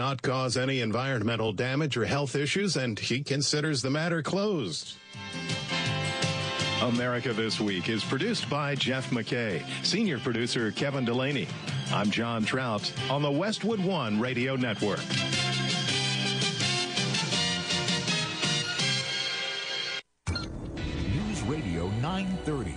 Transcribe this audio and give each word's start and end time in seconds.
not 0.00 0.22
cause 0.22 0.56
any 0.56 0.80
environmental 0.80 1.52
damage 1.52 1.94
or 1.94 2.06
health 2.06 2.34
issues, 2.34 2.74
and 2.76 2.98
he 2.98 3.22
considers 3.22 3.82
the 3.82 3.90
matter 3.90 4.22
closed. 4.22 4.94
America 6.80 7.34
This 7.34 7.60
Week 7.60 7.90
is 7.90 8.02
produced 8.02 8.48
by 8.48 8.74
Jeff 8.74 9.10
McKay, 9.10 9.62
senior 9.84 10.18
producer 10.18 10.70
Kevin 10.70 11.04
Delaney. 11.04 11.46
I'm 11.92 12.10
John 12.10 12.44
Trout 12.44 12.90
on 13.10 13.20
the 13.20 13.30
Westwood 13.30 13.78
One 13.78 14.18
Radio 14.18 14.56
Network. 14.56 15.00
News 20.30 21.42
Radio 21.42 21.88
930. 22.00 22.74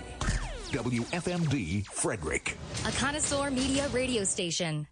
WFMD 0.72 1.86
Frederick. 1.86 2.58
A 2.86 2.92
connoisseur 2.92 3.50
media 3.50 3.88
radio 3.94 4.24
station. 4.24 4.86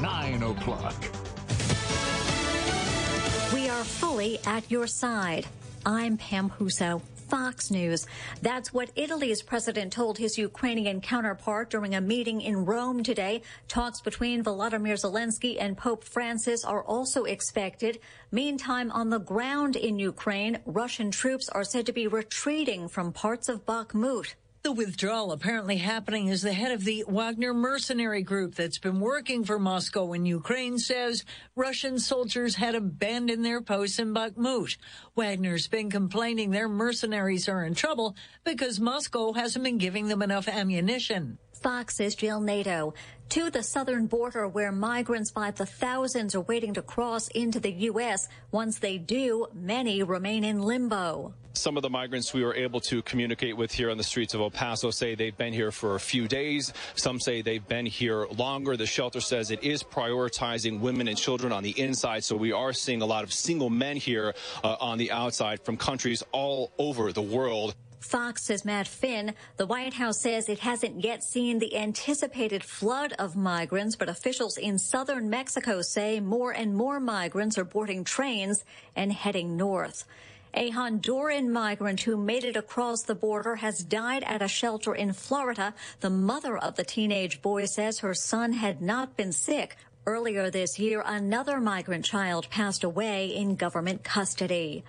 9 0.00 0.42
o'clock. 0.44 1.23
Are 3.84 4.00
fully 4.00 4.38
at 4.46 4.70
your 4.70 4.86
side. 4.86 5.46
I'm 5.84 6.16
Pam 6.16 6.48
Huso. 6.48 7.02
Fox 7.28 7.70
News. 7.70 8.06
That's 8.40 8.72
what 8.72 8.90
Italy's 8.96 9.42
president 9.42 9.92
told 9.92 10.16
his 10.16 10.38
Ukrainian 10.38 11.02
counterpart 11.02 11.68
during 11.68 11.94
a 11.94 12.00
meeting 12.00 12.40
in 12.40 12.64
Rome 12.64 13.02
today. 13.02 13.42
Talks 13.68 14.00
between 14.00 14.42
Volodymyr 14.42 14.96
Zelensky 14.96 15.58
and 15.60 15.76
Pope 15.76 16.02
Francis 16.02 16.64
are 16.64 16.82
also 16.82 17.24
expected. 17.24 17.98
Meantime, 18.32 18.90
on 18.90 19.10
the 19.10 19.20
ground 19.20 19.76
in 19.76 19.98
Ukraine, 19.98 20.60
Russian 20.64 21.10
troops 21.10 21.50
are 21.50 21.64
said 21.64 21.84
to 21.84 21.92
be 21.92 22.06
retreating 22.06 22.88
from 22.88 23.12
parts 23.12 23.50
of 23.50 23.66
Bakhmut. 23.66 24.34
The 24.64 24.72
withdrawal 24.72 25.30
apparently 25.30 25.76
happening 25.76 26.30
as 26.30 26.40
the 26.40 26.54
head 26.54 26.72
of 26.72 26.84
the 26.84 27.04
Wagner 27.06 27.52
mercenary 27.52 28.22
group 28.22 28.54
that's 28.54 28.78
been 28.78 28.98
working 28.98 29.44
for 29.44 29.58
Moscow 29.58 30.14
in 30.14 30.24
Ukraine 30.24 30.78
says 30.78 31.26
Russian 31.54 31.98
soldiers 31.98 32.54
had 32.54 32.74
abandoned 32.74 33.44
their 33.44 33.60
posts 33.60 33.98
in 33.98 34.14
Bakhmut. 34.14 34.78
Wagner's 35.14 35.68
been 35.68 35.90
complaining 35.90 36.50
their 36.50 36.66
mercenaries 36.66 37.46
are 37.46 37.62
in 37.62 37.74
trouble 37.74 38.16
because 38.42 38.80
Moscow 38.80 39.34
hasn't 39.34 39.66
been 39.66 39.76
giving 39.76 40.08
them 40.08 40.22
enough 40.22 40.48
ammunition. 40.48 41.36
Fox's 41.52 42.14
Jill 42.14 42.40
Nato 42.40 42.94
to 43.28 43.50
the 43.50 43.62
southern 43.62 44.06
border 44.06 44.48
where 44.48 44.72
migrants 44.72 45.30
by 45.30 45.50
the 45.50 45.66
thousands 45.66 46.34
are 46.34 46.40
waiting 46.40 46.72
to 46.72 46.80
cross 46.80 47.28
into 47.28 47.60
the 47.60 47.72
U.S. 47.92 48.28
Once 48.50 48.78
they 48.78 48.96
do, 48.96 49.46
many 49.52 50.02
remain 50.02 50.42
in 50.42 50.62
limbo. 50.62 51.34
Some 51.56 51.76
of 51.76 51.84
the 51.84 51.90
migrants 51.90 52.34
we 52.34 52.42
were 52.42 52.54
able 52.54 52.80
to 52.80 53.00
communicate 53.02 53.56
with 53.56 53.70
here 53.70 53.88
on 53.88 53.96
the 53.96 54.02
streets 54.02 54.34
of 54.34 54.40
El 54.40 54.50
Paso 54.50 54.90
say 54.90 55.14
they've 55.14 55.36
been 55.36 55.52
here 55.52 55.70
for 55.70 55.94
a 55.94 56.00
few 56.00 56.26
days. 56.26 56.72
Some 56.96 57.20
say 57.20 57.42
they've 57.42 57.66
been 57.66 57.86
here 57.86 58.26
longer. 58.26 58.76
The 58.76 58.86
shelter 58.86 59.20
says 59.20 59.52
it 59.52 59.62
is 59.62 59.84
prioritizing 59.84 60.80
women 60.80 61.06
and 61.06 61.16
children 61.16 61.52
on 61.52 61.62
the 61.62 61.70
inside. 61.80 62.24
So 62.24 62.34
we 62.34 62.50
are 62.50 62.72
seeing 62.72 63.02
a 63.02 63.06
lot 63.06 63.22
of 63.22 63.32
single 63.32 63.70
men 63.70 63.96
here 63.96 64.34
uh, 64.64 64.76
on 64.80 64.98
the 64.98 65.12
outside 65.12 65.64
from 65.64 65.76
countries 65.76 66.24
all 66.32 66.72
over 66.76 67.12
the 67.12 67.22
world. 67.22 67.76
Fox 68.00 68.42
says 68.42 68.64
Matt 68.64 68.88
Finn. 68.88 69.32
The 69.56 69.64
White 69.64 69.94
House 69.94 70.20
says 70.20 70.48
it 70.48 70.58
hasn't 70.58 71.04
yet 71.04 71.22
seen 71.22 71.60
the 71.60 71.76
anticipated 71.76 72.64
flood 72.64 73.14
of 73.18 73.36
migrants, 73.36 73.94
but 73.96 74.08
officials 74.08 74.58
in 74.58 74.78
southern 74.78 75.30
Mexico 75.30 75.82
say 75.82 76.18
more 76.18 76.50
and 76.50 76.74
more 76.74 76.98
migrants 76.98 77.56
are 77.56 77.64
boarding 77.64 78.02
trains 78.02 78.64
and 78.94 79.12
heading 79.12 79.56
north. 79.56 80.04
A 80.56 80.70
Honduran 80.70 81.48
migrant 81.48 82.02
who 82.02 82.16
made 82.16 82.44
it 82.44 82.54
across 82.54 83.02
the 83.02 83.16
border 83.16 83.56
has 83.56 83.82
died 83.82 84.22
at 84.22 84.40
a 84.40 84.46
shelter 84.46 84.94
in 84.94 85.12
Florida. 85.12 85.74
The 85.98 86.10
mother 86.10 86.56
of 86.56 86.76
the 86.76 86.84
teenage 86.84 87.42
boy 87.42 87.64
says 87.64 87.98
her 87.98 88.14
son 88.14 88.52
had 88.52 88.80
not 88.80 89.16
been 89.16 89.32
sick. 89.32 89.76
Earlier 90.06 90.50
this 90.50 90.78
year, 90.78 91.02
another 91.04 91.58
migrant 91.60 92.04
child 92.04 92.48
passed 92.50 92.84
away 92.84 93.34
in 93.34 93.56
government 93.56 94.04
custody. 94.04 94.84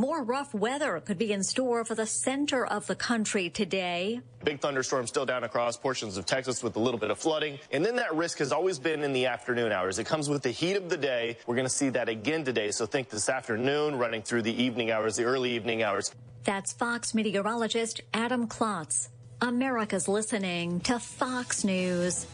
More 0.00 0.22
rough 0.22 0.54
weather 0.54 1.00
could 1.00 1.18
be 1.18 1.32
in 1.32 1.42
store 1.42 1.84
for 1.84 1.96
the 1.96 2.06
center 2.06 2.64
of 2.64 2.86
the 2.86 2.94
country 2.94 3.50
today. 3.50 4.20
Big 4.44 4.60
thunderstorm 4.60 5.08
still 5.08 5.26
down 5.26 5.42
across 5.42 5.76
portions 5.76 6.16
of 6.16 6.24
Texas 6.24 6.62
with 6.62 6.76
a 6.76 6.78
little 6.78 7.00
bit 7.00 7.10
of 7.10 7.18
flooding. 7.18 7.58
And 7.72 7.84
then 7.84 7.96
that 7.96 8.14
risk 8.14 8.38
has 8.38 8.52
always 8.52 8.78
been 8.78 9.02
in 9.02 9.12
the 9.12 9.26
afternoon 9.26 9.72
hours. 9.72 9.98
It 9.98 10.04
comes 10.04 10.28
with 10.28 10.44
the 10.44 10.52
heat 10.52 10.76
of 10.76 10.88
the 10.88 10.96
day. 10.96 11.36
We're 11.48 11.56
going 11.56 11.66
to 11.66 11.68
see 11.68 11.88
that 11.88 12.08
again 12.08 12.44
today. 12.44 12.70
So 12.70 12.86
think 12.86 13.08
this 13.08 13.28
afternoon 13.28 13.98
running 13.98 14.22
through 14.22 14.42
the 14.42 14.62
evening 14.62 14.92
hours, 14.92 15.16
the 15.16 15.24
early 15.24 15.50
evening 15.56 15.82
hours. 15.82 16.14
That's 16.44 16.72
Fox 16.72 17.12
meteorologist 17.12 18.00
Adam 18.14 18.46
Klotz. 18.46 19.08
America's 19.40 20.06
listening 20.06 20.78
to 20.82 21.00
Fox 21.00 21.64
News. 21.64 22.24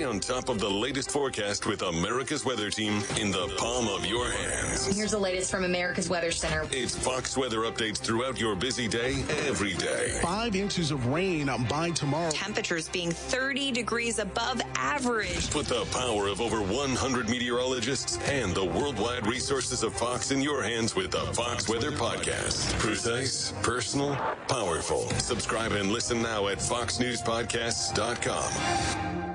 Stay 0.00 0.06
on 0.06 0.18
top 0.18 0.48
of 0.48 0.58
the 0.58 0.70
latest 0.70 1.10
forecast 1.10 1.66
with 1.66 1.82
America's 1.82 2.42
Weather 2.42 2.70
Team 2.70 3.02
in 3.20 3.30
the 3.30 3.52
palm 3.58 3.86
of 3.86 4.06
your 4.06 4.30
hands. 4.30 4.86
Here's 4.96 5.10
the 5.10 5.18
latest 5.18 5.50
from 5.50 5.64
America's 5.64 6.08
Weather 6.08 6.30
Center. 6.30 6.66
It's 6.70 6.96
Fox 6.96 7.36
weather 7.36 7.58
updates 7.58 7.98
throughout 7.98 8.40
your 8.40 8.56
busy 8.56 8.88
day, 8.88 9.22
every 9.46 9.74
day. 9.74 10.18
Five 10.22 10.56
inches 10.56 10.90
of 10.90 11.08
rain 11.08 11.50
by 11.68 11.90
tomorrow. 11.90 12.30
Temperatures 12.30 12.88
being 12.88 13.10
30 13.10 13.72
degrees 13.72 14.18
above 14.18 14.62
average. 14.74 15.50
Put 15.50 15.66
the 15.66 15.84
power 15.92 16.28
of 16.28 16.40
over 16.40 16.62
100 16.62 17.28
meteorologists 17.28 18.16
and 18.26 18.54
the 18.54 18.64
worldwide 18.64 19.26
resources 19.26 19.82
of 19.82 19.92
Fox 19.92 20.30
in 20.30 20.40
your 20.40 20.62
hands 20.62 20.96
with 20.96 21.10
the 21.10 21.26
Fox 21.34 21.68
Weather 21.68 21.92
Podcast. 21.92 22.72
Precise, 22.78 23.52
personal, 23.62 24.14
powerful. 24.48 25.10
Subscribe 25.18 25.72
and 25.72 25.92
listen 25.92 26.22
now 26.22 26.48
at 26.48 26.56
foxnewspodcasts.com. 26.56 29.29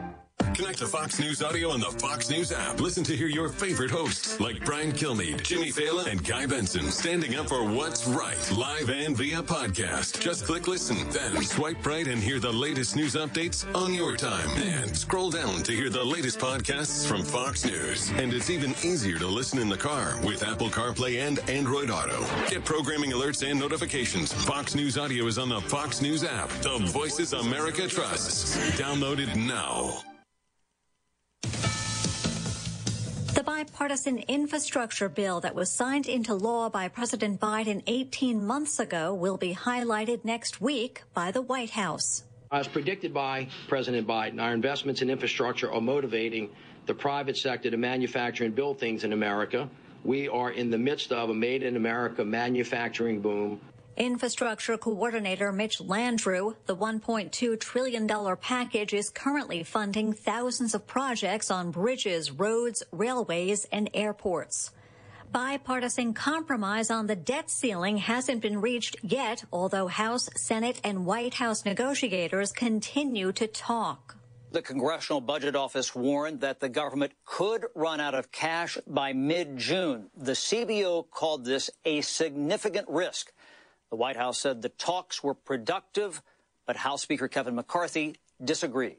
Connect 0.56 0.78
to 0.78 0.88
Fox 0.88 1.20
News 1.20 1.44
Audio 1.44 1.70
on 1.70 1.82
the 1.82 1.92
Fox 2.00 2.30
News 2.30 2.54
app. 2.54 2.80
Listen 2.80 3.04
to 3.04 3.18
hear 3.18 3.28
your 3.28 3.50
favorite 3.50 3.92
hosts 3.92 4.40
like 4.40 4.64
Brian 4.64 4.94
Kilmeade, 4.94 5.44
Jimmy 5.44 5.70
Failla, 5.70 6.08
and 6.08 6.26
Guy 6.26 6.46
Benson 6.46 6.92
standing 6.92 7.36
up 7.36 7.50
for 7.50 7.66
what's 7.66 8.08
right, 8.08 8.52
live 8.56 8.90
and 8.90 9.18
via 9.18 9.44
podcast. 9.44 10.18
Just 10.22 10.46
click 10.46 10.70
listen, 10.70 10.96
then 11.10 11.44
swipe 11.44 11.86
right 11.86 12.08
and 12.08 12.24
hear 12.24 12.40
the 12.40 12.54
latest 12.54 12.96
news 12.96 13.16
updates 13.16 13.66
on 13.76 13.94
your 13.94 14.16
time. 14.16 14.50
And 14.62 14.96
scroll 14.96 15.30
down 15.30 15.62
to 15.64 15.74
hear 15.74 15.90
the 15.90 16.06
latest 16.06 16.40
podcasts 16.40 17.06
from 17.06 17.24
Fox 17.24 17.66
News. 17.66 18.10
And 18.12 18.34
it's 18.34 18.50
even 18.50 18.72
easier 18.82 19.20
to 19.20 19.28
listen 19.28 19.60
in 19.60 19.68
the 19.68 19.78
car 19.78 20.18
with 20.24 20.42
Apple 20.42 20.70
CarPlay 20.70 21.20
and 21.28 21.40
Android 21.50 21.90
Auto. 21.90 22.26
Get 22.50 22.64
programming 22.64 23.12
alerts 23.12 23.46
and 23.46 23.60
notifications. 23.60 24.32
Fox 24.32 24.74
News 24.74 24.98
Audio 24.98 25.28
is 25.28 25.38
on 25.38 25.50
the 25.50 25.60
Fox 25.60 26.02
News 26.02 26.24
app. 26.24 26.48
The 26.62 26.78
voices 26.94 27.34
America 27.34 27.90
trusts. 27.90 28.56
Download 28.80 29.20
it 29.20 29.36
now. 29.36 30.02
Bipartisan 33.46 34.18
infrastructure 34.28 35.08
bill 35.08 35.40
that 35.40 35.54
was 35.54 35.70
signed 35.70 36.08
into 36.08 36.34
law 36.34 36.68
by 36.68 36.88
President 36.88 37.40
Biden 37.40 37.84
18 37.86 38.44
months 38.44 38.80
ago 38.80 39.14
will 39.14 39.38
be 39.38 39.54
highlighted 39.54 40.26
next 40.26 40.60
week 40.60 41.04
by 41.14 41.30
the 41.30 41.44
White 41.44 41.70
House. 41.70 42.24
As 42.52 42.68
predicted 42.68 43.14
by 43.14 43.48
President 43.68 44.08
Biden, 44.08 44.42
our 44.42 44.52
investments 44.54 45.04
in 45.04 45.12
infrastructure 45.12 45.72
are 45.72 45.82
motivating 45.82 46.50
the 46.88 46.94
private 46.96 47.38
sector 47.38 47.70
to 47.70 47.78
manufacture 47.78 48.46
and 48.46 48.56
build 48.56 48.80
things 48.80 49.04
in 49.04 49.14
America. 49.14 49.70
We 50.04 50.28
are 50.28 50.52
in 50.52 50.72
the 50.72 50.78
midst 50.80 51.12
of 51.12 51.30
a 51.30 51.34
made 51.34 51.62
in 51.62 51.76
America 51.76 52.26
manufacturing 52.26 53.22
boom. 53.22 53.62
Infrastructure 53.98 54.78
Coordinator 54.78 55.54
Mitch 55.54 55.80
Landrieu, 55.80 56.56
the 56.66 56.76
$1.2 56.76 57.58
trillion 57.58 58.36
package 58.36 58.94
is 58.94 59.10
currently 59.10 59.64
funding 59.64 60.12
thousands 60.12 60.76
of 60.76 60.86
projects 60.86 61.50
on 61.50 61.72
bridges, 61.72 62.30
roads, 62.30 62.84
railways, 62.92 63.66
and 63.72 63.90
airports. 63.94 64.72
Bipartisan 65.32 66.14
compromise 66.14 66.92
on 66.92 67.08
the 67.08 67.16
debt 67.16 67.50
ceiling 67.50 67.96
hasn't 67.96 68.42
been 68.42 68.60
reached 68.60 68.98
yet, 69.02 69.46
although 69.54 69.88
House, 69.88 70.30
Senate, 70.36 70.82
and 70.84 71.06
White 71.06 71.36
House 71.36 71.64
negotiators 71.64 72.52
continue 72.52 73.32
to 73.32 73.48
talk. 73.48 74.18
The 74.52 74.62
Congressional 74.62 75.22
Budget 75.22 75.56
Office 75.56 75.96
warned 75.96 76.42
that 76.42 76.60
the 76.60 76.70
government 76.70 77.14
could 77.26 77.66
run 77.76 78.02
out 78.02 78.14
of 78.14 78.32
cash 78.32 78.78
by 78.88 79.14
mid 79.14 79.58
June. 79.58 80.10
The 80.18 80.34
CBO 80.34 81.10
called 81.10 81.46
this 81.46 81.70
a 81.86 82.02
significant 82.02 82.88
risk. 82.90 83.32
The 83.90 83.96
White 83.96 84.16
House 84.16 84.40
said 84.40 84.62
the 84.62 84.70
talks 84.70 85.24
were 85.24 85.34
productive, 85.34 86.22
but 86.66 86.76
House 86.76 87.02
Speaker 87.02 87.28
Kevin 87.28 87.56
McCarthy 87.56 88.16
disagreed. 88.44 88.98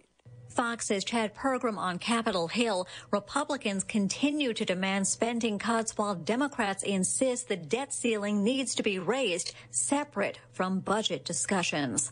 Fox 0.48 0.86
says 0.86 1.04
Chad 1.04 1.34
Pergram 1.34 1.76
on 1.76 1.98
Capitol 1.98 2.48
Hill. 2.48 2.88
Republicans 3.10 3.84
continue 3.84 4.54
to 4.54 4.64
demand 4.64 5.06
spending 5.06 5.58
cuts 5.58 5.98
while 5.98 6.14
Democrats 6.14 6.82
insist 6.82 7.48
the 7.48 7.56
debt 7.56 7.92
ceiling 7.92 8.42
needs 8.42 8.74
to 8.76 8.82
be 8.82 8.98
raised 8.98 9.52
separate 9.70 10.38
from 10.52 10.80
budget 10.80 11.24
discussions. 11.24 12.10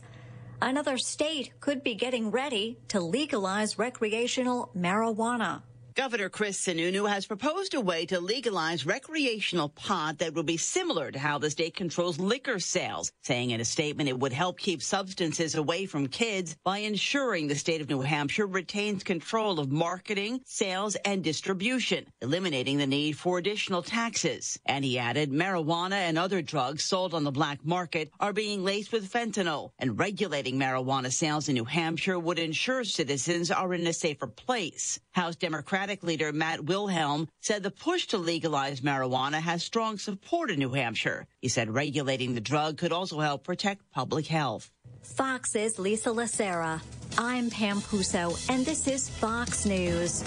Another 0.61 0.97
state 0.97 1.59
could 1.59 1.83
be 1.83 1.95
getting 1.95 2.29
ready 2.29 2.77
to 2.89 2.99
legalize 2.99 3.79
recreational 3.79 4.69
marijuana. 4.77 5.63
Governor 5.95 6.27
Chris 6.27 6.59
Sununu 6.59 7.09
has 7.09 7.25
proposed 7.25 7.73
a 7.73 7.79
way 7.79 8.05
to 8.07 8.19
legalize 8.19 8.85
recreational 8.85 9.69
pot 9.69 10.17
that 10.17 10.33
would 10.33 10.45
be 10.45 10.57
similar 10.57 11.09
to 11.09 11.17
how 11.17 11.37
the 11.37 11.49
state 11.49 11.73
controls 11.73 12.19
liquor 12.19 12.59
sales, 12.59 13.13
saying 13.23 13.51
in 13.51 13.61
a 13.61 13.65
statement 13.65 14.09
it 14.09 14.19
would 14.19 14.33
help 14.33 14.59
keep 14.59 14.83
substances 14.83 15.55
away 15.55 15.85
from 15.85 16.07
kids 16.07 16.57
by 16.65 16.79
ensuring 16.79 17.47
the 17.47 17.55
state 17.55 17.79
of 17.79 17.87
New 17.87 18.01
Hampshire 18.01 18.45
retains 18.45 19.05
control 19.05 19.57
of 19.57 19.71
marketing, 19.71 20.41
sales, 20.43 20.95
and 21.05 21.23
distribution, 21.23 22.05
eliminating 22.21 22.77
the 22.77 22.87
need 22.87 23.13
for 23.13 23.37
additional 23.37 23.81
taxes. 23.81 24.59
And 24.65 24.83
he 24.83 24.99
added 24.99 25.31
marijuana 25.31 25.93
and 25.93 26.17
other 26.17 26.41
drugs 26.41 26.83
sold 26.83 27.13
on 27.13 27.23
the 27.23 27.31
black 27.31 27.65
market 27.65 28.11
are 28.19 28.33
being 28.33 28.65
laced 28.65 28.91
with 28.91 29.09
fentanyl, 29.09 29.71
and 29.79 29.97
regulating 29.97 30.59
marijuana 30.59 31.09
sales 31.09 31.47
in 31.47 31.55
New 31.55 31.63
Hampshire 31.63 32.19
would 32.19 32.37
ensure 32.37 32.83
citizens 32.83 33.49
are 33.49 33.73
in 33.73 33.87
a 33.87 33.93
safer 33.93 34.27
place. 34.27 34.99
House 35.13 35.37
Democratic 35.37 35.84
Democratic 35.85 36.03
leader 36.03 36.33
Matt 36.33 36.65
Wilhelm 36.65 37.27
said 37.41 37.61
the 37.61 37.69
push 37.69 38.07
to 38.07 38.17
legalize 38.17 38.81
marijuana 38.81 39.39
has 39.39 39.61
strong 39.61 39.99
support 39.99 40.49
in 40.49 40.57
New 40.57 40.71
Hampshire. 40.71 41.27
He 41.41 41.47
said 41.47 41.69
regulating 41.69 42.33
the 42.33 42.41
drug 42.41 42.79
could 42.79 42.91
also 42.91 43.19
help 43.19 43.43
protect 43.43 43.91
public 43.91 44.25
health. 44.25 44.71
Fox's 45.03 45.77
Lisa 45.77 46.09
Lacera. 46.09 46.81
I'm 47.19 47.51
Pam 47.51 47.81
Puso, 47.81 48.33
and 48.49 48.65
this 48.65 48.87
is 48.87 49.09
Fox 49.09 49.67
News. 49.67 50.23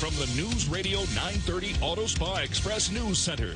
From 0.00 0.14
the 0.14 0.32
News 0.34 0.66
Radio 0.70 1.00
930 1.00 1.74
Auto 1.82 2.06
Spa 2.06 2.38
Express 2.38 2.90
News 2.90 3.18
Center. 3.18 3.52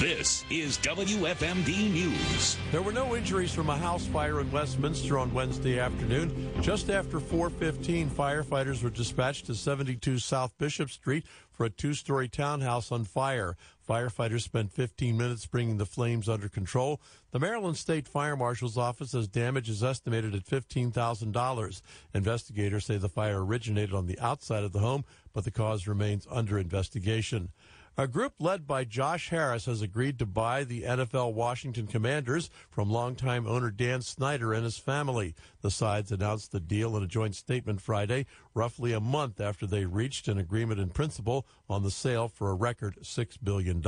This 0.00 0.44
is 0.50 0.76
WFMD 0.78 1.92
News. 1.92 2.56
There 2.72 2.82
were 2.82 2.90
no 2.90 3.14
injuries 3.14 3.54
from 3.54 3.70
a 3.70 3.76
house 3.76 4.04
fire 4.04 4.40
in 4.40 4.50
Westminster 4.50 5.20
on 5.20 5.32
Wednesday 5.32 5.78
afternoon. 5.78 6.52
Just 6.62 6.90
after 6.90 7.20
4:15, 7.20 8.10
firefighters 8.10 8.82
were 8.82 8.90
dispatched 8.90 9.46
to 9.46 9.54
72 9.54 10.18
South 10.18 10.52
Bishop 10.58 10.90
Street 10.90 11.24
for 11.52 11.66
a 11.66 11.70
two-story 11.70 12.28
townhouse 12.28 12.90
on 12.90 13.04
fire. 13.04 13.56
Firefighters 13.88 14.42
spent 14.42 14.72
15 14.72 15.16
minutes 15.16 15.46
bringing 15.46 15.76
the 15.76 15.86
flames 15.86 16.28
under 16.28 16.48
control. 16.48 17.00
The 17.30 17.38
Maryland 17.38 17.76
State 17.76 18.08
Fire 18.08 18.36
Marshal's 18.36 18.78
office 18.78 19.10
says 19.10 19.28
damage 19.28 19.68
is 19.68 19.82
estimated 19.82 20.34
at 20.34 20.44
$15,000. 20.44 21.82
Investigators 22.14 22.86
say 22.86 22.96
the 22.96 23.08
fire 23.08 23.44
originated 23.44 23.94
on 23.94 24.06
the 24.06 24.18
outside 24.18 24.64
of 24.64 24.72
the 24.72 24.78
home, 24.78 25.04
but 25.32 25.44
the 25.44 25.50
cause 25.50 25.86
remains 25.86 26.26
under 26.30 26.58
investigation. 26.58 27.50
A 27.98 28.08
group 28.08 28.32
led 28.38 28.66
by 28.66 28.84
Josh 28.84 29.28
Harris 29.28 29.66
has 29.66 29.82
agreed 29.82 30.18
to 30.18 30.24
buy 30.24 30.64
the 30.64 30.82
NFL 30.82 31.34
Washington 31.34 31.86
Commanders 31.86 32.48
from 32.70 32.90
longtime 32.90 33.46
owner 33.46 33.70
Dan 33.70 34.00
Snyder 34.00 34.54
and 34.54 34.64
his 34.64 34.78
family. 34.78 35.34
The 35.60 35.70
sides 35.70 36.10
announced 36.10 36.52
the 36.52 36.60
deal 36.60 36.96
in 36.96 37.02
a 37.02 37.06
joint 37.06 37.34
statement 37.34 37.82
Friday, 37.82 38.24
roughly 38.54 38.94
a 38.94 39.00
month 39.00 39.42
after 39.42 39.66
they 39.66 39.84
reached 39.84 40.26
an 40.26 40.38
agreement 40.38 40.80
in 40.80 40.88
principle 40.88 41.46
on 41.68 41.82
the 41.82 41.90
sale 41.90 42.28
for 42.28 42.50
a 42.50 42.54
record 42.54 42.96
$6 43.02 43.36
billion. 43.42 43.82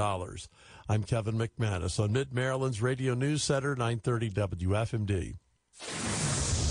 I'm 0.87 1.03
Kevin 1.05 1.39
McManus 1.39 1.99
on 1.99 2.13
Mid 2.13 2.35
Maryland's 2.35 2.83
Radio 2.83 3.15
News 3.15 3.43
Center, 3.43 3.75
930 3.75 4.31
WFMD. 4.33 5.39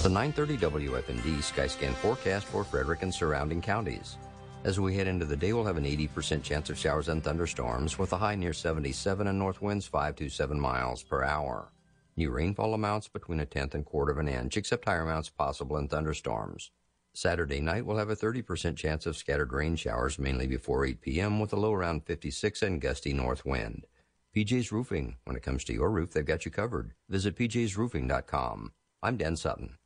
The 0.04 0.10
930 0.10 0.58
WFMD 0.58 1.38
Skyscan 1.40 1.94
forecast 1.96 2.46
for 2.46 2.64
Frederick 2.64 3.02
and 3.02 3.14
surrounding 3.14 3.60
counties. 3.60 4.18
As 4.64 4.80
we 4.80 4.96
head 4.96 5.08
into 5.08 5.26
the 5.26 5.36
day, 5.36 5.52
we'll 5.52 5.66
have 5.66 5.76
an 5.76 5.84
80% 5.84 6.42
chance 6.42 6.70
of 6.70 6.78
showers 6.78 7.10
and 7.10 7.22
thunderstorms 7.22 8.00
with 8.00 8.14
a 8.14 8.18
high 8.18 8.36
near 8.36 8.54
77 8.54 9.28
and 9.28 9.38
north 9.38 9.62
winds 9.62 9.88
5 9.88 10.16
to 10.16 10.30
7 10.30 10.58
miles 10.58 11.04
per 11.04 11.22
hour. 11.22 11.74
New 12.16 12.32
rainfall 12.32 12.74
amounts 12.74 13.10
between 13.10 13.42
a 13.42 13.46
tenth 13.46 13.76
and 13.76 13.84
quarter 13.84 14.14
of 14.14 14.20
an 14.20 14.30
inch, 14.30 14.56
except 14.56 14.86
higher 14.86 15.02
amounts 15.02 15.28
possible 15.28 15.76
in 15.76 15.90
thunderstorms. 15.90 16.72
Saturday 17.14 17.60
night, 17.60 17.86
we'll 17.86 17.98
have 17.98 18.10
a 18.10 18.16
30% 18.16 18.78
chance 18.78 19.06
of 19.06 19.18
scattered 19.18 19.52
rain 19.52 19.76
showers, 19.76 20.18
mainly 20.18 20.48
before 20.48 20.86
8 20.86 21.02
p.m., 21.02 21.42
with 21.42 21.52
a 21.52 21.60
low 21.60 21.74
around 21.74 22.06
56 22.06 22.62
and 22.62 22.80
gusty 22.80 23.12
north 23.12 23.46
wind. 23.46 23.86
PJ's 24.34 24.72
Roofing. 24.72 25.18
When 25.26 25.36
it 25.36 25.44
comes 25.44 25.66
to 25.66 25.74
your 25.74 25.92
roof, 25.92 26.12
they've 26.12 26.26
got 26.26 26.46
you 26.46 26.52
covered. 26.52 26.94
Visit 27.10 27.36
pjsroofing.com. 27.36 28.72
I'm 29.04 29.18
Dan 29.18 29.36
Sutton. 29.36 29.78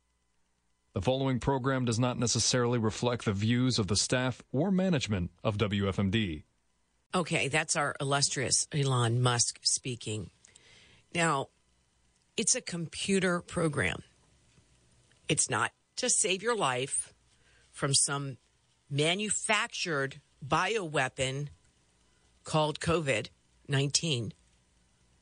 The 0.94 1.02
following 1.02 1.38
program 1.38 1.84
does 1.84 1.98
not 1.98 2.18
necessarily 2.18 2.78
reflect 2.78 3.24
the 3.24 3.32
views 3.32 3.78
of 3.78 3.86
the 3.86 3.96
staff 3.96 4.42
or 4.52 4.70
management 4.70 5.30
of 5.44 5.58
WFMD. 5.58 6.44
Okay, 7.14 7.48
that's 7.48 7.76
our 7.76 7.94
illustrious 8.00 8.66
Elon 8.72 9.20
Musk 9.22 9.58
speaking. 9.62 10.30
Now, 11.14 11.48
it's 12.36 12.54
a 12.54 12.60
computer 12.60 13.40
program. 13.40 14.02
It's 15.28 15.50
not 15.50 15.72
to 15.96 16.10
save 16.10 16.42
your 16.42 16.56
life 16.56 17.12
from 17.70 17.94
some 17.94 18.38
manufactured 18.90 20.20
bioweapon 20.46 21.48
called 22.44 22.80
COVID 22.80 23.28
19, 23.70 24.32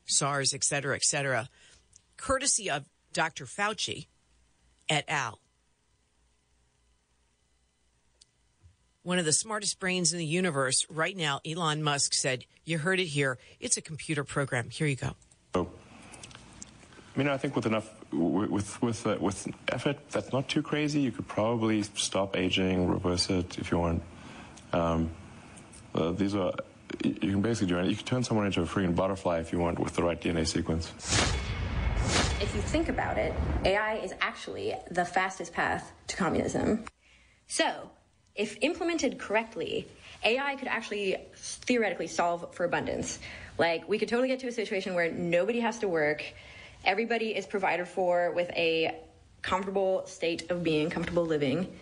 SARS, 0.05 0.55
et 0.55 0.63
cetera, 0.63 0.95
et 0.95 1.03
cetera, 1.03 1.49
courtesy 2.17 2.71
of 2.71 2.89
Dr. 3.13 3.45
Fauci 3.45 4.07
et 4.89 5.05
al. 5.09 5.41
One 9.07 9.21
of 9.21 9.25
the 9.25 9.33
smartest 9.33 9.79
brains 9.79 10.13
in 10.13 10.19
the 10.19 10.27
universe 10.27 10.85
right 10.91 11.17
now, 11.17 11.41
Elon 11.47 11.81
Musk 11.81 12.13
said, 12.13 12.45
You 12.65 12.79
heard 12.79 12.99
it 12.99 13.05
here. 13.05 13.39
It's 13.61 13.77
a 13.77 13.81
computer 13.81 14.25
program. 14.25 14.69
Here 14.69 14.89
you 14.89 14.97
go. 14.97 15.15
So, 15.55 15.71
I 17.15 17.19
mean, 17.19 17.29
I 17.29 17.37
think 17.37 17.55
with 17.55 17.67
enough, 17.67 17.89
with 18.13 18.83
with 18.83 19.07
uh, 19.07 19.17
with 19.21 19.47
effort, 19.69 19.99
that's 20.11 20.33
not 20.33 20.49
too 20.49 20.61
crazy. 20.61 21.01
You 21.01 21.13
could 21.13 21.29
probably 21.29 21.85
stop 21.85 22.37
aging, 22.37 22.89
reverse 22.89 23.31
it 23.31 23.57
if 23.59 23.71
you 23.71 23.79
want. 23.79 24.03
Um, 24.73 25.11
uh, 25.95 26.11
these 26.11 26.35
are 26.35 26.53
you 27.05 27.15
can 27.15 27.43
basically 27.43 27.69
do 27.69 27.79
it. 27.79 27.87
You 27.87 27.95
can 27.95 28.07
turn 28.07 28.25
someone 28.25 28.47
into 28.47 28.61
a 28.61 28.67
freaking 28.67 28.97
butterfly 28.97 29.39
if 29.39 29.53
you 29.53 29.61
want 29.61 29.79
with 29.79 29.95
the 29.95 30.03
right 30.03 30.21
DNA 30.21 30.49
sequence. 30.49 30.93
If 32.41 32.53
you 32.57 32.61
think 32.61 32.89
about 32.89 33.19
it, 33.19 33.35
AI 33.65 33.99
is 33.99 34.15
actually 34.21 34.75
the 34.91 35.05
fastest 35.05 35.53
path 35.53 35.93
to 36.09 36.17
communism. 36.17 36.87
So, 37.47 37.91
if 38.37 38.57
implemented 38.61 39.19
correctly, 39.19 39.87
AI 40.25 40.57
could 40.57 40.69
actually 40.69 41.17
theoretically 41.35 42.07
solve 42.07 42.55
for 42.55 42.65
abundance. 42.65 43.19
Like, 43.59 43.89
we 43.89 43.99
could 43.99 44.09
totally 44.09 44.29
get 44.29 44.41
to 44.41 44.49
a 44.49 44.53
situation 44.53 44.95
where 44.95 45.11
nobody 45.11 45.61
has 45.61 45.79
to 45.79 45.89
work, 45.89 46.25
everybody 46.85 47.35
is 47.37 47.47
provided 47.47 47.89
for 47.89 48.33
with 48.33 48.51
a 48.51 48.97
comfortable 49.43 50.07
state 50.07 50.51
of 50.51 50.63
being, 50.63 50.91
comfortable 50.91 51.25
living. 51.25 51.73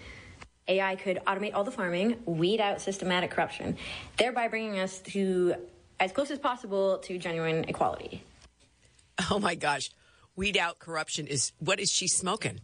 AI 0.69 0.97
could 0.97 1.21
automate 1.27 1.55
all 1.55 1.65
the 1.65 1.71
farming, 1.71 2.17
weed 2.25 2.61
out 2.61 2.81
systematic 2.81 3.31
corruption, 3.31 3.77
thereby 4.17 4.49
bringing 4.49 4.79
us 4.79 5.01
to 5.01 5.55
as 6.01 6.12
close 6.12 6.31
as 6.31 6.39
possible 6.39 6.99
to 6.99 7.19
genuine 7.19 7.65
equality. 7.69 8.23
Oh 9.31 9.39
my 9.39 9.55
gosh. 9.55 9.91
Weed 10.37 10.56
out 10.56 10.79
corruption 10.79 11.27
is 11.27 11.53
what 11.58 11.79
is 11.79 11.91
she 11.91 12.08
smoking? 12.08 12.61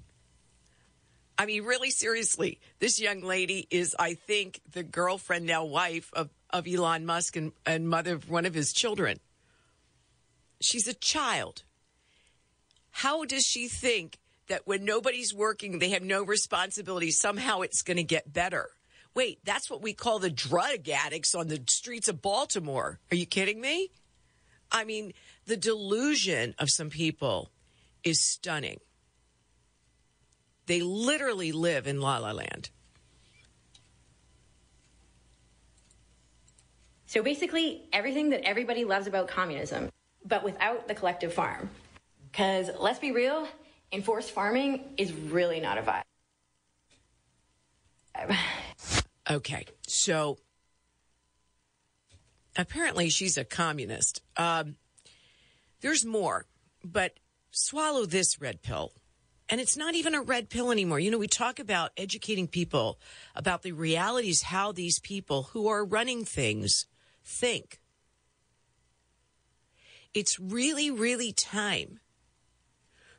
I 1.40 1.46
mean, 1.46 1.64
really 1.64 1.88
seriously, 1.88 2.60
this 2.80 3.00
young 3.00 3.22
lady 3.22 3.66
is, 3.70 3.96
I 3.98 4.12
think, 4.12 4.60
the 4.72 4.82
girlfriend, 4.82 5.46
now 5.46 5.64
wife 5.64 6.10
of, 6.12 6.28
of 6.50 6.68
Elon 6.68 7.06
Musk 7.06 7.34
and, 7.34 7.52
and 7.64 7.88
mother 7.88 8.16
of 8.16 8.28
one 8.28 8.44
of 8.44 8.52
his 8.52 8.74
children. 8.74 9.20
She's 10.60 10.86
a 10.86 10.92
child. 10.92 11.62
How 12.90 13.24
does 13.24 13.46
she 13.46 13.68
think 13.68 14.18
that 14.48 14.66
when 14.66 14.84
nobody's 14.84 15.32
working, 15.32 15.78
they 15.78 15.88
have 15.88 16.02
no 16.02 16.22
responsibility, 16.22 17.10
somehow 17.10 17.62
it's 17.62 17.80
going 17.80 17.96
to 17.96 18.02
get 18.02 18.30
better? 18.30 18.68
Wait, 19.14 19.38
that's 19.42 19.70
what 19.70 19.80
we 19.80 19.94
call 19.94 20.18
the 20.18 20.28
drug 20.28 20.90
addicts 20.90 21.34
on 21.34 21.48
the 21.48 21.64
streets 21.70 22.08
of 22.08 22.20
Baltimore. 22.20 22.98
Are 23.10 23.16
you 23.16 23.24
kidding 23.24 23.62
me? 23.62 23.88
I 24.70 24.84
mean, 24.84 25.14
the 25.46 25.56
delusion 25.56 26.54
of 26.58 26.68
some 26.68 26.90
people 26.90 27.50
is 28.04 28.22
stunning. 28.22 28.80
They 30.70 30.82
literally 30.82 31.50
live 31.50 31.88
in 31.88 32.00
La 32.00 32.18
La 32.18 32.30
Land. 32.30 32.70
So 37.06 37.24
basically, 37.24 37.88
everything 37.92 38.30
that 38.30 38.46
everybody 38.46 38.84
loves 38.84 39.08
about 39.08 39.26
communism, 39.26 39.90
but 40.24 40.44
without 40.44 40.86
the 40.86 40.94
collective 40.94 41.34
farm. 41.34 41.70
Because 42.30 42.70
let's 42.78 43.00
be 43.00 43.10
real, 43.10 43.48
enforced 43.90 44.30
farming 44.30 44.84
is 44.96 45.12
really 45.12 45.58
not 45.58 45.76
a 45.76 45.82
vibe. 45.82 46.04
Okay, 49.28 49.66
so 49.88 50.38
apparently 52.56 53.08
she's 53.08 53.36
a 53.36 53.44
communist. 53.44 54.22
Um, 54.36 54.76
there's 55.80 56.06
more, 56.06 56.46
but 56.84 57.18
swallow 57.50 58.06
this 58.06 58.40
red 58.40 58.62
pill. 58.62 58.92
And 59.50 59.60
it's 59.60 59.76
not 59.76 59.96
even 59.96 60.14
a 60.14 60.22
red 60.22 60.48
pill 60.48 60.70
anymore. 60.70 61.00
You 61.00 61.10
know, 61.10 61.18
we 61.18 61.26
talk 61.26 61.58
about 61.58 61.90
educating 61.96 62.46
people 62.46 63.00
about 63.34 63.62
the 63.62 63.72
realities, 63.72 64.42
how 64.42 64.70
these 64.70 65.00
people 65.00 65.48
who 65.52 65.66
are 65.66 65.84
running 65.84 66.24
things 66.24 66.86
think. 67.24 67.80
It's 70.14 70.38
really, 70.38 70.88
really 70.88 71.32
time 71.32 71.98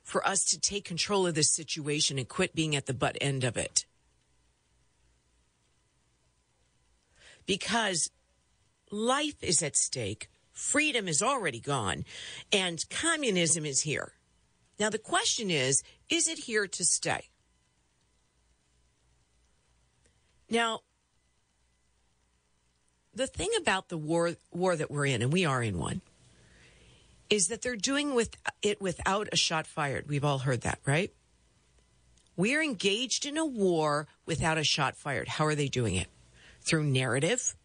for 0.04 0.26
us 0.26 0.46
to 0.46 0.60
take 0.60 0.86
control 0.86 1.28
of 1.28 1.36
this 1.36 1.54
situation 1.54 2.18
and 2.18 2.28
quit 2.28 2.56
being 2.56 2.78
at 2.78 2.86
the 2.86 2.94
butt 2.94 3.18
end 3.20 3.44
of 3.44 3.58
it. 3.58 3.86
Because 7.46 8.10
life 8.90 9.44
is 9.44 9.62
at 9.62 9.76
stake, 9.76 10.30
freedom 10.54 11.10
is 11.10 11.22
already 11.22 11.60
gone, 11.60 12.06
and 12.54 12.80
communism 12.90 13.66
is 13.66 13.82
here. 13.82 14.14
Now, 14.82 14.90
the 14.90 14.98
question 14.98 15.52
is 15.52 15.84
is 16.10 16.28
it 16.28 16.40
here 16.40 16.66
to 16.66 16.84
stay? 16.84 17.30
Now, 20.50 20.80
the 23.14 23.28
thing 23.28 23.52
about 23.60 23.90
the 23.90 23.98
war 23.98 24.32
war 24.52 24.76
that 24.76 24.90
we're 24.90 25.06
in, 25.06 25.22
and 25.22 25.32
we 25.32 25.46
are 25.46 25.62
in 25.62 25.78
one, 25.78 26.02
is 27.30 27.50
that 27.50 27.62
they're 27.62 27.76
doing 27.76 28.16
with 28.16 28.36
it 28.64 28.82
without 28.82 29.30
a 29.32 29.36
shot 29.38 29.68
fired. 29.68 30.10
We've 30.10 30.26
all 30.26 30.40
heard 30.40 30.62
that, 30.62 30.80
right? 30.84 31.14
We're 32.36 32.64
engaged 32.64 33.28
in 33.28 33.38
a 33.38 33.46
war 33.46 34.08
without 34.26 34.58
a 34.58 34.64
shot 34.64 34.98
fired. 34.98 35.28
How 35.28 35.46
are 35.46 35.54
they 35.54 35.68
doing 35.68 35.94
it? 35.94 36.08
Through 36.62 36.86
narrative, 36.86 37.56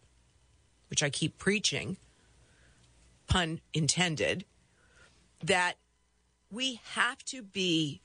which 0.91 1.01
I 1.01 1.09
keep 1.09 1.39
preaching, 1.39 1.97
pun 3.27 3.59
intended, 3.73 4.45
that 5.43 5.77
we 6.51 6.79
have 6.93 7.23
to 7.25 7.41
be 7.41 8.01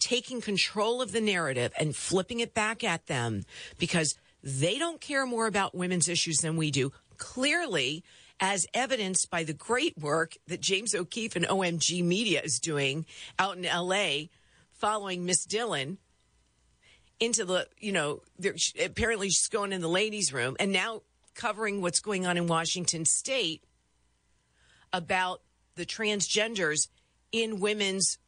taking 0.00 0.40
control 0.40 1.00
of 1.00 1.12
the 1.12 1.20
narrative 1.20 1.72
and 1.78 1.96
flipping 1.96 2.40
it 2.40 2.52
back 2.52 2.84
at 2.84 3.06
them 3.06 3.44
because 3.78 4.16
they 4.42 4.78
don't 4.78 5.00
care 5.00 5.24
more 5.24 5.46
about 5.46 5.74
women's 5.74 6.08
issues 6.08 6.36
than 6.38 6.56
we 6.56 6.70
do. 6.70 6.92
Clearly, 7.16 8.04
as 8.40 8.66
evidenced 8.74 9.30
by 9.30 9.44
the 9.44 9.54
great 9.54 9.96
work 9.96 10.36
that 10.46 10.60
James 10.60 10.94
O'Keefe 10.94 11.36
and 11.36 11.46
OMG 11.46 12.04
Media 12.04 12.42
is 12.42 12.58
doing 12.58 13.06
out 13.38 13.56
in 13.56 13.62
LA 13.62 14.26
following 14.72 15.24
Miss 15.24 15.44
Dillon 15.44 15.98
into 17.20 17.44
the, 17.44 17.68
you 17.78 17.92
know, 17.92 18.20
apparently 18.84 19.28
she's 19.28 19.48
going 19.48 19.72
in 19.72 19.80
the 19.80 19.88
ladies' 19.88 20.32
room 20.32 20.56
and 20.60 20.72
now 20.72 21.02
covering 21.34 21.80
what's 21.80 22.00
going 22.00 22.26
on 22.26 22.36
in 22.36 22.46
Washington 22.46 23.04
state 23.04 23.62
about 24.92 25.40
the 25.74 25.86
transgenders 25.86 26.88
in 27.32 27.60
women's 27.60 28.18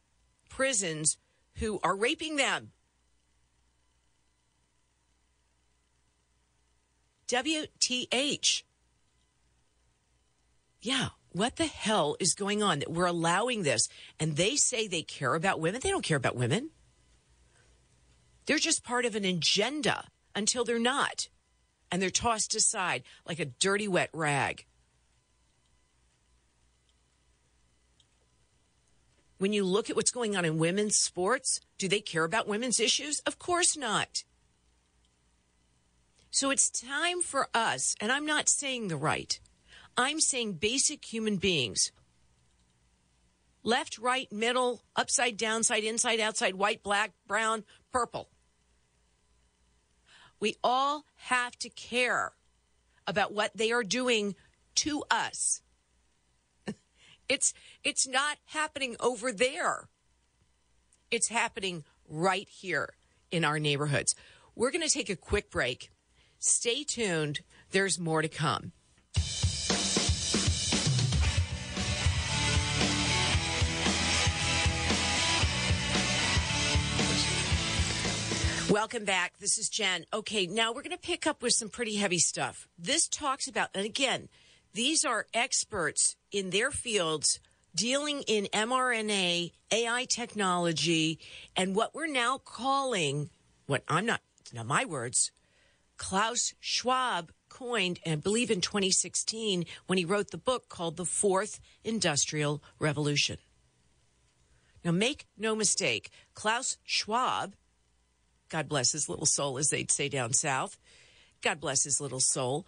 prisons 0.49 1.17
who 1.55 1.79
are 1.83 1.95
raping 1.95 2.35
them. 2.35 2.71
WTH. 7.27 8.63
Yeah, 10.81 11.09
what 11.31 11.57
the 11.57 11.65
hell 11.65 12.15
is 12.19 12.33
going 12.33 12.63
on 12.63 12.79
that 12.79 12.91
we're 12.91 13.05
allowing 13.05 13.63
this? 13.63 13.87
And 14.19 14.35
they 14.35 14.55
say 14.55 14.87
they 14.87 15.01
care 15.01 15.35
about 15.35 15.59
women. 15.59 15.81
They 15.83 15.89
don't 15.89 16.05
care 16.05 16.17
about 16.17 16.35
women. 16.35 16.69
They're 18.45 18.57
just 18.57 18.83
part 18.83 19.05
of 19.05 19.15
an 19.15 19.25
agenda 19.25 20.05
until 20.35 20.63
they're 20.63 20.79
not. 20.79 21.27
And 21.91 22.01
they're 22.01 22.09
tossed 22.09 22.55
aside 22.55 23.03
like 23.25 23.39
a 23.39 23.45
dirty, 23.45 23.87
wet 23.87 24.09
rag. 24.13 24.65
When 29.37 29.53
you 29.53 29.63
look 29.63 29.89
at 29.89 29.95
what's 29.95 30.11
going 30.11 30.35
on 30.35 30.45
in 30.45 30.57
women's 30.57 30.97
sports, 30.97 31.59
do 31.77 31.87
they 31.87 31.99
care 31.99 32.23
about 32.23 32.47
women's 32.47 32.79
issues? 32.79 33.19
Of 33.25 33.37
course 33.37 33.77
not. 33.77 34.23
So 36.31 36.49
it's 36.49 36.69
time 36.69 37.21
for 37.21 37.47
us, 37.53 37.95
and 38.01 38.11
I'm 38.11 38.25
not 38.25 38.49
saying 38.49 38.87
the 38.87 38.97
right, 38.97 39.39
I'm 39.95 40.19
saying 40.19 40.53
basic 40.53 41.05
human 41.05 41.37
beings 41.37 41.91
left, 43.67 43.97
right, 43.97 44.31
middle, 44.31 44.81
upside, 44.95 45.35
downside, 45.35 45.83
inside, 45.83 46.21
outside, 46.21 46.55
white, 46.55 46.81
black, 46.83 47.11
brown, 47.27 47.65
purple. 47.91 48.29
We 50.39 50.55
all 50.63 51.03
have 51.15 51.57
to 51.59 51.69
care 51.69 52.31
about 53.05 53.33
what 53.33 53.51
they 53.55 53.71
are 53.71 53.83
doing 53.83 54.35
to 54.75 55.03
us. 55.11 55.61
It's 57.29 57.53
it's 57.83 58.07
not 58.07 58.37
happening 58.45 58.95
over 58.99 59.31
there. 59.31 59.89
It's 61.11 61.29
happening 61.29 61.83
right 62.07 62.47
here 62.49 62.93
in 63.31 63.45
our 63.45 63.59
neighborhoods. 63.59 64.15
We're 64.55 64.71
going 64.71 64.87
to 64.87 64.93
take 64.93 65.09
a 65.09 65.15
quick 65.15 65.49
break. 65.51 65.91
Stay 66.39 66.83
tuned. 66.83 67.41
There's 67.71 67.99
more 67.99 68.21
to 68.21 68.27
come. 68.27 68.71
Welcome 78.69 79.05
back. 79.05 79.37
This 79.39 79.57
is 79.57 79.69
Jen. 79.69 80.05
Okay, 80.13 80.45
now 80.45 80.73
we're 80.73 80.81
going 80.81 80.91
to 80.91 80.97
pick 80.97 81.25
up 81.25 81.41
with 81.41 81.53
some 81.53 81.69
pretty 81.69 81.95
heavy 81.95 82.19
stuff. 82.19 82.67
This 82.77 83.07
talks 83.07 83.47
about, 83.47 83.69
and 83.73 83.85
again, 83.85 84.27
these 84.77 85.03
are 85.03 85.25
experts 85.33 86.15
in 86.31 86.51
their 86.51 86.69
fields 86.69 87.39
dealing 87.75 88.21
in 88.27 88.45
mRNA, 88.53 89.51
AI 89.71 90.05
technology, 90.05 91.19
and 91.55 91.75
what 91.75 91.95
we're 91.95 92.05
now 92.05 92.37
calling, 92.37 93.29
what 93.65 93.83
I'm 93.87 94.05
not, 94.05 94.21
not 94.53 94.67
my 94.67 94.85
words, 94.85 95.31
Klaus 95.97 96.53
Schwab 96.59 97.31
coined, 97.49 97.99
and 98.05 98.13
I 98.13 98.15
believe 98.17 98.51
in 98.51 98.61
2016 98.61 99.65
when 99.87 99.97
he 99.97 100.05
wrote 100.05 100.29
the 100.29 100.37
book 100.37 100.69
called 100.69 100.95
The 100.97 101.05
Fourth 101.05 101.59
Industrial 101.83 102.61
Revolution. 102.77 103.37
Now, 104.85 104.91
make 104.91 105.25
no 105.35 105.55
mistake, 105.55 106.11
Klaus 106.35 106.77
Schwab 106.83 107.55
God 108.49 108.69
bless 108.69 108.91
his 108.91 109.09
little 109.09 109.25
soul, 109.25 109.57
as 109.57 109.69
they'd 109.69 109.91
say 109.91 110.07
down 110.09 110.33
south. 110.33 110.77
God 111.41 111.59
bless 111.59 111.83
his 111.83 111.99
little 111.99 112.19
soul, 112.19 112.65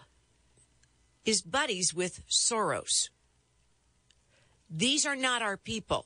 is 1.25 1.41
buddies 1.41 1.93
with 1.93 2.27
Soros. 2.27 3.09
These 4.69 5.05
are 5.05 5.15
not 5.15 5.41
our 5.41 5.57
people. 5.57 6.05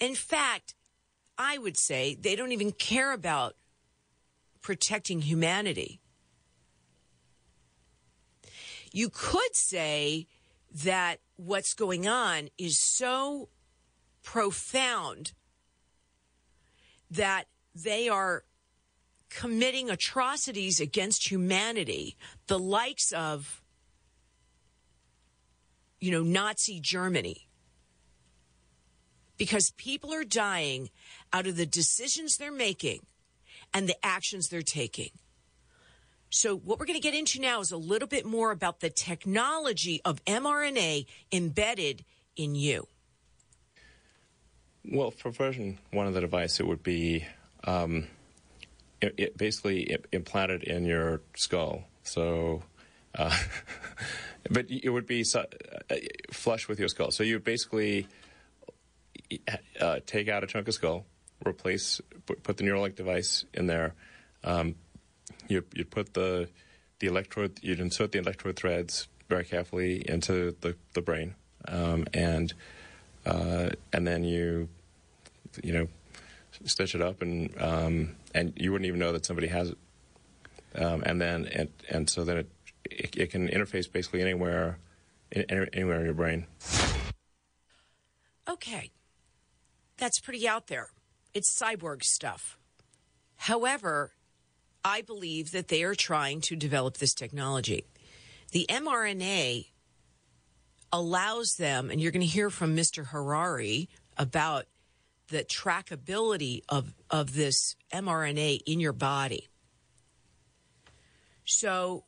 In 0.00 0.14
fact, 0.14 0.74
I 1.38 1.58
would 1.58 1.76
say 1.76 2.14
they 2.14 2.36
don't 2.36 2.52
even 2.52 2.72
care 2.72 3.12
about 3.12 3.56
protecting 4.60 5.22
humanity. 5.22 6.00
You 8.92 9.10
could 9.10 9.54
say 9.54 10.26
that 10.82 11.20
what's 11.36 11.74
going 11.74 12.08
on 12.08 12.48
is 12.58 12.78
so 12.78 13.48
profound 14.22 15.32
that 17.10 17.44
they 17.74 18.08
are 18.08 18.44
committing 19.30 19.90
atrocities 19.90 20.80
against 20.80 21.30
humanity, 21.30 22.16
the 22.46 22.58
likes 22.58 23.12
of, 23.12 23.62
you 26.00 26.10
know, 26.10 26.22
Nazi 26.22 26.80
Germany. 26.80 27.48
Because 29.36 29.72
people 29.76 30.12
are 30.14 30.24
dying 30.24 30.90
out 31.32 31.46
of 31.46 31.56
the 31.56 31.66
decisions 31.66 32.36
they're 32.36 32.52
making 32.52 33.00
and 33.72 33.88
the 33.88 33.96
actions 34.04 34.48
they're 34.48 34.62
taking. 34.62 35.10
So, 36.30 36.56
what 36.56 36.78
we're 36.78 36.86
going 36.86 37.00
to 37.00 37.02
get 37.02 37.14
into 37.14 37.40
now 37.40 37.60
is 37.60 37.70
a 37.70 37.76
little 37.76 38.08
bit 38.08 38.26
more 38.26 38.50
about 38.50 38.80
the 38.80 38.90
technology 38.90 40.00
of 40.04 40.24
mRNA 40.24 41.06
embedded 41.30 42.04
in 42.36 42.54
you. 42.56 42.88
Well, 44.84 45.10
for 45.10 45.30
version 45.30 45.78
one 45.92 46.06
of 46.06 46.14
the 46.14 46.20
device, 46.20 46.60
it 46.60 46.66
would 46.66 46.82
be 46.82 47.24
um, 47.64 48.08
it, 49.04 49.14
it 49.16 49.36
basically 49.36 49.96
implanted 50.12 50.62
in 50.62 50.84
your 50.84 51.20
skull. 51.36 51.84
So, 52.02 52.62
uh, 53.14 53.36
but 54.50 54.66
it 54.68 54.90
would 54.90 55.06
be 55.06 55.24
uh, 55.34 55.44
flush 56.32 56.68
with 56.68 56.78
your 56.78 56.88
skull. 56.88 57.10
So 57.10 57.22
you 57.22 57.38
basically 57.38 58.06
uh, 59.80 60.00
take 60.06 60.28
out 60.28 60.44
a 60.44 60.46
chunk 60.46 60.68
of 60.68 60.74
skull, 60.74 61.06
replace, 61.46 62.00
put 62.42 62.56
the 62.56 62.64
Neuralink 62.64 62.96
device 62.96 63.44
in 63.52 63.66
there. 63.66 63.94
Um, 64.42 64.76
you 65.48 65.64
you 65.74 65.84
put 65.84 66.14
the 66.14 66.48
the 67.00 67.06
electrode, 67.06 67.58
you'd 67.62 67.80
insert 67.80 68.12
the 68.12 68.18
electrode 68.18 68.56
threads 68.56 69.08
very 69.28 69.44
carefully 69.44 70.02
into 70.08 70.54
the 70.60 70.76
the 70.94 71.02
brain, 71.02 71.34
um, 71.68 72.06
and 72.14 72.52
uh, 73.26 73.70
and 73.92 74.06
then 74.06 74.24
you, 74.24 74.68
you 75.62 75.72
know, 75.72 75.88
stitch 76.64 76.94
it 76.94 77.00
up, 77.00 77.22
and 77.22 77.50
um, 77.60 78.16
and 78.34 78.52
you 78.56 78.72
wouldn't 78.72 78.86
even 78.86 79.00
know 79.00 79.12
that 79.12 79.24
somebody 79.24 79.46
has 79.48 79.70
it. 79.70 79.78
Um, 80.74 81.02
and 81.06 81.20
then 81.20 81.46
and 81.46 81.68
and 81.88 82.10
so 82.10 82.24
then 82.24 82.38
it, 82.38 82.50
it, 82.84 83.16
it 83.16 83.30
can 83.30 83.48
interface 83.48 83.90
basically 83.90 84.20
anywhere 84.20 84.78
anywhere 85.32 86.00
in 86.00 86.04
your 86.04 86.14
brain. 86.14 86.46
Okay, 88.48 88.90
that's 89.96 90.20
pretty 90.20 90.46
out 90.46 90.66
there. 90.66 90.88
It's 91.32 91.56
cyborg 91.56 92.02
stuff. 92.02 92.58
However, 93.36 94.12
I 94.84 95.00
believe 95.00 95.52
that 95.52 95.68
they 95.68 95.82
are 95.82 95.94
trying 95.94 96.40
to 96.42 96.56
develop 96.56 96.98
this 96.98 97.14
technology. 97.14 97.86
The 98.52 98.66
mRNA 98.68 99.66
allows 100.92 101.54
them, 101.54 101.90
and 101.90 102.00
you're 102.00 102.12
going 102.12 102.20
to 102.20 102.26
hear 102.26 102.50
from 102.50 102.76
Mr. 102.76 103.06
Harari 103.06 103.88
about 104.16 104.66
the 105.34 105.42
trackability 105.42 106.62
of, 106.68 106.94
of 107.10 107.34
this 107.34 107.74
mRNA 107.92 108.60
in 108.66 108.78
your 108.78 108.92
body. 108.92 109.48
So, 111.44 112.04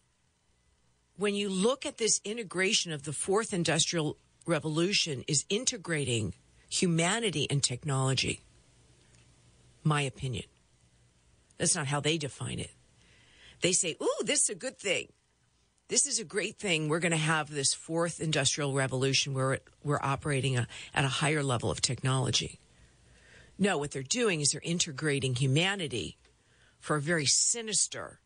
when 1.16 1.34
you 1.34 1.48
look 1.48 1.84
at 1.84 1.98
this 1.98 2.20
integration 2.24 2.92
of 2.92 3.02
the 3.02 3.12
fourth 3.12 3.52
industrial 3.52 4.16
revolution 4.46 5.24
is 5.26 5.44
integrating 5.48 6.34
humanity 6.68 7.48
and 7.50 7.64
technology 7.64 8.42
my 9.82 10.02
opinion. 10.02 10.44
That's 11.58 11.74
not 11.74 11.88
how 11.88 11.98
they 11.98 12.18
define 12.18 12.60
it. 12.60 12.70
They 13.60 13.72
say 13.72 13.96
ooh 14.00 14.24
this 14.24 14.42
is 14.44 14.50
a 14.50 14.54
good 14.54 14.78
thing. 14.78 15.08
This 15.88 16.06
is 16.06 16.20
a 16.20 16.24
great 16.24 16.58
thing. 16.58 16.88
We're 16.88 17.00
going 17.00 17.10
to 17.10 17.16
have 17.16 17.50
this 17.50 17.74
fourth 17.74 18.20
industrial 18.20 18.72
revolution 18.72 19.34
where 19.34 19.58
we're 19.82 20.00
operating 20.02 20.56
at 20.56 20.68
a 20.94 21.08
higher 21.08 21.42
level 21.42 21.72
of 21.72 21.80
technology 21.80 22.60
no 23.58 23.78
what 23.78 23.90
they're 23.90 24.02
doing 24.02 24.40
is 24.40 24.50
they're 24.50 24.60
integrating 24.64 25.34
humanity 25.34 26.16
for 26.78 26.96
a 26.96 27.00
very 27.00 27.26
sinister 27.26 28.20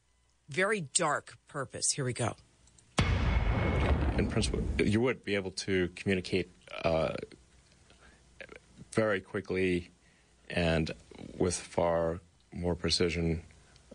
very 0.48 0.80
dark 0.80 1.36
purpose 1.48 1.92
here 1.92 2.04
we 2.04 2.12
go 2.12 2.34
in 4.20 4.28
principle, 4.28 4.60
you 4.78 5.00
would 5.00 5.24
be 5.24 5.34
able 5.34 5.50
to 5.52 5.88
communicate 5.96 6.50
uh, 6.84 7.14
very 8.92 9.20
quickly 9.20 9.90
and 10.48 10.90
with 11.38 11.56
far 11.56 12.20
more 12.52 12.74
precision 12.74 13.42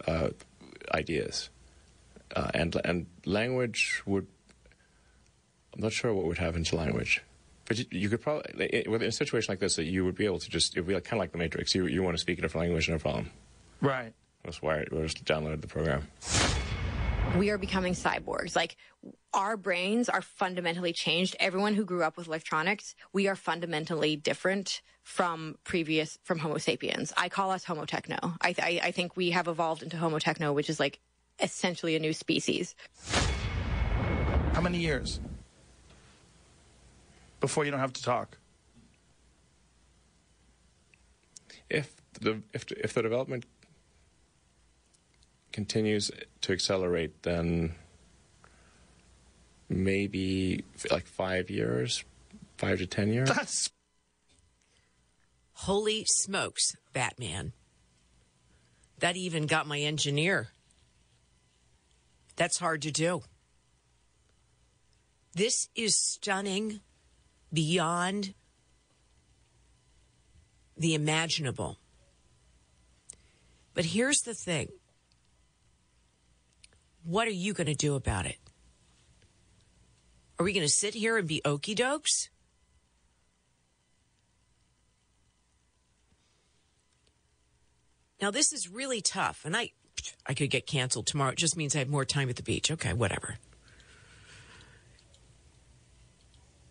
uh, 0.08 0.30
ideas. 0.94 1.50
Uh, 2.36 2.50
and 2.54 2.76
and 2.84 3.06
language 3.26 4.02
would. 4.06 4.28
I'm 5.74 5.82
not 5.82 5.94
sure 5.94 6.14
what 6.14 6.26
would 6.26 6.38
happen 6.40 6.64
to 6.64 6.76
language, 6.76 7.22
but 7.66 7.78
you, 7.78 7.86
you 7.92 8.10
could 8.10 8.22
probably 8.22 8.84
in 8.86 9.02
a 9.02 9.12
situation 9.12 9.52
like 9.52 9.60
this, 9.60 9.76
that 9.76 9.86
you 9.86 10.06
would 10.06 10.16
be 10.16 10.26
able 10.26 10.40
to 10.40 10.50
just 10.50 10.76
it 10.76 10.82
would 10.82 10.88
be 10.88 10.94
like, 10.94 11.04
kind 11.04 11.20
of 11.20 11.24
like 11.24 11.32
the 11.32 11.38
Matrix. 11.38 11.76
You 11.76 11.88
you 11.88 12.04
want 12.04 12.16
to 12.16 12.22
speak 12.22 12.40
a 12.40 12.42
different 12.42 12.68
language, 12.68 12.90
no 12.90 13.00
problem. 13.00 13.32
Right. 13.82 14.14
That's 14.44 14.62
why 14.62 14.86
we 14.92 15.02
just 15.02 15.26
download 15.26 15.62
the 15.62 15.68
program 15.68 16.08
we 17.38 17.50
are 17.50 17.58
becoming 17.58 17.94
cyborgs. 17.94 18.56
Like 18.56 18.78
our 19.34 19.58
brains 19.58 20.10
are 20.10 20.22
fundamentally 20.22 20.94
changed. 20.94 21.36
Everyone 21.40 21.74
who 21.74 21.86
grew 21.86 22.04
up 22.04 22.18
with 22.18 22.28
electronics, 22.28 22.96
we 23.14 23.28
are 23.28 23.36
fundamentally 23.36 24.16
different 24.16 24.82
from 25.04 25.58
previous 25.64 26.18
from 26.24 26.40
Homo 26.40 26.58
sapiens. 26.58 27.14
I 27.18 27.30
call 27.30 27.52
us 27.52 27.64
Homo 27.64 27.86
techno. 27.86 28.18
I, 28.42 28.56
I, 28.60 28.80
I 28.84 28.92
think 28.92 29.16
we 29.16 29.32
have 29.32 29.48
evolved 29.48 29.84
into 29.84 29.98
Homo 29.98 30.20
techno, 30.20 30.54
which 30.54 30.70
is 30.70 30.80
like 30.80 31.00
essentially 31.40 31.96
a 31.96 32.00
new 32.00 32.14
species. 32.14 32.76
How 34.54 34.62
many 34.62 34.80
years 34.80 35.20
before 37.46 37.64
you 37.64 37.70
don't 37.70 37.80
have 37.80 37.94
to 37.94 38.02
talk? 38.02 38.40
If 41.70 41.96
the 42.20 42.42
if 42.54 42.72
if 42.72 42.94
the 42.96 43.04
development 43.04 43.46
continues 45.54 46.10
to 46.42 46.54
accelerate, 46.54 47.22
then 47.22 47.76
maybe 49.70 50.64
like 50.90 51.06
five 51.06 51.52
years, 51.52 52.04
five 52.58 52.80
to 52.80 52.88
ten 52.88 53.14
years. 53.14 53.30
That's 53.30 53.70
holy 55.54 56.04
smokes, 56.08 56.76
Batman. 56.94 57.54
That 59.00 59.16
even 59.18 59.46
got 59.46 59.68
my 59.68 59.80
engineer. 59.80 60.48
That's 62.38 62.58
hard 62.58 62.82
to 62.82 62.92
do. 62.92 63.22
This 65.36 65.70
is 65.76 65.96
stunning 65.96 66.80
beyond 67.56 68.36
the 70.78 70.94
imaginable. 70.94 71.80
But 73.74 73.86
here's 73.86 74.20
the 74.20 74.34
thing 74.34 74.70
what 77.04 77.28
are 77.28 77.32
you 77.32 77.54
going 77.54 77.68
to 77.68 77.76
do 77.76 77.96
about 77.96 78.26
it? 78.26 78.38
Are 80.38 80.44
we 80.44 80.54
going 80.54 80.66
to 80.66 80.72
sit 80.72 80.94
here 80.94 81.18
and 81.18 81.28
be 81.28 81.42
okey 81.46 81.76
dokes? 81.76 82.30
Now, 88.22 88.32
this 88.32 88.52
is 88.52 88.70
really 88.70 89.02
tough, 89.02 89.46
and 89.46 89.56
I, 89.56 89.72
I 90.26 90.34
could 90.34 90.50
get 90.50 90.66
canceled 90.66 91.06
tomorrow. 91.06 91.32
It 91.32 91.38
just 91.38 91.56
means 91.56 91.76
I 91.76 91.80
have 91.80 91.90
more 91.90 92.06
time 92.06 92.30
at 92.30 92.38
the 92.38 92.44
beach. 92.44 92.72
Okay, 92.72 92.94
whatever. 92.94 93.36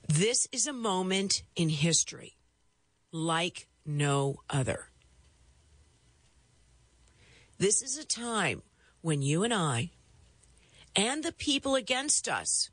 This 0.08 0.46
is 0.52 0.66
a 0.66 0.72
moment 0.72 1.42
in 1.56 1.70
history 1.70 2.36
like 3.10 3.68
no 3.86 4.36
other. 4.50 4.90
This 7.58 7.80
is 7.80 7.96
a 7.96 8.04
time 8.04 8.62
when 9.00 9.22
you 9.22 9.44
and 9.44 9.54
I 9.54 9.92
and 10.94 11.24
the 11.24 11.32
people 11.32 11.74
against 11.74 12.28
us 12.28 12.70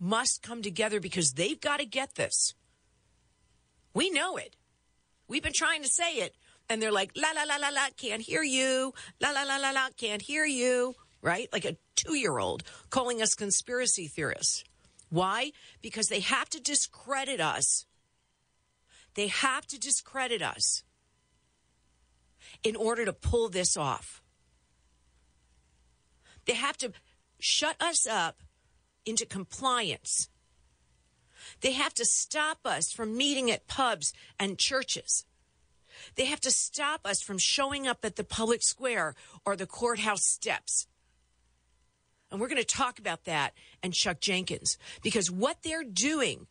must 0.00 0.42
come 0.42 0.62
together 0.62 0.98
because 0.98 1.32
they've 1.32 1.60
got 1.60 1.80
to 1.80 1.86
get 1.86 2.14
this. 2.14 2.54
We 3.92 4.10
know 4.10 4.36
it. 4.36 4.56
We've 5.28 5.42
been 5.42 5.52
trying 5.52 5.82
to 5.82 5.88
say 5.88 6.14
it, 6.16 6.34
and 6.70 6.80
they're 6.80 6.92
like, 6.92 7.12
la, 7.16 7.28
la, 7.34 7.42
la, 7.42 7.56
la, 7.56 7.68
la, 7.68 7.88
can't 7.96 8.22
hear 8.22 8.42
you. 8.42 8.94
La, 9.20 9.30
la, 9.30 9.42
la, 9.42 9.56
la, 9.56 9.72
la, 9.72 9.88
can't 9.96 10.22
hear 10.22 10.46
you. 10.46 10.94
Right? 11.20 11.48
Like 11.52 11.64
a 11.64 11.76
two 11.96 12.14
year 12.14 12.38
old 12.38 12.62
calling 12.90 13.20
us 13.20 13.34
conspiracy 13.34 14.06
theorists. 14.06 14.64
Why? 15.10 15.52
Because 15.82 16.08
they 16.08 16.20
have 16.20 16.48
to 16.50 16.60
discredit 16.60 17.40
us. 17.40 17.86
They 19.14 19.28
have 19.28 19.66
to 19.68 19.78
discredit 19.78 20.42
us 20.42 20.82
in 22.62 22.76
order 22.76 23.04
to 23.04 23.12
pull 23.12 23.48
this 23.48 23.76
off. 23.76 24.22
They 26.46 26.54
have 26.54 26.76
to 26.78 26.92
shut 27.38 27.76
us 27.80 28.06
up 28.06 28.42
into 29.04 29.26
compliance. 29.26 30.28
They 31.60 31.72
have 31.72 31.94
to 31.94 32.04
stop 32.04 32.60
us 32.64 32.92
from 32.92 33.16
meeting 33.16 33.50
at 33.50 33.66
pubs 33.66 34.12
and 34.38 34.58
churches. 34.58 35.24
They 36.14 36.26
have 36.26 36.40
to 36.42 36.50
stop 36.50 37.00
us 37.04 37.22
from 37.22 37.38
showing 37.38 37.86
up 37.86 38.04
at 38.04 38.16
the 38.16 38.24
public 38.24 38.62
square 38.62 39.14
or 39.44 39.56
the 39.56 39.66
courthouse 39.66 40.26
steps. 40.26 40.86
And 42.30 42.40
we're 42.40 42.48
going 42.48 42.62
to 42.62 42.64
talk 42.64 42.98
about 42.98 43.24
that 43.24 43.54
and 43.82 43.94
Chuck 43.94 44.20
Jenkins 44.20 44.76
because 45.02 45.30
what 45.30 45.62
they're 45.62 45.84
doing 45.84 46.46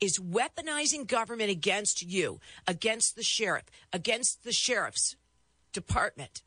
is 0.00 0.18
weaponizing 0.18 1.06
government 1.06 1.50
against 1.50 2.02
you, 2.02 2.40
against 2.66 3.16
the 3.16 3.22
sheriff, 3.22 3.64
against 3.92 4.44
the 4.44 4.52
sheriff's 4.52 5.16
department 5.72 6.42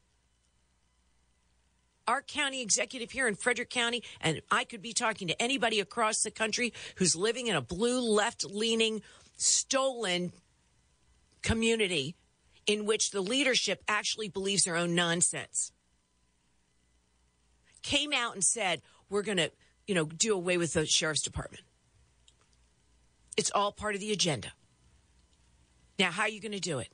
our 2.12 2.22
county 2.22 2.62
executive 2.62 3.12
here 3.12 3.28
in 3.28 3.36
Frederick 3.36 3.70
County, 3.70 4.04
and 4.20 4.42
I 4.52 4.66
could 4.66 4.82
be 4.82 4.94
talking 4.94 5.30
to 5.30 5.42
anybody 5.42 5.80
across 5.80 6.22
the 6.22 6.32
country 6.32 6.74
who's 6.96 7.16
living 7.16 7.48
in 7.48 7.56
a 7.56 7.62
blue 7.62 8.02
left 8.02 8.44
leaning, 8.44 9.02
stolen 9.38 10.34
community 11.42 12.16
in 12.68 12.86
which 12.86 13.12
the 13.12 13.22
leadership 13.22 13.82
actually 13.88 14.28
believes 14.28 14.64
their 14.64 14.76
own 14.76 14.94
nonsense. 14.94 15.72
Came 17.84 18.14
out 18.14 18.34
and 18.34 18.44
said, 18.44 18.82
we're 19.10 19.24
going 19.24 19.38
to, 19.38 19.52
you 19.88 19.96
know, 19.96 20.06
do 20.06 20.34
away 20.34 20.58
with 20.58 20.74
the 20.74 20.86
sheriff's 20.86 21.22
department. 21.22 21.64
It's 23.38 23.52
all 23.52 23.72
part 23.72 23.96
of 23.96 24.02
the 24.02 24.12
agenda. 24.12 24.52
Now, 25.98 26.12
how 26.12 26.24
are 26.24 26.30
you 26.30 26.42
going 26.42 26.52
to 26.52 26.60
do 26.60 26.80
it? 26.80 26.90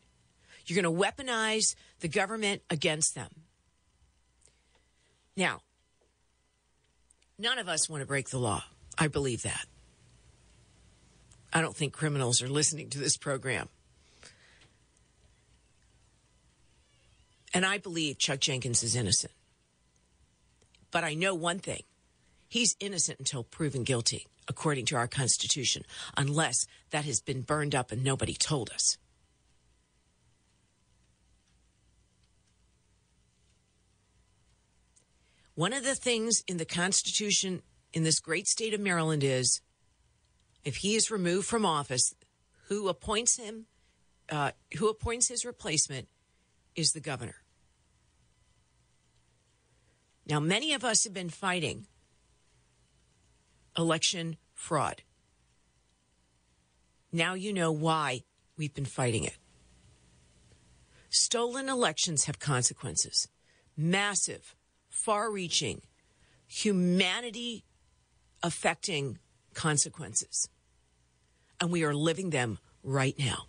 You're 0.66 0.82
going 0.82 0.96
to 0.96 1.04
weaponize 1.06 1.76
the 2.00 2.08
government 2.08 2.62
against 2.70 3.16
them. 3.16 3.30
Now, 5.36 5.62
none 7.38 7.60
of 7.60 7.70
us 7.70 7.90
want 7.90 8.02
to 8.02 8.08
break 8.08 8.30
the 8.30 8.40
law. 8.40 8.64
I 8.98 9.08
believe 9.08 9.44
that. 9.44 9.66
I 11.54 11.62
don't 11.62 11.76
think 11.76 11.94
criminals 11.94 12.42
are 12.42 12.50
listening 12.50 12.90
to 12.90 13.00
this 13.00 13.18
program. 13.18 13.70
And 17.54 17.66
I 17.66 17.78
believe 17.78 18.18
Chuck 18.18 18.40
Jenkins 18.40 18.84
is 18.84 18.96
innocent. 18.96 19.32
But 20.98 21.04
I 21.04 21.14
know 21.14 21.36
one 21.36 21.60
thing 21.60 21.84
he's 22.48 22.76
innocent 22.80 23.20
until 23.20 23.44
proven 23.44 23.84
guilty, 23.84 24.26
according 24.48 24.86
to 24.88 24.96
our 24.96 25.08
Constitution, 25.08 25.84
unless 26.18 26.66
that 26.90 27.06
has 27.06 27.22
been 27.22 27.44
burned 27.44 27.76
up 27.76 27.92
and 27.92 28.04
nobody 28.04 28.34
told 28.34 28.72
us. 28.72 28.98
One 35.54 35.72
of 35.72 35.84
the 35.84 35.94
things 35.94 36.44
in 36.48 36.58
the 36.58 36.66
Constitution 36.66 37.62
in 37.94 38.02
this 38.02 38.20
great 38.20 38.48
state 38.48 38.74
of 38.74 38.80
Maryland 38.80 39.24
is 39.24 39.62
if 40.64 40.78
he 40.78 40.96
is 40.96 41.12
removed 41.12 41.46
from 41.46 41.64
office, 41.64 42.16
who 42.70 42.88
appoints 42.88 43.38
him, 43.38 43.68
uh, 44.30 44.50
who 44.80 44.90
appoints 44.90 45.28
his 45.28 45.46
replacement 45.46 46.08
is 46.76 46.94
the 46.94 47.02
governor. 47.02 47.44
Now, 50.28 50.40
many 50.40 50.74
of 50.74 50.84
us 50.84 51.06
have 51.06 51.14
been 51.14 51.30
fighting 51.30 51.88
election 53.78 54.38
fraud. 54.54 55.04
Now 57.12 57.36
you 57.36 57.54
know 57.54 57.72
why 57.72 58.24
we've 58.58 58.74
been 58.74 58.86
fighting 58.86 59.24
it. 59.24 59.38
Stolen 61.10 61.70
elections 61.70 62.26
have 62.26 62.40
consequences, 62.40 63.30
massive, 63.78 64.56
far 64.90 65.32
reaching, 65.32 65.82
humanity 66.48 67.64
affecting 68.44 69.20
consequences. 69.54 70.50
And 71.62 71.72
we 71.72 71.84
are 71.84 71.94
living 71.94 72.32
them 72.32 72.60
right 72.84 73.18
now. 73.18 73.46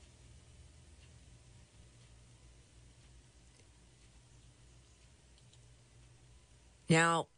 Now, 6.88 7.28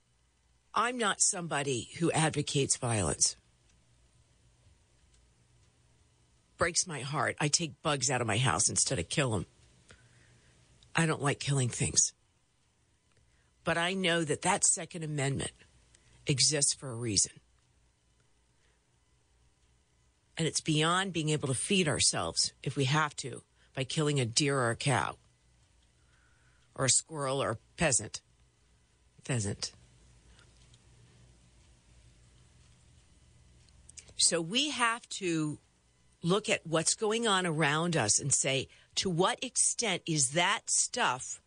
I'm 0.74 0.96
not 0.98 1.20
somebody 1.20 1.88
who 1.98 2.12
advocates 2.12 2.76
violence. 2.76 3.36
Breaks 6.56 6.86
my 6.86 7.00
heart. 7.00 7.36
I 7.40 7.48
take 7.48 7.82
bugs 7.82 8.10
out 8.10 8.20
of 8.20 8.26
my 8.26 8.38
house 8.38 8.68
instead 8.68 8.98
of 8.98 9.08
kill 9.08 9.30
them. 9.30 9.46
I 10.94 11.06
don't 11.06 11.22
like 11.22 11.40
killing 11.40 11.68
things. 11.68 12.12
But 13.64 13.78
I 13.78 13.94
know 13.94 14.24
that 14.24 14.42
that 14.42 14.64
Second 14.64 15.02
Amendment 15.02 15.52
exists 16.26 16.74
for 16.74 16.90
a 16.90 16.94
reason. 16.94 17.32
And 20.36 20.46
it's 20.46 20.60
beyond 20.60 21.12
being 21.12 21.30
able 21.30 21.48
to 21.48 21.54
feed 21.54 21.88
ourselves 21.88 22.52
if 22.62 22.76
we 22.76 22.84
have 22.84 23.14
to 23.16 23.42
by 23.74 23.84
killing 23.84 24.20
a 24.20 24.24
deer 24.24 24.58
or 24.58 24.70
a 24.70 24.76
cow 24.76 25.16
or 26.74 26.86
a 26.86 26.90
squirrel 26.90 27.42
or 27.42 27.50
a 27.50 27.58
peasant. 27.76 28.20
Pheasant. 29.24 29.72
So 34.16 34.40
we 34.40 34.70
have 34.70 35.09
to 35.11 35.59
look 36.22 36.48
at 36.48 36.66
what's 36.66 36.94
going 36.94 37.26
on 37.26 37.46
around 37.46 37.96
us 37.96 38.20
and 38.20 38.33
say, 38.33 38.68
to 38.96 39.09
what 39.09 39.42
extent 39.42 40.02
is 40.06 40.30
that 40.30 40.62
stuff 40.68 41.40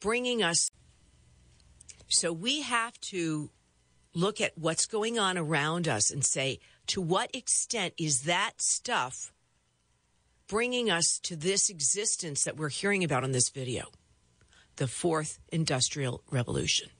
bringing 0.00 0.42
us? 0.42 0.70
So 2.08 2.32
we 2.32 2.62
have 2.62 3.00
to 3.12 3.50
look 4.14 4.40
at 4.40 4.56
what's 4.56 4.86
going 4.86 5.18
on 5.18 5.38
around 5.38 5.88
us 5.88 6.10
and 6.10 6.24
say, 6.24 6.60
to 6.88 7.00
what 7.00 7.34
extent 7.34 7.94
is 7.98 8.22
that 8.22 8.60
stuff 8.60 9.32
bringing 10.46 10.90
us 10.90 11.18
to 11.22 11.34
this 11.34 11.70
existence 11.70 12.44
that 12.44 12.56
we're 12.56 12.68
hearing 12.68 13.02
about 13.02 13.24
in 13.24 13.32
this 13.32 13.48
video? 13.48 13.86
The 14.76 14.88
fourth 14.88 15.38
industrial 15.52 16.22
revolution, 16.30 16.90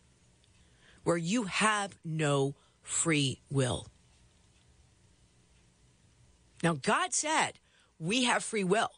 where 1.03 1.17
you 1.17 1.45
have 1.45 1.99
no 2.05 2.55
free 2.83 3.41
will. 3.51 3.89
Now, 6.63 6.75
God 6.75 7.13
said 7.13 7.59
we 7.99 8.25
have 8.25 8.45
free 8.45 8.65
will. 8.65 8.91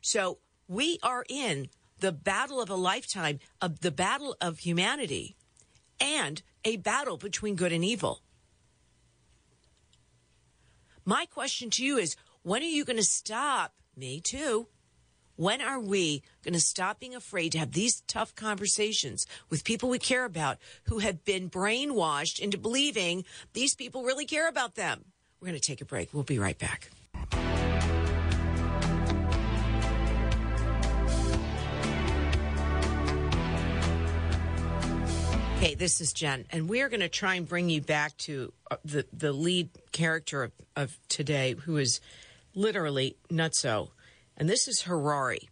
So 0.00 0.38
we 0.68 0.98
are 1.02 1.24
in 1.28 1.68
the 2.00 2.12
battle 2.12 2.60
of 2.60 2.68
a 2.68 2.74
lifetime, 2.74 3.38
of 3.60 3.80
the 3.80 3.90
battle 3.90 4.36
of 4.40 4.60
humanity, 4.60 5.36
and 6.00 6.42
a 6.64 6.76
battle 6.76 7.16
between 7.16 7.54
good 7.54 7.72
and 7.72 7.84
evil. 7.84 8.22
My 11.04 11.26
question 11.26 11.70
to 11.70 11.84
you 11.84 11.96
is 11.96 12.16
when 12.42 12.62
are 12.62 12.66
you 12.66 12.84
going 12.84 12.96
to 12.96 13.04
stop? 13.04 13.74
Me 13.96 14.20
too. 14.20 14.68
When 15.36 15.62
are 15.62 15.80
we 15.80 16.22
going 16.44 16.52
to 16.52 16.60
stop 16.60 17.00
being 17.00 17.14
afraid 17.14 17.52
to 17.52 17.58
have 17.58 17.72
these 17.72 18.02
tough 18.06 18.34
conversations 18.34 19.26
with 19.48 19.64
people 19.64 19.88
we 19.88 19.98
care 19.98 20.26
about 20.26 20.58
who 20.84 20.98
have 20.98 21.24
been 21.24 21.48
brainwashed 21.48 22.38
into 22.38 22.58
believing 22.58 23.24
these 23.54 23.74
people 23.74 24.02
really 24.02 24.26
care 24.26 24.46
about 24.46 24.74
them? 24.74 25.06
We're 25.40 25.48
going 25.48 25.58
to 25.58 25.66
take 25.66 25.80
a 25.80 25.86
break. 25.86 26.12
We'll 26.12 26.22
be 26.22 26.38
right 26.38 26.58
back. 26.58 26.90
Hey, 35.58 35.74
this 35.76 36.00
is 36.02 36.12
Jen, 36.12 36.44
and 36.50 36.68
we 36.68 36.82
are 36.82 36.90
going 36.90 37.00
to 37.00 37.08
try 37.08 37.36
and 37.36 37.48
bring 37.48 37.70
you 37.70 37.80
back 37.80 38.16
to 38.18 38.52
uh, 38.70 38.76
the 38.84 39.06
the 39.12 39.32
lead 39.32 39.70
character 39.92 40.42
of, 40.42 40.52
of 40.74 40.98
today, 41.08 41.54
who 41.54 41.76
is 41.76 42.00
literally 42.54 43.16
nutso, 43.30 43.90
and 44.42 44.50
this 44.50 44.66
is 44.66 44.80
Harari. 44.80 45.48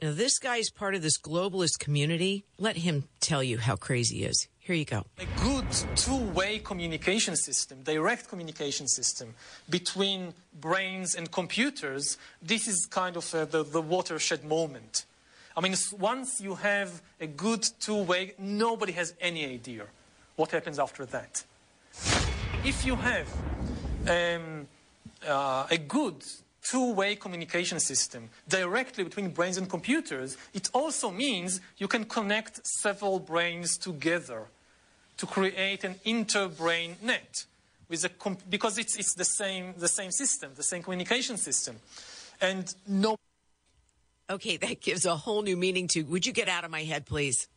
Now, 0.00 0.12
this 0.12 0.38
guy 0.38 0.56
is 0.56 0.70
part 0.70 0.94
of 0.94 1.02
this 1.02 1.18
globalist 1.18 1.78
community. 1.78 2.46
Let 2.56 2.78
him 2.78 3.04
tell 3.20 3.42
you 3.42 3.58
how 3.58 3.76
crazy 3.76 4.20
he 4.20 4.24
is. 4.24 4.48
Here 4.58 4.74
you 4.74 4.86
go. 4.86 5.04
A 5.18 5.26
good 5.42 5.66
two-way 5.94 6.60
communication 6.60 7.36
system, 7.36 7.82
direct 7.82 8.30
communication 8.30 8.88
system 8.88 9.34
between 9.68 10.32
brains 10.58 11.14
and 11.14 11.30
computers. 11.30 12.16
This 12.40 12.66
is 12.66 12.86
kind 12.86 13.18
of 13.18 13.34
uh, 13.34 13.44
the, 13.44 13.62
the 13.62 13.82
watershed 13.82 14.42
moment. 14.42 15.04
I 15.54 15.60
mean, 15.60 15.74
once 15.98 16.40
you 16.40 16.54
have 16.54 17.02
a 17.20 17.26
good 17.26 17.68
two-way, 17.78 18.32
nobody 18.38 18.92
has 18.92 19.12
any 19.20 19.44
idea 19.44 19.84
what 20.36 20.50
happens 20.50 20.78
after 20.78 21.04
that. 21.04 21.44
If 22.64 22.86
you 22.86 22.96
have 22.96 23.28
um, 24.08 24.66
uh, 25.28 25.66
a 25.70 25.76
good 25.76 26.24
two-way 26.62 27.16
communication 27.16 27.80
system 27.80 28.28
directly 28.48 29.04
between 29.04 29.30
brains 29.30 29.56
and 29.56 29.68
computers, 29.68 30.36
it 30.52 30.68
also 30.72 31.10
means 31.10 31.60
you 31.78 31.88
can 31.88 32.04
connect 32.04 32.66
several 32.66 33.18
brains 33.18 33.78
together 33.78 34.46
to 35.16 35.26
create 35.26 35.84
an 35.84 35.96
inter-brain 36.04 36.96
net 37.02 37.44
with 37.88 38.04
a 38.04 38.10
because 38.48 38.78
it's, 38.78 38.96
it's 38.96 39.14
the 39.14 39.24
same 39.24 39.74
the 39.76 39.88
same 39.88 40.10
system, 40.10 40.52
the 40.54 40.62
same 40.62 40.82
communication 40.82 41.36
system, 41.36 41.76
and 42.40 42.74
no. 42.86 43.16
Okay, 44.30 44.56
that 44.58 44.80
gives 44.80 45.04
a 45.04 45.16
whole 45.16 45.42
new 45.42 45.56
meaning 45.56 45.88
to. 45.88 46.02
Would 46.02 46.24
you 46.24 46.32
get 46.32 46.48
out 46.48 46.64
of 46.64 46.70
my 46.70 46.84
head, 46.84 47.04
please? 47.04 47.48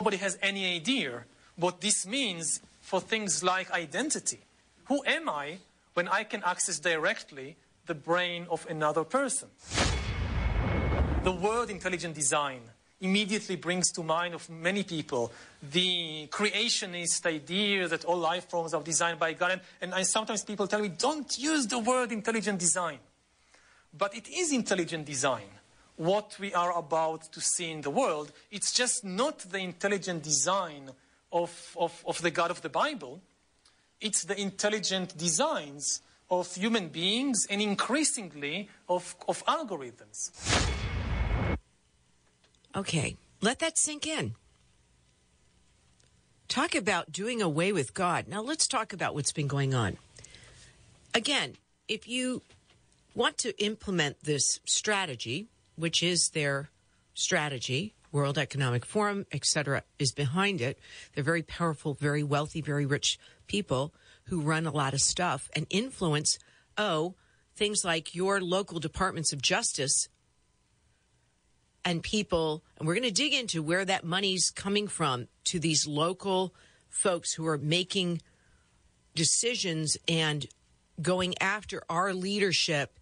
Nobody 0.00 0.16
has 0.18 0.38
any 0.40 0.74
idea 0.76 1.24
what 1.56 1.80
this 1.80 2.06
means 2.06 2.60
for 2.80 3.00
things 3.00 3.42
like 3.42 3.70
identity. 3.72 4.40
Who 4.86 5.02
am 5.04 5.28
I 5.28 5.58
when 5.94 6.08
I 6.08 6.24
can 6.24 6.42
access 6.44 6.78
directly 6.78 7.56
the 7.86 7.94
brain 7.94 8.46
of 8.50 8.66
another 8.68 9.04
person? 9.04 9.48
The 11.22 11.32
word 11.32 11.70
intelligent 11.70 12.14
design 12.14 12.62
immediately 13.00 13.56
brings 13.56 13.90
to 13.92 14.02
mind 14.02 14.34
of 14.34 14.48
many 14.48 14.84
people 14.84 15.32
the 15.62 16.28
creationist 16.30 17.26
idea 17.26 17.88
that 17.88 18.04
all 18.04 18.16
life 18.16 18.48
forms 18.48 18.72
are 18.72 18.82
designed 18.82 19.18
by 19.18 19.32
God. 19.32 19.52
And, 19.52 19.60
and 19.80 19.94
I, 19.94 20.02
sometimes 20.02 20.44
people 20.44 20.66
tell 20.66 20.80
me, 20.80 20.88
don't 20.88 21.36
use 21.38 21.66
the 21.66 21.80
word 21.80 22.12
intelligent 22.12 22.60
design. 22.60 22.98
But 23.96 24.16
it 24.16 24.28
is 24.28 24.52
intelligent 24.52 25.04
design 25.04 25.48
what 25.96 26.36
we 26.38 26.54
are 26.54 26.76
about 26.76 27.30
to 27.32 27.40
see 27.40 27.70
in 27.70 27.82
the 27.82 27.90
world. 27.90 28.32
It's 28.50 28.72
just 28.72 29.04
not 29.04 29.40
the 29.40 29.58
intelligent 29.58 30.22
design 30.22 30.90
of, 31.32 31.76
of, 31.78 32.02
of 32.06 32.22
the 32.22 32.30
God 32.30 32.50
of 32.50 32.62
the 32.62 32.68
Bible. 32.68 33.20
It's 34.00 34.24
the 34.24 34.40
intelligent 34.40 35.16
designs 35.16 36.00
of 36.32 36.54
human 36.54 36.88
beings 36.88 37.46
and 37.50 37.60
increasingly 37.60 38.70
of, 38.88 39.14
of 39.28 39.44
algorithms. 39.44 40.30
Okay, 42.74 43.16
let 43.42 43.58
that 43.58 43.76
sink 43.76 44.06
in. 44.06 44.34
Talk 46.48 46.74
about 46.74 47.12
doing 47.12 47.42
away 47.42 47.70
with 47.70 47.92
God. 47.92 48.28
Now 48.28 48.40
let's 48.40 48.66
talk 48.66 48.94
about 48.94 49.14
what's 49.14 49.32
been 49.32 49.46
going 49.46 49.74
on. 49.74 49.98
Again, 51.14 51.56
if 51.86 52.08
you 52.08 52.40
want 53.14 53.36
to 53.38 53.62
implement 53.62 54.24
this 54.24 54.58
strategy, 54.64 55.48
which 55.76 56.02
is 56.02 56.30
their 56.32 56.70
strategy, 57.12 57.92
World 58.10 58.38
Economic 58.38 58.86
Forum, 58.86 59.26
etc., 59.32 59.82
is 59.98 60.12
behind 60.12 60.62
it. 60.62 60.78
They're 61.14 61.24
very 61.24 61.42
powerful, 61.42 61.92
very 61.92 62.22
wealthy, 62.22 62.62
very 62.62 62.86
rich 62.86 63.18
people 63.46 63.92
who 64.24 64.40
run 64.40 64.66
a 64.66 64.70
lot 64.70 64.94
of 64.94 65.00
stuff 65.00 65.50
and 65.54 65.66
influence, 65.70 66.38
oh, 66.78 67.14
things 67.56 67.84
like 67.84 68.14
your 68.14 68.40
local 68.40 68.80
departments 68.80 69.32
of 69.32 69.42
justice 69.42 70.08
and 71.84 72.02
people. 72.02 72.62
And 72.78 72.86
we're 72.86 72.94
going 72.94 73.02
to 73.04 73.10
dig 73.10 73.34
into 73.34 73.62
where 73.62 73.84
that 73.84 74.04
money's 74.04 74.50
coming 74.50 74.88
from 74.88 75.28
to 75.44 75.58
these 75.58 75.86
local 75.86 76.54
folks 76.88 77.32
who 77.32 77.46
are 77.46 77.58
making 77.58 78.22
decisions 79.14 79.96
and 80.08 80.46
going 81.00 81.34
after 81.40 81.82
our 81.88 82.14
leadership 82.14 82.98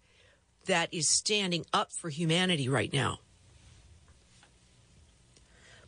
that 0.65 0.93
is 0.93 1.09
standing 1.09 1.65
up 1.73 1.91
for 1.91 2.09
humanity 2.09 2.69
right 2.69 2.91
now. 2.91 3.19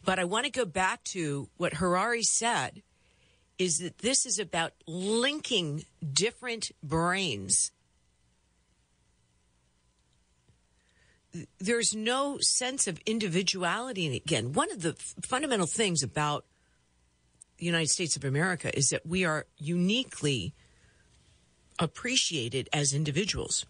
But 0.06 0.20
I 0.20 0.26
want 0.26 0.46
to 0.46 0.52
go 0.52 0.66
back 0.66 1.04
to 1.06 1.50
what 1.58 1.76
Harari 1.76 2.24
said 2.24 2.82
is 3.64 3.78
that 3.78 4.00
this 4.00 4.26
is 4.26 4.40
about 4.40 4.74
linking 4.86 5.86
different 6.12 6.70
brains. 6.84 7.72
There's 11.60 11.96
no 11.96 12.40
sense 12.42 12.88
of 12.88 13.00
individuality. 13.06 14.06
And 14.06 14.14
again, 14.14 14.52
one 14.52 14.70
of 14.70 14.82
the 14.82 14.96
fundamental 15.22 15.66
things 15.66 16.04
about 16.04 16.44
the 17.58 17.66
United 17.66 17.88
States 17.88 18.18
of 18.18 18.26
America 18.26 18.78
is 18.78 18.90
that 18.90 19.06
we 19.06 19.24
are 19.24 19.46
uniquely 19.58 20.54
appreciated 21.80 22.68
as 22.74 22.92
individuals. 22.92 23.66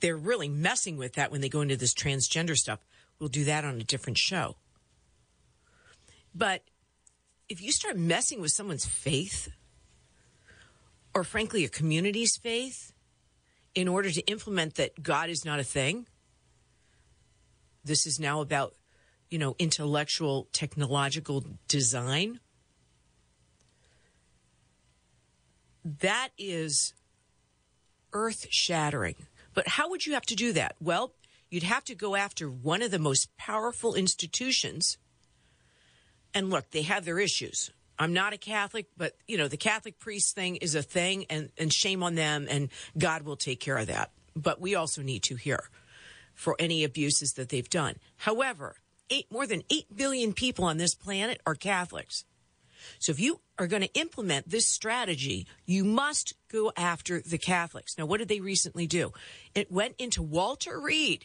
They're 0.00 0.16
really 0.16 0.48
messing 0.48 0.96
with 0.96 1.12
that 1.16 1.30
when 1.30 1.42
they 1.42 1.50
go 1.50 1.60
into 1.60 1.76
this 1.76 1.92
transgender 1.92 2.56
stuff. 2.56 2.80
We'll 3.18 3.28
do 3.28 3.44
that 3.44 3.66
on 3.66 3.78
a 3.78 3.84
different 3.84 4.16
show. 4.16 4.56
But 6.34 6.62
if 7.48 7.62
you 7.62 7.72
start 7.72 7.96
messing 7.96 8.40
with 8.40 8.50
someone's 8.50 8.86
faith, 8.86 9.48
or 11.14 11.24
frankly, 11.24 11.64
a 11.64 11.68
community's 11.68 12.36
faith, 12.36 12.92
in 13.74 13.88
order 13.88 14.10
to 14.10 14.22
implement 14.22 14.74
that 14.76 15.02
God 15.02 15.28
is 15.28 15.44
not 15.44 15.60
a 15.60 15.64
thing, 15.64 16.06
this 17.84 18.06
is 18.06 18.18
now 18.18 18.40
about, 18.40 18.74
you 19.30 19.38
know, 19.38 19.54
intellectual, 19.58 20.48
technological 20.52 21.44
design. 21.68 22.40
That 25.84 26.30
is 26.36 26.94
earth 28.12 28.46
shattering. 28.50 29.14
But 29.54 29.68
how 29.68 29.88
would 29.90 30.04
you 30.04 30.14
have 30.14 30.26
to 30.26 30.34
do 30.34 30.52
that? 30.54 30.74
Well, 30.80 31.12
you'd 31.48 31.62
have 31.62 31.84
to 31.84 31.94
go 31.94 32.16
after 32.16 32.50
one 32.50 32.82
of 32.82 32.90
the 32.90 32.98
most 32.98 33.36
powerful 33.36 33.94
institutions. 33.94 34.98
And 36.36 36.50
look, 36.50 36.70
they 36.70 36.82
have 36.82 37.06
their 37.06 37.18
issues. 37.18 37.70
I'm 37.98 38.12
not 38.12 38.34
a 38.34 38.36
Catholic, 38.36 38.88
but 38.94 39.14
you 39.26 39.38
know, 39.38 39.48
the 39.48 39.56
Catholic 39.56 39.98
priest 39.98 40.34
thing 40.34 40.56
is 40.56 40.74
a 40.74 40.82
thing 40.82 41.24
and, 41.30 41.50
and 41.56 41.72
shame 41.72 42.02
on 42.02 42.14
them 42.14 42.46
and 42.50 42.68
God 42.98 43.22
will 43.22 43.36
take 43.36 43.58
care 43.58 43.78
of 43.78 43.86
that. 43.86 44.10
But 44.36 44.60
we 44.60 44.74
also 44.74 45.00
need 45.00 45.22
to 45.24 45.36
hear 45.36 45.60
for 46.34 46.54
any 46.58 46.84
abuses 46.84 47.32
that 47.32 47.48
they've 47.48 47.70
done. 47.70 47.96
However, 48.18 48.76
eight, 49.08 49.32
more 49.32 49.46
than 49.46 49.62
8 49.70 49.96
billion 49.96 50.34
people 50.34 50.66
on 50.66 50.76
this 50.76 50.94
planet 50.94 51.40
are 51.46 51.54
Catholics. 51.54 52.26
So 52.98 53.12
if 53.12 53.18
you 53.18 53.40
are 53.58 53.66
going 53.66 53.80
to 53.80 53.94
implement 53.94 54.50
this 54.50 54.68
strategy, 54.68 55.46
you 55.64 55.84
must 55.84 56.34
go 56.52 56.70
after 56.76 57.22
the 57.22 57.38
Catholics. 57.38 57.96
Now, 57.96 58.04
what 58.04 58.18
did 58.18 58.28
they 58.28 58.40
recently 58.40 58.86
do? 58.86 59.14
It 59.54 59.72
went 59.72 59.94
into 59.98 60.22
Walter 60.22 60.78
Reed 60.78 61.24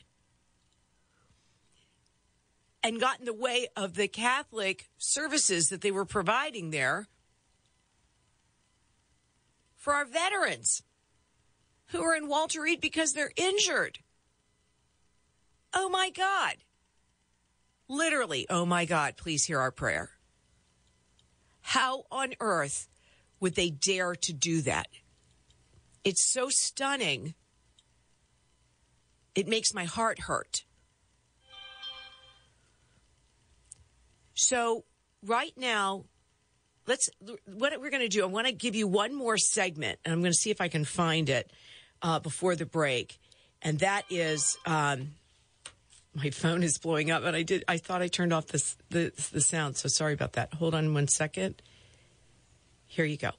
and 2.84 3.00
got 3.00 3.20
in 3.20 3.26
the 3.26 3.34
way 3.34 3.68
of 3.76 3.94
the 3.94 4.08
Catholic 4.08 4.90
services 4.98 5.70
that 5.70 5.82
they 5.82 5.92
were 5.92 6.06
providing 6.06 6.72
there 6.72 7.08
for 9.76 9.94
our 9.94 10.06
veterans 10.06 10.84
who 11.88 12.02
are 12.02 12.16
in 12.16 12.28
Walter 12.28 12.62
Reed 12.62 12.82
because 12.82 13.14
they're 13.14 13.32
injured. 13.36 14.00
Oh 15.74 15.90
my 15.90 16.10
God. 16.10 16.56
Literally, 17.88 18.46
oh 18.50 18.66
my 18.66 18.86
God, 18.86 19.18
please 19.18 19.46
hear 19.46 19.60
our 19.60 19.72
prayer. 19.72 20.12
How 21.62 22.06
on 22.12 22.34
earth 22.40 22.88
would 23.40 23.56
they 23.56 23.70
dare 23.70 24.16
to 24.16 24.34
do 24.34 24.62
that? 24.62 24.88
It's 26.04 26.32
so 26.32 26.48
stunning. 26.50 27.36
It 29.36 29.48
makes 29.48 29.74
my 29.74 29.86
heart 29.86 30.22
hurt. 30.22 30.64
So, 34.42 34.86
right 35.24 35.54
now, 35.56 36.06
let's 36.88 37.12
what 37.46 37.80
we're 37.80 37.92
going 37.92 38.02
to 38.02 38.08
do. 38.08 38.24
I 38.24 38.26
want 38.26 38.48
to 38.48 38.54
give 38.54 38.74
you 38.74 38.88
one 38.88 39.14
more 39.14 39.38
segment, 39.38 40.00
and 40.04 40.12
I'm 40.12 40.22
going 40.22 40.32
to 40.32 40.38
see 40.38 40.50
if 40.50 40.60
I 40.60 40.68
can 40.68 40.84
find 40.84 41.30
it 41.30 41.52
uh, 42.02 42.18
before 42.18 42.56
the 42.56 42.66
break. 42.66 43.20
And 43.62 43.78
that 43.80 44.04
is, 44.10 44.58
um, 44.66 45.12
my 46.16 46.32
phone 46.32 46.64
is 46.64 46.80
blowing 46.80 47.12
up, 47.12 47.24
and 47.24 47.36
I 47.36 47.44
did. 47.44 47.64
I 47.68 47.78
thought 47.78 48.02
I 48.02 48.08
turned 48.08 48.34
off 48.34 48.48
this 48.48 48.78
the 48.90 49.12
the 49.32 49.42
sound. 49.42 49.78
So 49.78 49.88
sorry 49.90 50.14
about 50.14 50.34
that. 50.34 50.56
Hold 50.56 50.74
on 50.74 50.92
one 50.92 51.08
second. 51.08 51.62
Here 52.88 53.06
you 53.06 53.18
go. 53.18 53.32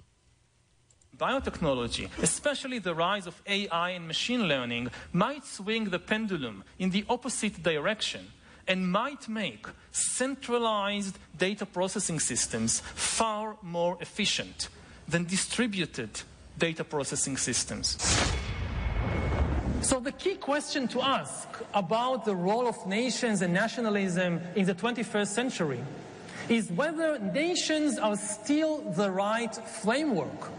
Biotechnology, 1.17 2.11
especially 2.23 2.79
the 2.79 2.95
rise 2.95 3.27
of 3.27 3.43
AI 3.47 3.91
and 3.91 4.07
machine 4.07 4.45
learning, 4.45 4.89
might 5.13 5.45
swing 5.45 5.91
the 5.91 5.99
pendulum 5.99 6.63
in 6.79 6.91
the 6.91 7.05
opposite 7.09 7.61
direction 7.61 8.29
and 8.73 8.91
might 8.91 9.29
make 9.29 9.67
centralized 9.91 11.19
data 11.37 11.67
processing 11.67 12.19
systems 12.19 12.81
far 12.95 13.55
more 13.61 13.99
efficient 14.01 14.71
than 15.07 15.27
distributed 15.27 16.09
data 16.57 16.83
processing 16.83 17.37
systems. 17.37 17.99
So, 19.83 20.01
the 20.01 20.13
key 20.13 20.37
question 20.37 20.89
to 20.89 21.03
ask 21.03 21.49
about 21.75 22.25
the 22.25 22.35
role 22.35 22.67
of 22.67 22.87
nations 22.87 23.43
and 23.43 23.53
nationalism 23.53 24.41
in 24.57 24.65
the 24.65 24.75
21st 24.75 25.27
century 25.27 25.81
is 26.49 26.71
whether 26.73 27.19
nations 27.19 27.99
are 27.99 28.17
still 28.17 28.79
the 28.93 29.11
right 29.11 29.55
framework 29.83 30.51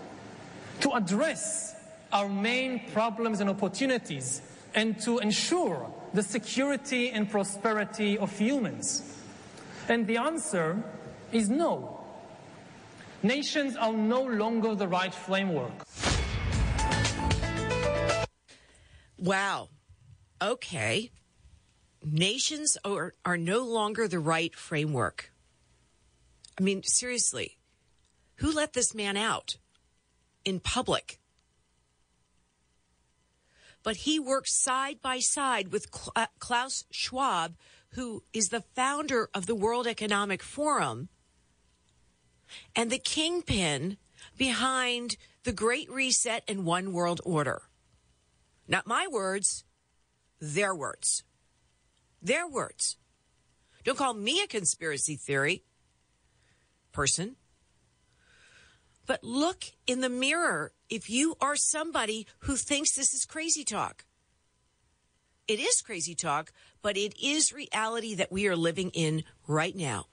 to 0.82 0.92
address 0.92 1.74
our 2.12 2.30
main 2.30 2.92
problems 2.92 3.40
and 3.40 3.50
opportunities 3.50 4.44
and 4.76 5.02
to 5.02 5.18
ensure 5.18 5.90
the 6.14 6.24
security 6.24 7.10
and 7.10 7.30
prosperity 7.30 8.18
of 8.18 8.38
humans? 8.38 9.02
And 9.90 10.08
the 10.08 10.18
answer 10.18 10.82
is 11.32 11.50
no. 11.50 12.00
Nations 13.24 13.76
are 13.76 13.94
no 13.94 14.22
longer 14.22 14.76
the 14.76 14.88
right 14.88 15.14
framework. 15.14 15.72
Wow. 19.18 19.70
Okay. 20.42 21.12
Nations 22.04 22.78
are, 22.84 23.14
are 23.24 23.38
no 23.38 23.64
longer 23.64 24.08
the 24.08 24.20
right 24.20 24.54
framework. 24.54 25.32
I 26.60 26.64
mean, 26.64 26.84
seriously, 26.84 27.58
who 28.36 28.52
let 28.52 28.74
this 28.74 28.94
man 28.94 29.16
out 29.16 29.58
in 30.44 30.60
public? 30.60 31.20
But 33.84 33.98
he 33.98 34.20
works 34.20 34.56
side 34.56 35.02
by 35.02 35.20
side 35.20 35.72
with 35.72 35.88
uh, 36.16 36.28
Klaus 36.40 36.86
Schwab, 36.90 37.56
who 37.90 38.24
is 38.34 38.50
the 38.50 38.64
founder 38.76 39.30
of 39.34 39.46
the 39.46 39.56
World 39.56 39.86
Economic 39.86 40.42
Forum 40.42 41.10
and 42.76 42.90
the 42.90 43.00
kingpin 43.00 43.98
behind 44.38 45.18
the 45.44 45.52
Great 45.52 45.90
Reset 45.92 46.44
and 46.48 46.66
One 46.66 46.94
World 46.94 47.22
Order. 47.26 47.64
Not 48.68 48.88
my 48.88 49.08
words, 49.08 49.66
their 50.40 50.74
words. 50.74 51.24
Their 52.22 52.48
words. 52.48 52.98
Don't 53.84 53.98
call 53.98 54.14
me 54.14 54.42
a 54.42 54.48
conspiracy 54.48 55.18
theory 55.18 55.64
person. 56.94 57.36
But 59.06 59.24
look 59.24 59.66
in 59.86 60.02
the 60.02 60.10
mirror 60.10 60.72
if 60.90 61.10
you 61.10 61.36
are 61.42 61.56
somebody 61.56 62.26
who 62.40 62.56
thinks 62.56 62.96
this 62.96 63.14
is 63.14 63.26
crazy 63.26 63.64
talk. 63.64 64.06
It 65.48 65.60
is 65.60 65.82
crazy 65.82 66.16
talk, 66.16 66.54
but 66.82 66.96
it 66.96 67.14
is 67.22 67.52
reality 67.52 68.16
that 68.16 68.32
we 68.32 68.48
are 68.48 68.56
living 68.56 68.92
in 68.92 69.24
right 69.46 69.76
now. 69.76 70.06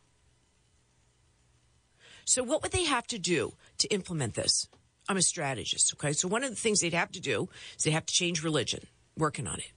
So, 2.24 2.42
what 2.42 2.62
would 2.62 2.72
they 2.72 2.84
have 2.84 3.06
to 3.08 3.18
do 3.18 3.54
to 3.78 3.88
implement 3.88 4.34
this? 4.34 4.68
I'm 5.08 5.16
a 5.16 5.22
strategist, 5.22 5.92
okay? 5.94 6.12
So, 6.12 6.28
one 6.28 6.44
of 6.44 6.50
the 6.50 6.56
things 6.56 6.80
they'd 6.80 6.94
have 6.94 7.12
to 7.12 7.20
do 7.20 7.48
is 7.76 7.84
they 7.84 7.90
have 7.90 8.06
to 8.06 8.14
change 8.14 8.42
religion, 8.42 8.84
working 9.16 9.46
on 9.46 9.58
it. 9.58 9.72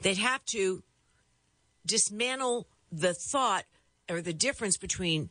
They'd 0.00 0.18
have 0.18 0.44
to 0.46 0.82
dismantle 1.86 2.66
the 2.90 3.14
thought 3.14 3.64
or 4.08 4.20
the 4.20 4.32
difference 4.32 4.76
between 4.76 5.30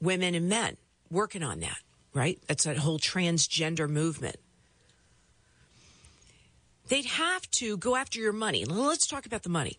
women 0.00 0.34
and 0.34 0.48
men, 0.48 0.76
working 1.10 1.42
on 1.42 1.60
that, 1.60 1.78
right? 2.14 2.40
That's 2.46 2.64
that 2.64 2.78
whole 2.78 2.98
transgender 2.98 3.88
movement. 3.88 4.36
They'd 6.88 7.06
have 7.06 7.50
to 7.52 7.76
go 7.76 7.96
after 7.96 8.20
your 8.20 8.32
money. 8.32 8.64
Let's 8.64 9.06
talk 9.06 9.26
about 9.26 9.42
the 9.42 9.48
money 9.48 9.78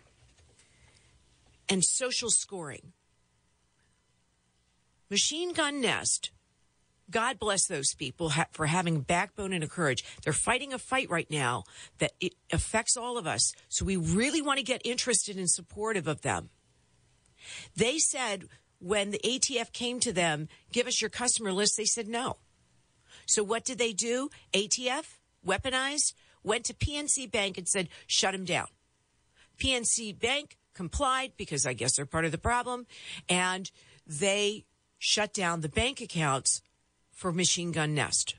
and 1.70 1.84
social 1.84 2.30
scoring. 2.30 2.94
Machine 5.10 5.54
Gun 5.54 5.82
Nest, 5.82 6.32
God 7.12 7.38
bless 7.38 7.68
those 7.68 7.94
people 7.94 8.32
for 8.52 8.66
having 8.66 9.02
backbone 9.02 9.54
and 9.54 9.64
a 9.64 9.68
courage. 9.68 10.04
They're 10.24 10.34
fighting 10.34 10.74
a 10.74 10.80
fight 10.80 11.10
right 11.10 11.30
now 11.30 11.64
that 12.00 12.14
it 12.20 12.34
affects 12.52 12.98
all 12.98 13.18
of 13.18 13.28
us. 13.28 13.54
So 13.70 13.86
we 13.86 13.96
really 13.96 14.42
want 14.42 14.58
to 14.58 14.66
get 14.66 14.82
interested 14.84 15.38
and 15.38 15.50
supportive 15.50 16.08
of 16.08 16.22
them. 16.22 16.50
They 17.76 18.00
said 18.00 18.46
when 18.86 19.10
the 19.10 19.20
ATF 19.26 19.74
came 19.74 20.00
to 20.02 20.14
them, 20.14 20.48
give 20.72 20.86
us 20.86 21.02
your 21.02 21.10
customer 21.10 21.52
list, 21.52 21.76
they 21.76 21.86
said 21.86 22.08
no. 22.08 22.38
So 23.26 23.44
what 23.44 23.66
did 23.66 23.80
they 23.80 23.94
do? 23.94 24.30
ATF, 24.54 25.18
weaponized, 25.44 26.14
went 26.44 26.66
to 26.66 26.74
PNC 26.76 27.32
Bank 27.32 27.58
and 27.58 27.68
said, 27.68 27.90
shut 28.06 28.34
them 28.34 28.46
down. 28.46 28.68
PNC 29.58 30.20
Bank 30.20 30.58
complied 30.76 31.32
because 31.36 31.66
I 31.66 31.74
guess 31.74 31.96
they're 31.96 32.06
part 32.06 32.26
of 32.26 32.32
the 32.32 32.38
problem. 32.38 32.86
And 33.28 33.72
they 34.06 34.66
shut 35.00 35.34
down 35.34 35.62
the 35.62 35.70
bank 35.70 36.00
accounts 36.00 36.62
for 37.12 37.32
Machine 37.32 37.72
Gun 37.72 37.96
Nest. 37.96 38.36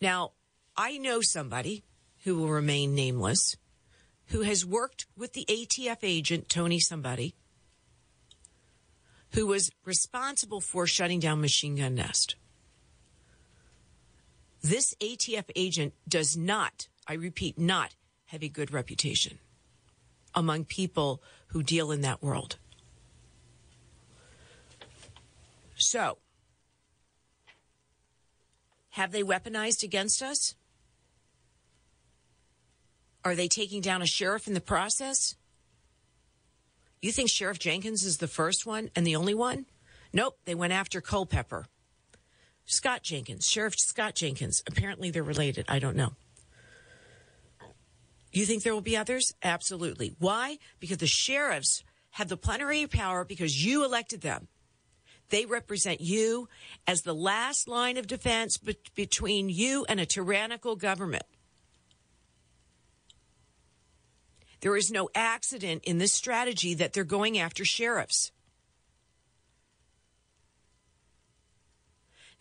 Now, 0.00 0.32
I 0.76 0.98
know 0.98 1.20
somebody 1.22 1.84
who 2.24 2.36
will 2.36 2.50
remain 2.50 2.96
nameless 2.96 3.54
who 4.28 4.42
has 4.42 4.66
worked 4.66 5.06
with 5.16 5.32
the 5.32 5.44
ATF 5.48 5.98
agent, 6.02 6.48
Tony 6.48 6.80
somebody, 6.80 7.34
who 9.32 9.46
was 9.46 9.70
responsible 9.84 10.60
for 10.60 10.86
shutting 10.86 11.20
down 11.20 11.40
Machine 11.40 11.76
Gun 11.76 11.94
Nest. 11.94 12.36
This 14.62 14.94
ATF 15.00 15.50
agent 15.54 15.94
does 16.08 16.36
not, 16.36 16.88
I 17.06 17.14
repeat, 17.14 17.58
not 17.58 17.94
have 18.26 18.42
a 18.42 18.48
good 18.48 18.72
reputation 18.72 19.38
among 20.34 20.64
people 20.64 21.22
who 21.48 21.62
deal 21.62 21.92
in 21.92 22.00
that 22.02 22.22
world. 22.22 22.56
So, 25.76 26.18
have 28.90 29.12
they 29.12 29.22
weaponized 29.22 29.82
against 29.82 30.22
us? 30.22 30.54
Are 33.26 33.34
they 33.34 33.48
taking 33.48 33.80
down 33.80 34.02
a 34.02 34.06
sheriff 34.06 34.46
in 34.46 34.54
the 34.54 34.60
process? 34.60 35.34
You 37.02 37.10
think 37.10 37.28
Sheriff 37.28 37.58
Jenkins 37.58 38.04
is 38.04 38.18
the 38.18 38.28
first 38.28 38.64
one 38.64 38.88
and 38.94 39.04
the 39.04 39.16
only 39.16 39.34
one? 39.34 39.66
Nope, 40.12 40.38
they 40.44 40.54
went 40.54 40.72
after 40.72 41.00
Culpeper. 41.00 41.66
Scott 42.66 43.02
Jenkins, 43.02 43.48
Sheriff 43.48 43.74
Scott 43.78 44.14
Jenkins. 44.14 44.62
Apparently 44.68 45.10
they're 45.10 45.24
related. 45.24 45.64
I 45.68 45.80
don't 45.80 45.96
know. 45.96 46.12
You 48.30 48.46
think 48.46 48.62
there 48.62 48.72
will 48.72 48.80
be 48.80 48.96
others? 48.96 49.32
Absolutely. 49.42 50.14
Why? 50.20 50.58
Because 50.78 50.98
the 50.98 51.08
sheriffs 51.08 51.82
have 52.10 52.28
the 52.28 52.36
plenary 52.36 52.86
power 52.86 53.24
because 53.24 53.66
you 53.66 53.84
elected 53.84 54.20
them. 54.20 54.46
They 55.30 55.46
represent 55.46 56.00
you 56.00 56.48
as 56.86 57.02
the 57.02 57.12
last 57.12 57.66
line 57.66 57.96
of 57.96 58.06
defense 58.06 58.56
be- 58.56 58.78
between 58.94 59.48
you 59.48 59.84
and 59.88 59.98
a 59.98 60.06
tyrannical 60.06 60.76
government. 60.76 61.24
There 64.66 64.76
is 64.76 64.90
no 64.90 65.08
accident 65.14 65.84
in 65.84 65.98
this 65.98 66.12
strategy 66.12 66.74
that 66.74 66.92
they're 66.92 67.04
going 67.04 67.38
after 67.38 67.64
sheriffs. 67.64 68.32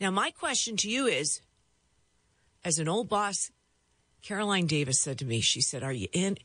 Now, 0.02 0.10
my 0.10 0.32
question 0.32 0.76
to 0.78 0.90
you 0.90 1.06
is 1.06 1.42
as 2.64 2.80
an 2.80 2.90
old 2.90 3.10
boss, 3.10 3.52
Caroline 4.24 4.66
Davis 4.66 5.04
said 5.04 5.20
to 5.20 5.26
me, 5.26 5.40
she 5.40 5.62
said, 5.62 5.84
Are 5.84 5.94
you 5.94 6.08
in? 6.14 6.40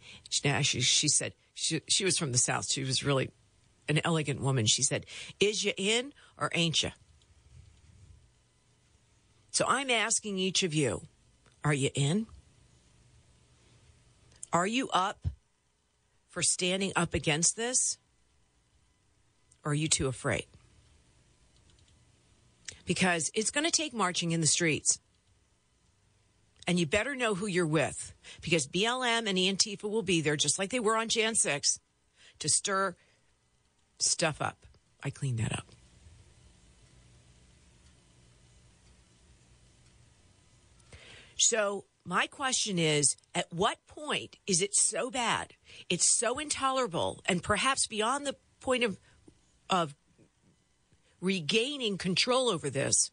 Actually, 0.45 0.83
she 0.83 1.09
said, 1.09 1.33
she, 1.55 1.81
she 1.89 2.05
was 2.05 2.19
from 2.19 2.33
the 2.33 2.37
South. 2.37 2.71
She 2.71 2.85
was 2.85 3.03
really 3.03 3.31
an 3.89 4.03
elegant 4.05 4.43
woman. 4.43 4.67
She 4.67 4.83
said, 4.83 5.07
Is 5.41 5.65
you 5.65 5.73
in 5.79 6.13
or 6.37 6.51
ain't 6.53 6.83
you? 6.83 6.91
So 9.51 9.65
I'm 9.67 9.89
asking 9.89 10.37
each 10.37 10.63
of 10.63 10.75
you, 10.75 11.07
are 11.65 11.73
you 11.73 11.89
in? 11.95 12.27
Are 14.53 14.67
you 14.67 14.91
up 14.91 15.27
for 16.31 16.43
standing 16.43 16.93
up 16.97 17.13
against 17.13 17.57
this? 17.57 17.99
Or 19.65 19.73
are 19.73 19.75
you 19.75 19.89
too 19.89 20.07
afraid? 20.07 20.47
Because 22.87 23.31
it's 23.35 23.51
going 23.51 23.67
to 23.67 23.71
take 23.71 23.93
marching 23.93 24.33
in 24.33 24.41
the 24.41 24.47
streets. 24.47 24.99
And 26.67 26.79
you 26.79 26.87
better 26.87 27.15
know 27.15 27.35
who 27.35 27.47
you're 27.47 27.67
with 27.67 28.15
because 28.41 28.67
BLM 28.67 29.29
and 29.29 29.37
Antifa 29.37 29.85
will 29.85 30.03
be 30.03 30.21
there 30.21 30.37
just 30.37 30.59
like 30.59 30.71
they 30.71 30.81
were 30.81 30.97
on 30.97 31.09
Jan 31.09 31.35
6 31.35 31.81
to 32.39 32.49
stir 32.49 32.95
stuff 33.99 34.41
up. 34.41 34.57
I 35.03 35.11
cleaned 35.11 35.39
that 35.39 35.53
up. 35.53 35.67
So, 41.37 41.85
my 42.05 42.27
question 42.27 42.79
is 42.79 43.17
at 43.35 43.53
what 43.53 43.79
point 43.87 44.37
is 44.47 44.63
it 44.63 44.75
so 44.75 45.11
bad? 45.11 45.55
It's 45.89 46.19
so 46.19 46.39
intolerable 46.39 47.21
and 47.27 47.43
perhaps 47.43 47.87
beyond 47.87 48.27
the 48.27 48.37
point 48.61 48.85
of, 48.85 48.99
of 49.69 49.95
regaining 51.21 51.99
control 51.99 52.49
over 52.49 52.71
this 52.71 53.11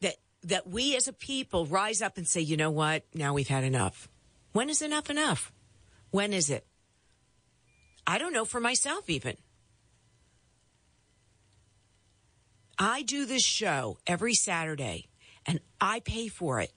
that 0.00 0.16
that 0.42 0.66
we 0.66 0.96
as 0.96 1.06
a 1.06 1.12
people 1.12 1.66
rise 1.66 2.00
up 2.00 2.16
and 2.16 2.26
say, 2.26 2.40
you 2.40 2.56
know 2.56 2.70
what, 2.70 3.04
now 3.14 3.34
we've 3.34 3.48
had 3.48 3.64
enough. 3.64 4.08
When 4.52 4.70
is 4.70 4.80
enough 4.80 5.10
enough? 5.10 5.52
When 6.10 6.32
is 6.32 6.48
it? 6.48 6.66
I 8.06 8.16
don't 8.16 8.32
know 8.32 8.46
for 8.46 8.60
myself 8.60 9.10
even. 9.10 9.36
I 12.78 13.02
do 13.02 13.26
this 13.26 13.44
show 13.44 13.98
every 14.06 14.34
Saturday 14.34 15.08
and 15.48 15.60
I 15.80 16.00
pay 16.00 16.28
for 16.28 16.60
it. 16.60 16.72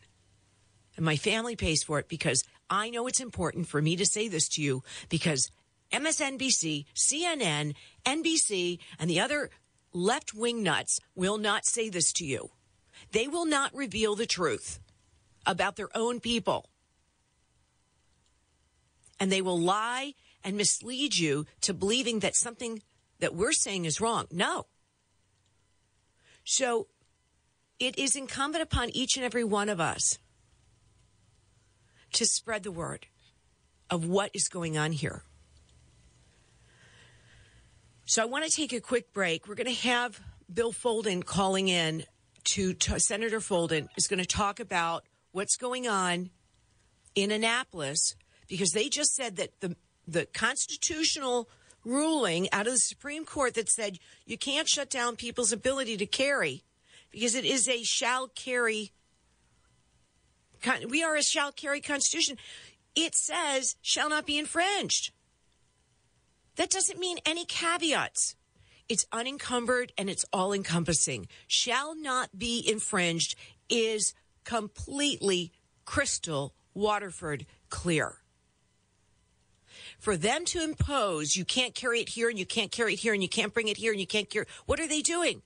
And 0.95 1.05
my 1.05 1.17
family 1.17 1.55
pays 1.55 1.84
for 1.84 1.99
it 1.99 2.07
because 2.07 2.43
I 2.69 2.89
know 2.89 3.05
it's 3.05 3.19
important 3.19 3.67
for 3.67 3.81
me 3.81 3.95
to 3.97 4.05
say 4.05 4.29
this 4.29 4.47
to 4.49 4.62
you 4.62 4.81
because 5.10 5.51
MSNBC, 5.91 6.86
CNN, 6.95 7.75
NBC, 8.05 8.79
and 8.97 9.10
the 9.10 9.19
other 9.19 9.49
left 9.93 10.34
wing 10.34 10.63
nuts 10.63 10.99
will 11.15 11.38
not 11.38 11.65
say 11.65 11.89
this 11.89 12.13
to 12.13 12.25
you. 12.25 12.49
They 13.12 13.27
will 13.27 13.45
not 13.45 13.75
reveal 13.75 14.15
the 14.15 14.25
truth 14.25 14.79
about 15.45 15.75
their 15.75 15.89
own 15.93 16.21
people. 16.21 16.69
And 19.19 19.31
they 19.31 19.41
will 19.41 19.60
lie 19.60 20.13
and 20.43 20.55
mislead 20.55 21.17
you 21.17 21.45
to 21.62 21.73
believing 21.73 22.19
that 22.19 22.36
something 22.36 22.81
that 23.19 23.36
we're 23.36 23.51
saying 23.51 23.86
is 23.86 23.99
wrong. 23.99 24.27
No. 24.31 24.67
So 26.45 26.88
it 27.82 27.98
is 27.98 28.15
incumbent 28.15 28.62
upon 28.62 28.91
each 28.91 29.17
and 29.17 29.26
every 29.26 29.44
one 29.44 29.67
of 29.67 29.82
us 29.82 30.20
to 32.13 32.26
spread 32.26 32.62
the 32.62 32.72
word 32.72 33.08
of 33.89 34.06
what 34.06 34.30
is 34.36 34.48
going 34.48 34.78
on 34.78 34.91
here. 34.91 35.24
So 38.06 38.22
I 38.22 38.26
want 38.26 38.46
to 38.46 38.52
take 38.52 38.72
a 38.72 38.80
quick 38.80 39.12
break. 39.12 39.48
We're 39.48 39.56
going 39.56 39.74
to 39.74 39.88
have 39.88 40.20
Bill 40.54 40.72
Folden 40.72 41.26
calling 41.26 41.70
in 41.70 42.04
to, 42.44 42.74
to 42.76 43.00
Senator 43.00 43.39
Folden 43.39 43.88
is 43.98 44.08
going 44.08 44.20
to 44.20 44.28
talk 44.28 44.60
about 44.60 45.04
what's 45.32 45.56
going 45.56 45.88
on 45.88 46.30
in 47.15 47.32
Annapolis 47.32 48.15
because 48.48 48.74
they 48.74 48.89
just 48.89 49.15
said 49.15 49.38
that 49.38 49.60
the 49.60 49.76
the 50.08 50.26
constitutional 50.26 51.48
ruling 51.86 52.50
out 52.52 52.67
of 52.67 52.74
the 52.74 52.80
Supreme 52.80 53.24
Court 53.24 53.54
that 53.54 53.70
said 53.70 53.98
you 54.26 54.38
can't 54.38 54.67
shut 54.67 54.89
down 54.89 55.15
people's 55.15 55.52
ability 55.52 55.96
to 55.98 56.06
carry 56.06 56.63
because 57.12 57.36
it 57.36 57.45
is 57.45 57.67
a 57.67 57.84
shall 57.84 58.28
carry 58.28 58.91
we 60.88 61.04
are 61.04 61.15
a 61.15 61.24
shall 61.24 61.52
carry 61.52 61.82
constitution 61.82 62.38
it 62.95 63.15
says 63.15 63.76
shall 63.82 64.10
not 64.10 64.26
be 64.26 64.38
infringed 64.38 65.12
that 66.56 66.69
doesn't 66.69 67.00
mean 67.00 67.17
any 67.26 67.45
caveats. 67.45 68.36
It's 68.89 69.06
unencumbered 69.12 69.93
and 69.97 70.10
it's 70.10 70.26
all 70.34 70.54
encompassing. 70.54 71.28
Shall 71.47 71.95
not 71.95 72.38
be 72.38 72.63
infringed 72.67 73.36
is 73.69 74.13
completely 74.43 75.54
crystal 75.86 76.54
Waterford 76.74 77.45
clear. 77.69 78.17
For 79.97 80.17
them 80.17 80.45
to 80.45 80.63
impose, 80.63 81.36
you 81.36 81.45
can't 81.45 81.76
carry 81.76 82.02
it 82.02 82.10
here 82.10 82.30
and 82.30 82.38
you 82.38 82.45
can't 82.45 82.71
carry 82.71 82.93
it 82.93 83.00
here 83.00 83.13
and 83.13 83.21
you 83.21 83.30
can't 83.30 83.54
bring 83.54 83.67
it 83.67 83.78
here 83.78 83.91
and 83.91 84.00
you 84.00 84.08
can't 84.08 84.30
carry. 84.30 84.45
What 84.65 84.80
are 84.80 84.88
they 84.88 85.02
doing? 85.02 85.41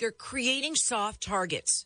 They're 0.00 0.10
creating 0.10 0.76
soft 0.76 1.22
targets. 1.22 1.84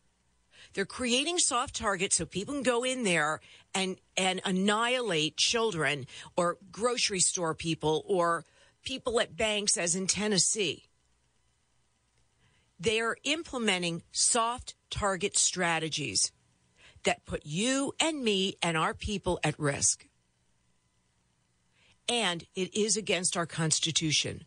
They're 0.72 0.84
creating 0.84 1.38
soft 1.38 1.74
targets 1.74 2.16
so 2.16 2.24
people 2.24 2.54
can 2.54 2.62
go 2.62 2.84
in 2.84 3.02
there 3.02 3.40
and 3.74 3.96
and 4.16 4.40
annihilate 4.44 5.36
children 5.36 6.06
or 6.36 6.58
grocery 6.70 7.18
store 7.18 7.54
people 7.54 8.04
or 8.06 8.44
people 8.84 9.20
at 9.20 9.36
banks, 9.36 9.76
as 9.76 9.96
in 9.96 10.06
Tennessee. 10.06 10.84
They 12.78 13.00
are 13.00 13.16
implementing 13.24 14.04
soft 14.12 14.76
target 14.90 15.36
strategies 15.36 16.30
that 17.02 17.24
put 17.24 17.44
you 17.44 17.94
and 17.98 18.22
me 18.22 18.54
and 18.62 18.76
our 18.76 18.94
people 18.94 19.40
at 19.42 19.58
risk. 19.58 20.06
And 22.08 22.44
it 22.54 22.76
is 22.76 22.96
against 22.96 23.36
our 23.36 23.46
Constitution. 23.46 24.44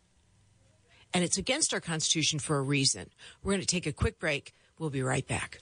And 1.14 1.24
it's 1.24 1.38
against 1.38 1.72
our 1.74 1.80
Constitution 1.80 2.38
for 2.38 2.58
a 2.58 2.62
reason. 2.62 3.10
We're 3.42 3.52
going 3.52 3.60
to 3.60 3.66
take 3.66 3.86
a 3.86 3.92
quick 3.92 4.18
break. 4.18 4.54
We'll 4.78 4.90
be 4.90 5.02
right 5.02 5.26
back. 5.26 5.60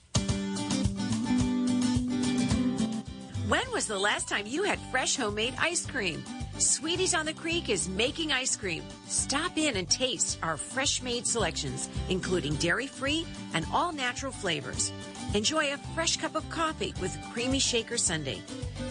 When 3.47 3.71
was 3.71 3.87
the 3.87 3.97
last 3.97 4.27
time 4.27 4.45
you 4.45 4.63
had 4.63 4.77
fresh 4.91 5.15
homemade 5.15 5.53
ice 5.57 5.85
cream? 5.85 6.21
Sweeties 6.57 7.13
on 7.13 7.25
the 7.25 7.33
Creek 7.33 7.69
is 7.69 7.87
making 7.87 8.33
ice 8.33 8.57
cream. 8.57 8.83
Stop 9.07 9.57
in 9.57 9.77
and 9.77 9.89
taste 9.89 10.37
our 10.43 10.57
fresh 10.57 11.01
made 11.01 11.25
selections, 11.25 11.87
including 12.09 12.55
dairy 12.55 12.87
free 12.87 13.25
and 13.53 13.65
all 13.71 13.93
natural 13.93 14.33
flavors. 14.33 14.91
Enjoy 15.33 15.71
a 15.71 15.77
fresh 15.95 16.17
cup 16.17 16.35
of 16.35 16.49
coffee 16.49 16.93
with 16.99 17.17
creamy 17.31 17.59
shaker 17.59 17.95
sundae. 17.95 18.41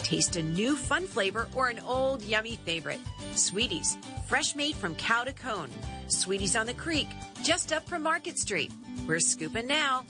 Taste 0.01 0.37
a 0.37 0.41
new 0.41 0.75
fun 0.75 1.05
flavor 1.05 1.47
or 1.53 1.67
an 1.67 1.79
old 1.85 2.23
yummy 2.23 2.55
favorite. 2.65 3.01
Sweeties, 3.35 3.97
fresh 4.25 4.55
made 4.55 4.75
from 4.75 4.95
cow 4.95 5.23
to 5.23 5.33
cone. 5.33 5.69
Sweeties 6.11 6.55
on 6.55 6.65
the 6.65 6.73
Creek, 6.73 7.07
just 7.43 7.73
up 7.73 7.87
from 7.87 8.03
Market 8.03 8.37
Street. 8.37 8.71
We're 9.07 9.19
scooping 9.19 9.67
now. 9.67 10.05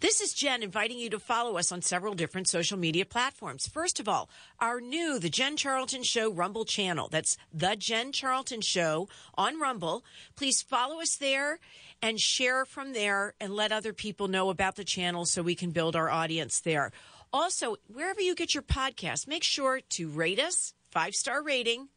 This 0.00 0.20
is 0.20 0.34
Jen 0.34 0.62
inviting 0.62 0.98
you 0.98 1.08
to 1.10 1.18
follow 1.18 1.56
us 1.56 1.72
on 1.72 1.80
several 1.80 2.12
different 2.12 2.48
social 2.48 2.78
media 2.78 3.06
platforms. 3.06 3.66
First 3.66 3.98
of 3.98 4.08
all, 4.08 4.28
our 4.60 4.78
new 4.78 5.18
The 5.18 5.30
Jen 5.30 5.56
Charlton 5.56 6.02
Show 6.02 6.30
Rumble 6.30 6.66
channel. 6.66 7.08
That's 7.10 7.38
The 7.52 7.76
Jen 7.76 8.12
Charlton 8.12 8.60
Show 8.60 9.08
on 9.36 9.58
Rumble. 9.58 10.04
Please 10.36 10.60
follow 10.60 11.00
us 11.00 11.16
there 11.16 11.60
and 12.02 12.20
share 12.20 12.66
from 12.66 12.92
there 12.92 13.32
and 13.40 13.54
let 13.54 13.72
other 13.72 13.94
people 13.94 14.28
know 14.28 14.50
about 14.50 14.76
the 14.76 14.84
channel 14.84 15.24
so 15.24 15.42
we 15.42 15.54
can 15.54 15.70
build 15.70 15.96
our 15.96 16.10
audience 16.10 16.60
there. 16.60 16.92
Also, 17.32 17.76
wherever 17.92 18.20
you 18.20 18.34
get 18.34 18.54
your 18.54 18.62
podcast, 18.62 19.26
make 19.26 19.42
sure 19.42 19.80
to 19.88 20.08
rate 20.08 20.38
us, 20.38 20.74
five 20.90 21.14
star 21.14 21.42
rating, 21.42 21.88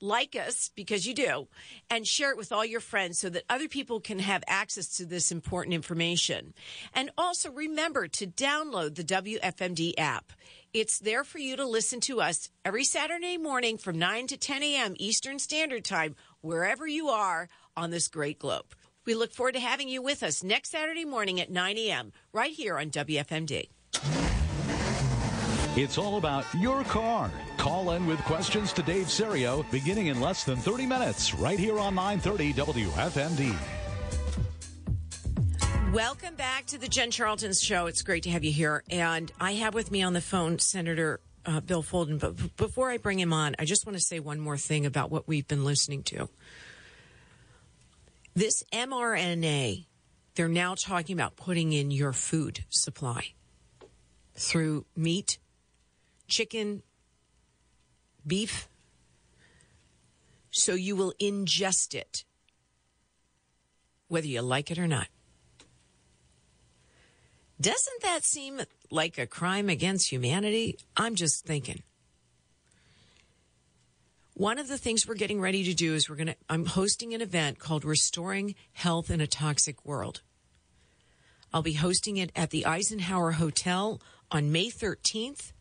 like 0.00 0.36
us 0.36 0.70
because 0.74 1.06
you 1.06 1.14
do, 1.14 1.48
and 1.88 2.06
share 2.06 2.30
it 2.30 2.36
with 2.36 2.52
all 2.52 2.64
your 2.64 2.80
friends 2.80 3.18
so 3.18 3.28
that 3.30 3.44
other 3.48 3.68
people 3.68 4.00
can 4.00 4.18
have 4.18 4.42
access 4.46 4.96
to 4.96 5.06
this 5.06 5.32
important 5.32 5.74
information. 5.74 6.54
And 6.94 7.10
also 7.16 7.50
remember 7.50 8.08
to 8.08 8.26
download 8.26 8.94
the 8.94 9.04
WFMD 9.04 9.94
app. 9.98 10.32
It's 10.72 10.98
there 10.98 11.24
for 11.24 11.38
you 11.38 11.56
to 11.56 11.66
listen 11.66 12.00
to 12.00 12.20
us 12.20 12.48
every 12.64 12.84
Saturday 12.84 13.36
morning 13.36 13.76
from 13.76 13.98
9 13.98 14.28
to 14.28 14.36
10 14.36 14.62
a.m. 14.62 14.94
Eastern 14.98 15.38
Standard 15.38 15.84
Time, 15.84 16.14
wherever 16.40 16.86
you 16.86 17.08
are 17.08 17.48
on 17.76 17.90
this 17.90 18.08
great 18.08 18.38
globe. 18.38 18.66
We 19.04 19.14
look 19.14 19.32
forward 19.32 19.54
to 19.54 19.60
having 19.60 19.88
you 19.88 20.02
with 20.02 20.22
us 20.22 20.44
next 20.44 20.70
Saturday 20.70 21.04
morning 21.04 21.40
at 21.40 21.50
9 21.50 21.76
a.m. 21.78 22.12
right 22.32 22.52
here 22.52 22.78
on 22.78 22.90
WFMD. 22.90 23.68
It's 25.76 25.98
all 25.98 26.16
about 26.16 26.44
your 26.52 26.82
car. 26.82 27.30
Call 27.56 27.92
in 27.92 28.04
with 28.04 28.18
questions 28.24 28.72
to 28.72 28.82
Dave 28.82 29.08
Serio 29.08 29.64
beginning 29.70 30.08
in 30.08 30.20
less 30.20 30.42
than 30.42 30.56
30 30.56 30.84
minutes 30.84 31.32
right 31.32 31.60
here 31.60 31.78
on 31.78 31.94
930 31.94 32.54
WFMD. 32.54 33.54
Welcome 35.92 36.34
back 36.34 36.66
to 36.66 36.78
the 36.78 36.88
Jen 36.88 37.12
Charlton's 37.12 37.62
show. 37.62 37.86
It's 37.86 38.02
great 38.02 38.24
to 38.24 38.30
have 38.30 38.42
you 38.42 38.50
here. 38.50 38.82
And 38.90 39.30
I 39.38 39.52
have 39.54 39.72
with 39.72 39.92
me 39.92 40.02
on 40.02 40.12
the 40.12 40.20
phone 40.20 40.58
Senator 40.58 41.20
uh, 41.46 41.60
Bill 41.60 41.84
Folden. 41.84 42.18
But 42.18 42.56
before 42.56 42.90
I 42.90 42.96
bring 42.96 43.20
him 43.20 43.32
on, 43.32 43.54
I 43.60 43.64
just 43.64 43.86
want 43.86 43.96
to 43.96 44.02
say 44.02 44.18
one 44.18 44.40
more 44.40 44.56
thing 44.56 44.86
about 44.86 45.12
what 45.12 45.28
we've 45.28 45.46
been 45.46 45.64
listening 45.64 46.02
to. 46.04 46.28
This 48.34 48.64
mRNA, 48.72 49.86
they're 50.34 50.48
now 50.48 50.74
talking 50.74 51.14
about 51.14 51.36
putting 51.36 51.72
in 51.72 51.92
your 51.92 52.12
food 52.12 52.64
supply 52.70 53.34
through 54.34 54.86
meat, 54.96 55.38
chicken, 56.30 56.82
beef. 58.26 58.68
So 60.50 60.74
you 60.74 60.96
will 60.96 61.12
ingest 61.20 61.94
it, 61.94 62.24
whether 64.08 64.26
you 64.26 64.40
like 64.40 64.70
it 64.70 64.78
or 64.78 64.88
not. 64.88 65.08
Doesn't 67.60 68.02
that 68.02 68.24
seem 68.24 68.62
like 68.90 69.18
a 69.18 69.26
crime 69.26 69.68
against 69.68 70.10
humanity? 70.10 70.78
I'm 70.96 71.14
just 71.14 71.44
thinking. 71.44 71.82
One 74.32 74.58
of 74.58 74.68
the 74.68 74.78
things 74.78 75.06
we're 75.06 75.14
getting 75.16 75.42
ready 75.42 75.62
to 75.64 75.74
do 75.74 75.94
is 75.94 76.08
we're 76.08 76.16
going 76.16 76.28
to, 76.28 76.36
I'm 76.48 76.64
hosting 76.64 77.12
an 77.12 77.20
event 77.20 77.58
called 77.58 77.84
Restoring 77.84 78.54
Health 78.72 79.10
in 79.10 79.20
a 79.20 79.26
Toxic 79.26 79.84
World. 79.84 80.22
I'll 81.52 81.60
be 81.60 81.74
hosting 81.74 82.16
it 82.16 82.32
at 82.34 82.48
the 82.48 82.64
Eisenhower 82.64 83.32
Hotel 83.32 84.00
on 84.30 84.50
May 84.50 84.70
13th. 84.70 85.52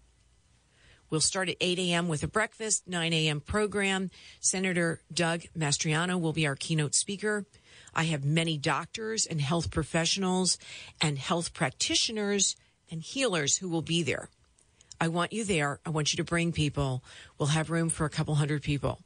We'll 1.10 1.22
start 1.22 1.50
at 1.50 1.58
8 1.60 1.80
a.m. 1.80 2.08
with 2.08 2.24
a 2.24 2.28
breakfast, 2.28 2.88
9 2.88 3.14
a.m. 3.14 3.42
program. 3.42 4.12
Senator 4.40 5.02
Doug 5.12 5.42
Mastriano 5.58 6.20
will 6.20 6.34
be 6.34 6.46
our 6.46 6.56
keynote 6.56 6.94
speaker. 6.94 7.46
I 7.96 8.04
have 8.04 8.24
many 8.24 8.58
doctors 8.58 9.26
and 9.26 9.42
health 9.42 9.72
professionals 9.72 10.58
and 11.02 11.18
health 11.18 11.54
practitioners 11.54 12.56
and 12.92 13.02
healers 13.02 13.58
who 13.58 13.70
will 13.70 13.82
be 13.82 14.04
there. 14.04 14.30
I 15.02 15.08
want 15.08 15.34
you 15.34 15.44
there. 15.44 15.80
I 15.86 15.90
want 15.90 16.14
you 16.14 16.18
to 16.18 16.24
bring 16.24 16.52
people. 16.52 17.04
We'll 17.38 17.48
have 17.48 17.70
room 17.70 17.90
for 17.90 18.06
a 18.06 18.10
couple 18.10 18.36
hundred 18.36 18.62
people. 18.62 19.00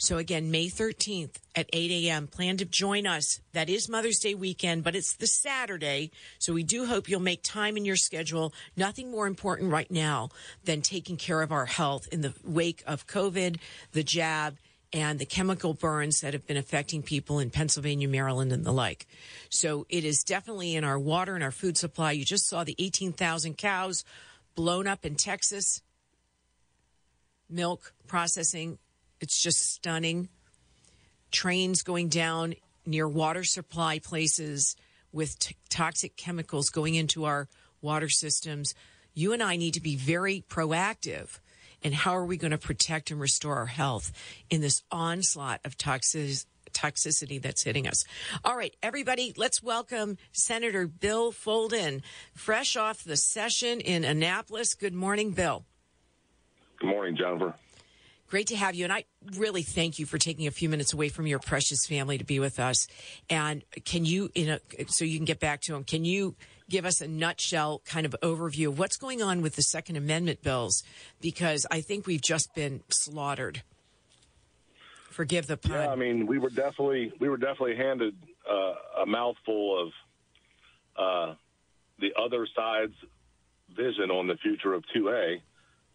So 0.00 0.16
again, 0.16 0.50
May 0.50 0.68
13th 0.68 1.34
at 1.54 1.68
8 1.74 2.06
a.m. 2.06 2.26
Plan 2.26 2.56
to 2.56 2.64
join 2.64 3.06
us. 3.06 3.38
That 3.52 3.68
is 3.68 3.86
Mother's 3.86 4.18
Day 4.18 4.34
weekend, 4.34 4.82
but 4.82 4.96
it's 4.96 5.14
the 5.14 5.26
Saturday. 5.26 6.10
So 6.38 6.54
we 6.54 6.62
do 6.62 6.86
hope 6.86 7.06
you'll 7.06 7.20
make 7.20 7.42
time 7.42 7.76
in 7.76 7.84
your 7.84 7.96
schedule. 7.96 8.54
Nothing 8.78 9.10
more 9.10 9.26
important 9.26 9.70
right 9.70 9.90
now 9.90 10.30
than 10.64 10.80
taking 10.80 11.18
care 11.18 11.42
of 11.42 11.52
our 11.52 11.66
health 11.66 12.08
in 12.10 12.22
the 12.22 12.32
wake 12.42 12.82
of 12.86 13.06
COVID, 13.06 13.58
the 13.92 14.02
jab, 14.02 14.56
and 14.90 15.18
the 15.18 15.26
chemical 15.26 15.74
burns 15.74 16.20
that 16.20 16.32
have 16.32 16.46
been 16.46 16.56
affecting 16.56 17.02
people 17.02 17.38
in 17.38 17.50
Pennsylvania, 17.50 18.08
Maryland, 18.08 18.52
and 18.52 18.64
the 18.64 18.72
like. 18.72 19.06
So 19.50 19.84
it 19.90 20.06
is 20.06 20.24
definitely 20.24 20.76
in 20.76 20.82
our 20.82 20.98
water 20.98 21.34
and 21.34 21.44
our 21.44 21.52
food 21.52 21.76
supply. 21.76 22.12
You 22.12 22.24
just 22.24 22.48
saw 22.48 22.64
the 22.64 22.74
18,000 22.78 23.58
cows 23.58 24.02
blown 24.54 24.86
up 24.86 25.04
in 25.04 25.16
Texas. 25.16 25.82
Milk 27.50 27.92
processing 28.06 28.78
it's 29.20 29.42
just 29.42 29.74
stunning. 29.74 30.28
Trains 31.30 31.82
going 31.82 32.08
down 32.08 32.54
near 32.86 33.08
water 33.08 33.44
supply 33.44 33.98
places 33.98 34.76
with 35.12 35.38
t- 35.38 35.56
toxic 35.68 36.16
chemicals 36.16 36.70
going 36.70 36.94
into 36.94 37.24
our 37.24 37.48
water 37.80 38.08
systems. 38.08 38.74
You 39.14 39.32
and 39.32 39.42
I 39.42 39.56
need 39.56 39.74
to 39.74 39.80
be 39.80 39.96
very 39.96 40.44
proactive. 40.48 41.38
And 41.82 41.94
how 41.94 42.16
are 42.16 42.26
we 42.26 42.36
going 42.36 42.50
to 42.50 42.58
protect 42.58 43.10
and 43.10 43.20
restore 43.20 43.56
our 43.56 43.66
health 43.66 44.12
in 44.50 44.60
this 44.60 44.82
onslaught 44.90 45.60
of 45.64 45.78
toxic, 45.78 46.44
toxicity 46.72 47.40
that's 47.40 47.62
hitting 47.62 47.86
us. 47.86 48.04
All 48.44 48.56
right, 48.56 48.74
everybody, 48.82 49.32
let's 49.36 49.62
welcome 49.62 50.18
Senator 50.32 50.86
Bill 50.86 51.32
Folden, 51.32 52.02
fresh 52.34 52.76
off 52.76 53.02
the 53.02 53.16
session 53.16 53.80
in 53.80 54.04
Annapolis. 54.04 54.74
Good 54.74 54.94
morning, 54.94 55.32
Bill. 55.32 55.64
Good 56.78 56.88
morning, 56.88 57.16
Jennifer. 57.16 57.54
Great 58.30 58.46
to 58.46 58.56
have 58.56 58.76
you. 58.76 58.84
And 58.84 58.92
I 58.92 59.04
really 59.36 59.62
thank 59.62 59.98
you 59.98 60.06
for 60.06 60.16
taking 60.16 60.46
a 60.46 60.52
few 60.52 60.68
minutes 60.68 60.92
away 60.92 61.08
from 61.08 61.26
your 61.26 61.40
precious 61.40 61.84
family 61.86 62.16
to 62.16 62.24
be 62.24 62.38
with 62.38 62.60
us. 62.60 62.86
And 63.28 63.64
can 63.84 64.04
you, 64.04 64.30
in 64.36 64.50
a, 64.50 64.60
so 64.86 65.04
you 65.04 65.18
can 65.18 65.24
get 65.24 65.40
back 65.40 65.62
to 65.62 65.72
them, 65.72 65.82
can 65.82 66.04
you 66.04 66.36
give 66.68 66.86
us 66.86 67.00
a 67.00 67.08
nutshell 67.08 67.82
kind 67.84 68.06
of 68.06 68.14
overview 68.22 68.68
of 68.68 68.78
what's 68.78 68.96
going 68.96 69.20
on 69.20 69.42
with 69.42 69.56
the 69.56 69.62
Second 69.62 69.96
Amendment 69.96 70.44
bills? 70.44 70.84
Because 71.20 71.66
I 71.72 71.80
think 71.80 72.06
we've 72.06 72.22
just 72.22 72.54
been 72.54 72.82
slaughtered. 72.88 73.62
Forgive 75.10 75.48
the 75.48 75.56
pun. 75.56 75.72
Yeah, 75.72 75.88
I 75.88 75.96
mean, 75.96 76.28
we 76.28 76.38
were 76.38 76.50
definitely 76.50 77.12
we 77.18 77.28
were 77.28 77.36
definitely 77.36 77.74
handed 77.74 78.14
uh, 78.48 79.02
a 79.02 79.06
mouthful 79.06 79.82
of 79.82 79.92
uh, 80.96 81.34
the 81.98 82.12
other 82.16 82.46
side's 82.54 82.94
vision 83.76 84.12
on 84.12 84.28
the 84.28 84.36
future 84.36 84.72
of 84.72 84.84
2A 84.94 85.40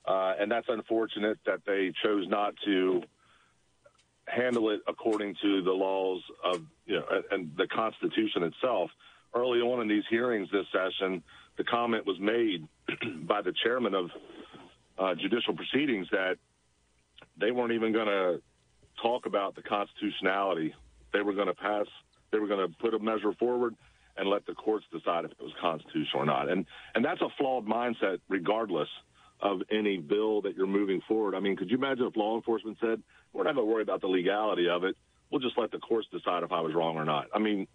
uh, 0.08 0.34
and 0.39 0.51
that's 0.51 0.68
unfortunate 0.70 1.39
that 1.45 1.62
they 1.66 1.91
chose 2.03 2.26
not 2.28 2.53
to 2.66 3.01
handle 4.28 4.70
it 4.70 4.82
according 4.88 5.36
to 5.41 5.64
the 5.64 5.72
laws 5.72 6.22
of, 6.43 6.62
you 6.86 6.95
know, 6.95 7.06
and 7.32 7.51
the 7.58 7.68
Constitution 7.68 8.43
itself. 8.43 8.89
Early 9.34 9.60
on 9.60 9.82
in 9.82 9.88
these 9.88 10.03
hearings 10.10 10.49
this 10.51 10.66
session, 10.72 11.24
the 11.58 11.64
comment 11.64 12.06
was 12.06 12.20
made 12.20 12.68
by 13.28 13.41
the 13.41 13.53
chairman 13.64 13.93
of 13.93 14.10
uh, 14.97 15.16
judicial 15.16 15.56
proceedings 15.56 16.08
that 16.12 16.38
they 17.38 17.51
weren't 17.51 17.74
even 17.74 17.91
going 17.91 18.08
to 18.08 18.41
talk 19.01 19.26
about 19.26 19.56
the 19.56 19.62
constitutionality. 19.62 20.74
They 21.14 21.22
were 21.22 21.34
going 21.34 21.47
to 21.47 21.53
pass, 21.53 21.86
they 22.32 22.39
were 22.39 22.47
going 22.47 22.68
to 22.68 22.76
put 22.78 22.93
a 22.93 22.99
measure 22.99 23.34
forward 23.34 23.76
and 24.18 24.30
let 24.30 24.45
the 24.45 24.53
courts 24.53 24.86
decide 24.91 25.26
if 25.26 25.32
it 25.32 25.41
was 25.41 25.51
constitutional 25.60 26.24
or 26.24 26.26
not. 26.26 26.49
And, 26.49 26.66
and 26.93 27.03
that's 27.03 27.22
a 27.22 27.28
flawed 27.38 27.66
mindset 27.66 28.20
regardless 28.30 28.88
of 29.42 29.62
any 29.72 29.98
bill 29.98 30.42
that 30.42 30.56
you're 30.56 30.68
moving 30.68 31.02
forward. 31.08 31.36
I 31.36 31.40
mean, 31.40 31.56
could 31.56 31.70
you 31.70 31.78
imagine 31.78 32.06
if 32.06 32.16
law 32.16 32.36
enforcement 32.36 32.78
said, 32.80 33.02
we're 33.34 33.44
not 33.44 33.56
going 33.56 33.68
to 33.68 33.74
worry 33.74 33.84
about 33.84 34.02
the 34.02 34.08
legality 34.08 34.70
of 34.70 34.84
it. 34.84 34.96
We'll 35.30 35.42
just 35.42 35.58
let 35.58 35.72
the 35.72 35.80
courts 35.80 36.08
decide 36.12 36.44
if 36.44 36.52
I 36.52 36.62
was 36.62 36.74
wrong 36.74 36.96
or 36.96 37.06
not. 37.06 37.28
I 37.34 37.40
mean, 37.40 37.68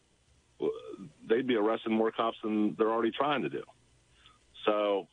they'd 1.29 1.47
be 1.47 1.57
arresting 1.57 1.93
more 1.93 2.11
cops 2.11 2.39
than 2.43 2.75
they're 2.79 2.91
already 2.91 3.11
trying 3.11 3.43
to 3.43 3.49
do. 3.49 3.63
So 4.65 5.09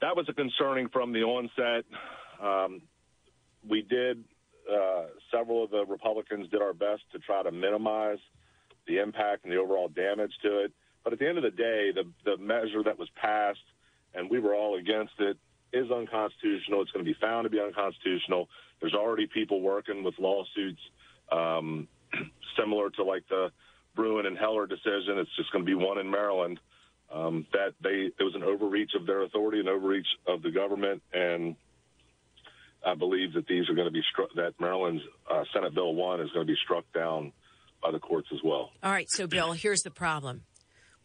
that 0.00 0.16
was 0.16 0.26
a 0.28 0.32
concerning 0.32 0.88
from 0.88 1.12
the 1.12 1.22
onset. 1.22 1.84
Um, 2.42 2.82
we 3.68 3.82
did, 3.82 4.24
uh, 4.72 5.06
several 5.30 5.64
of 5.64 5.70
the 5.70 5.84
Republicans 5.86 6.48
did 6.50 6.62
our 6.62 6.72
best 6.72 7.02
to 7.12 7.18
try 7.18 7.42
to 7.42 7.50
minimize 7.50 8.18
the 8.86 8.98
impact 8.98 9.44
and 9.44 9.52
the 9.52 9.56
overall 9.56 9.88
damage 9.88 10.32
to 10.42 10.64
it. 10.64 10.72
But 11.04 11.12
at 11.12 11.18
the 11.18 11.28
end 11.28 11.38
of 11.38 11.44
the 11.44 11.50
day, 11.50 11.92
the, 11.92 12.04
the 12.24 12.36
measure 12.36 12.82
that 12.84 12.98
was 12.98 13.08
passed, 13.20 13.58
and 14.14 14.30
we 14.30 14.38
were 14.38 14.54
all 14.54 14.76
against 14.76 15.14
it, 15.18 15.36
is 15.72 15.90
unconstitutional. 15.90 16.82
It's 16.82 16.90
going 16.90 17.04
to 17.04 17.10
be 17.10 17.16
found 17.20 17.44
to 17.44 17.50
be 17.50 17.60
unconstitutional. 17.60 18.48
There's 18.80 18.94
already 18.94 19.26
people 19.26 19.60
working 19.60 20.02
with 20.04 20.14
lawsuits 20.18 20.80
um, 21.30 21.88
similar 22.58 22.90
to 22.90 23.04
like 23.04 23.24
the 23.28 23.50
Bruen 23.94 24.26
and 24.26 24.38
Heller 24.38 24.66
decision. 24.66 25.18
It's 25.18 25.34
just 25.36 25.52
going 25.52 25.64
to 25.64 25.68
be 25.68 25.74
one 25.74 25.98
in 25.98 26.10
Maryland. 26.10 26.60
Um, 27.10 27.46
that 27.52 27.72
they 27.82 28.10
it 28.18 28.22
was 28.22 28.34
an 28.34 28.42
overreach 28.42 28.90
of 28.94 29.06
their 29.06 29.22
authority, 29.22 29.60
an 29.60 29.68
overreach 29.68 30.06
of 30.26 30.42
the 30.42 30.50
government, 30.50 31.02
and 31.10 31.56
I 32.84 32.94
believe 32.94 33.32
that 33.32 33.46
these 33.46 33.66
are 33.70 33.74
going 33.74 33.86
to 33.86 33.92
be 33.92 34.02
struck. 34.12 34.28
That 34.36 34.52
Maryland's 34.60 35.02
uh, 35.30 35.44
Senate 35.54 35.74
Bill 35.74 35.94
One 35.94 36.20
is 36.20 36.30
going 36.32 36.46
to 36.46 36.52
be 36.52 36.58
struck 36.62 36.84
down 36.92 37.32
by 37.82 37.92
the 37.92 37.98
courts 37.98 38.28
as 38.30 38.40
well. 38.44 38.72
All 38.82 38.92
right, 38.92 39.08
so 39.08 39.26
Bill, 39.26 39.52
here's 39.52 39.80
the 39.80 39.90
problem 39.90 40.42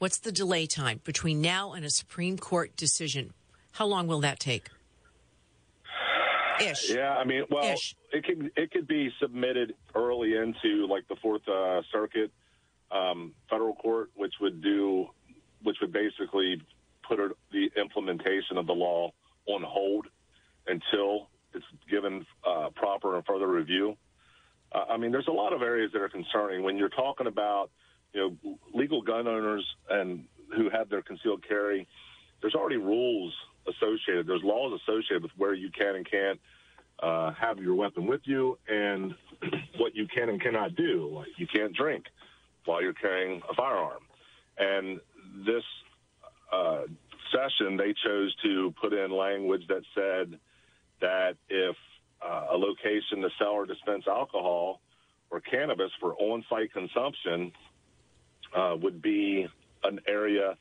What's 0.03 0.20
the 0.20 0.34
delay 0.34 0.66
time 0.66 0.99
between 1.05 1.39
now 1.39 1.72
and 1.72 1.86
a 1.86 1.89
Supreme 1.89 2.38
Court 2.38 2.76
decision? 2.76 3.34
How 3.74 3.86
long 3.86 4.07
will 4.07 4.21
that 4.21 4.39
take? 4.39 4.69
Ish. 6.61 6.91
Yeah, 6.91 7.15
I 7.15 7.24
mean, 7.24 7.43
well, 7.49 7.74
Ish. 7.74 7.95
it 8.11 8.24
could 8.24 8.51
it 8.55 8.71
could 8.71 8.88
be 8.88 9.09
submitted 9.19 9.74
early 9.95 10.36
into 10.36 10.88
like 10.88 11.07
the 11.07 11.15
Fourth 11.21 11.47
uh, 11.47 11.82
Circuit 11.91 12.32
um, 12.91 13.34
federal 13.49 13.74
court, 13.74 14.11
which 14.15 14.34
would 14.39 14.61
do, 14.61 15.07
which 15.63 15.78
would 15.82 15.91
basically 15.91 16.61
put 17.07 17.19
the 17.51 17.69
implementation 17.76 18.57
of 18.57 18.67
the 18.67 18.74
law 18.74 19.11
on 19.47 19.63
hold 19.63 20.05
until 20.67 21.28
it's 21.53 21.65
given 21.89 22.26
uh, 22.47 22.69
proper 22.76 23.15
and 23.15 23.26
further 23.26 23.47
review. 23.47 23.97
Uh, 24.71 24.86
I 24.91 24.97
mean, 24.97 25.11
there's 25.11 25.28
a 25.28 25.34
lot 25.34 25.53
of 25.53 25.61
areas 25.61 25.91
that 25.93 26.01
are 26.01 26.09
concerning 26.09 26.63
when 26.63 26.78
you're 26.78 26.89
talking 26.89 27.28
about, 27.28 27.69
you 28.13 28.38
know, 28.43 28.57
legal 28.74 29.01
gun 29.01 29.28
owners 29.28 29.65
and 29.89 30.26
who 30.55 30.69
have 30.69 30.89
their 30.89 31.01
concealed 31.01 31.43
carry. 31.47 31.88
There's 32.41 32.55
already 32.55 32.78
rules 32.78 33.34
associated. 33.68 34.28
There's 34.28 34.43
laws 34.43 34.80
associated 34.84 35.24
with 35.24 35.32
where 35.38 35.53
you 35.53 35.70
can 35.72 35.95
and 35.95 36.09
can't 36.09 36.39
uh, 37.01 37.32
have 37.34 37.59
your 37.59 37.76
weapon 37.76 38.05
with 38.05 38.22
you 38.26 38.57
and 38.68 39.14
what 39.78 39.95
you 39.95 40.07
can 40.07 40.30
and 40.30 40.41
cannot 40.41 40.76
do. 40.76 41.11
Like 41.14 41.30
you 41.38 41.47
can't 41.47 41.76
drink 41.76 42.05
while 42.66 42.82
you're 42.82 42.93
carrying 42.93 43.41
a 43.49 43.53
firearm. 43.53 44.03
And 44.57 44.99
this 45.45 45.64
uh, 46.51 46.84
session, 47.32 47.78
they 47.78 47.93
chose 48.05 48.36
to 48.43 48.74
put 48.82 48.93
in 48.93 49.11
language 49.11 49.64
that 49.68 49.82
said 49.95 50.39
that 51.01 51.36
if 51.49 51.76
uh, 52.26 52.47
a 52.51 52.57
location 52.57 53.22
to 53.22 53.30
sell 53.38 53.49
or 53.49 53.66
dispense 53.66 54.05
alcohol 54.07 54.80
or 55.30 55.41
cannabis 55.41 55.91
for 55.99 56.14
on-site 56.14 56.72
consumption 56.72 57.51
uh, 58.55 58.76
would 58.82 59.01
be 59.01 59.47
an 59.84 59.99
area, 60.07 60.55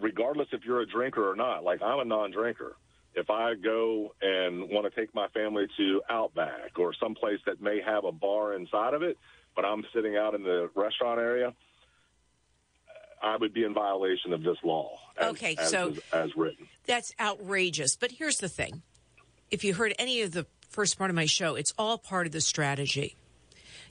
regardless 0.00 0.48
if 0.52 0.64
you're 0.64 0.80
a 0.80 0.86
drinker 0.86 1.30
or 1.30 1.36
not. 1.36 1.64
Like 1.64 1.82
I'm 1.82 2.00
a 2.00 2.04
non-drinker. 2.04 2.76
If 3.14 3.30
I 3.30 3.54
go 3.54 4.14
and 4.22 4.68
want 4.70 4.92
to 4.92 5.00
take 5.00 5.14
my 5.14 5.28
family 5.28 5.66
to 5.76 6.02
Outback 6.08 6.78
or 6.78 6.94
someplace 6.94 7.40
that 7.46 7.60
may 7.60 7.80
have 7.84 8.04
a 8.04 8.12
bar 8.12 8.54
inside 8.54 8.94
of 8.94 9.02
it, 9.02 9.16
but 9.56 9.64
I'm 9.64 9.84
sitting 9.94 10.16
out 10.16 10.34
in 10.34 10.42
the 10.44 10.70
restaurant 10.76 11.18
area, 11.18 11.52
I 13.22 13.36
would 13.36 13.52
be 13.52 13.64
in 13.64 13.74
violation 13.74 14.32
of 14.32 14.42
this 14.42 14.56
law. 14.62 14.98
As, 15.16 15.30
Okay, 15.30 15.56
as, 15.58 15.70
so- 15.70 15.94
as 16.12 16.36
written. 16.36 16.68
That's 16.86 17.12
outrageous. 17.18 17.96
But 17.96 18.12
here's 18.12 18.36
the 18.36 18.48
thing 18.48 18.82
if 19.50 19.64
you 19.64 19.74
heard 19.74 19.94
any 19.98 20.22
of 20.22 20.32
the 20.32 20.46
first 20.68 20.96
part 20.98 21.10
of 21.10 21.16
my 21.16 21.26
show, 21.26 21.54
it's 21.56 21.72
all 21.78 21.98
part 21.98 22.26
of 22.26 22.32
the 22.32 22.40
strategy. 22.40 23.16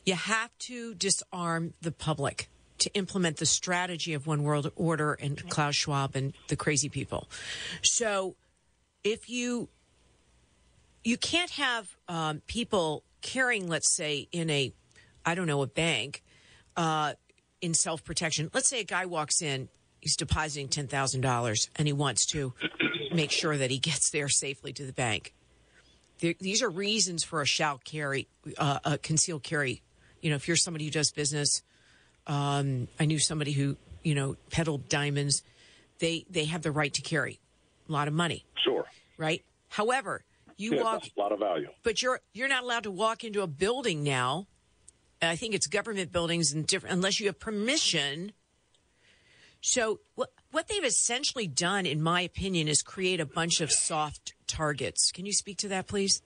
You 0.06 0.14
have 0.16 0.58
to 0.60 0.94
disarm 0.96 1.74
the 1.82 1.92
public 1.92 2.48
to 2.80 2.94
implement 2.94 3.38
the 3.38 3.46
strategy 3.46 4.14
of 4.14 4.28
One 4.28 4.44
World 4.44 4.72
Order 4.76 5.14
and 5.14 5.50
Klaus 5.50 5.76
Schwab 5.76 6.16
and 6.16 6.34
the 6.48 6.56
crazy 6.56 6.90
people. 6.90 7.28
So 7.82 8.36
if 9.04 9.30
you 9.30 9.70
you 11.04 11.18
can't 11.18 11.52
have 11.52 11.96
um, 12.10 12.42
people 12.48 13.04
carrying, 13.22 13.68
let's 13.68 13.96
say, 13.96 14.28
in 14.32 14.50
a 14.50 14.74
I 15.26 15.36
don't 15.36 15.48
know 15.48 15.62
a 15.62 15.68
bank 15.68 16.24
uh, 16.76 17.14
in 17.62 17.74
self 17.74 18.04
protection. 18.04 18.50
Let's 18.54 18.70
say 18.70 18.82
a 18.82 18.86
guy 18.86 19.06
walks 19.06 19.42
in, 19.42 19.70
he's 20.00 20.16
depositing 20.16 20.70
ten 20.70 20.88
thousand 20.88 21.22
dollars, 21.22 21.70
and 21.76 21.88
he 21.88 21.94
wants 21.94 22.26
to 22.28 22.54
make 23.14 23.32
sure 23.32 23.58
that 23.58 23.72
he 23.72 23.80
gets 23.80 24.10
there 24.12 24.30
safely 24.30 24.74
to 24.74 24.86
the 24.86 24.94
bank. 24.94 25.34
There, 26.20 26.34
these 26.40 26.62
are 26.62 26.70
reasons 26.70 27.24
for 27.24 27.42
a 27.42 27.46
shall 27.46 27.78
carry, 27.78 28.28
uh, 28.58 28.80
a 28.84 28.98
concealed 28.98 29.44
carry. 29.44 29.84
You 30.22 30.32
know, 30.32 30.36
if 30.36 30.48
you're 30.48 30.58
somebody 30.58 30.86
who 30.86 30.92
does 30.92 31.12
business, 31.12 31.62
um, 32.28 32.88
I 33.00 33.06
knew 33.06 33.20
somebody 33.20 33.54
who 33.54 33.78
you 34.04 34.14
know 34.16 34.36
peddled 34.52 34.88
diamonds. 34.90 35.44
They 36.00 36.26
they 36.30 36.46
have 36.46 36.62
the 36.62 36.72
right 36.72 36.94
to 36.94 37.02
carry 37.02 37.40
a 37.90 37.92
lot 37.92 38.08
of 38.08 38.14
money. 38.14 38.46
Sure. 38.64 38.86
Right. 39.18 39.44
However, 39.70 40.24
you 40.58 40.76
Yeah, 40.76 40.84
walk 40.84 41.04
a 41.06 41.20
lot 41.20 41.32
of 41.32 41.40
value. 41.40 41.70
but 41.84 42.02
you're 42.02 42.20
you're 42.34 42.48
not 42.48 42.64
allowed 42.64 42.84
to 42.84 42.92
walk 42.92 43.24
into 43.24 43.42
a 43.42 43.48
building 43.48 44.04
now. 44.04 44.48
I 45.22 45.36
think 45.36 45.56
it's 45.56 45.66
government 45.66 46.12
buildings 46.12 46.52
and 46.52 46.68
different 46.68 46.94
unless 46.96 47.20
you 47.20 47.26
have 47.26 47.40
permission. 47.40 48.34
So 49.62 50.00
what 50.16 50.30
what 50.52 50.68
they've 50.68 50.84
essentially 50.84 51.48
done, 51.48 51.86
in 51.86 52.02
my 52.02 52.22
opinion, 52.22 52.68
is 52.68 52.82
create 52.82 53.20
a 53.20 53.26
bunch 53.26 53.60
of 53.60 53.72
soft 53.72 54.34
targets. 54.48 55.12
Can 55.12 55.26
you 55.26 55.34
speak 55.34 55.58
to 55.60 55.68
that, 55.70 55.88
please? 55.88 56.22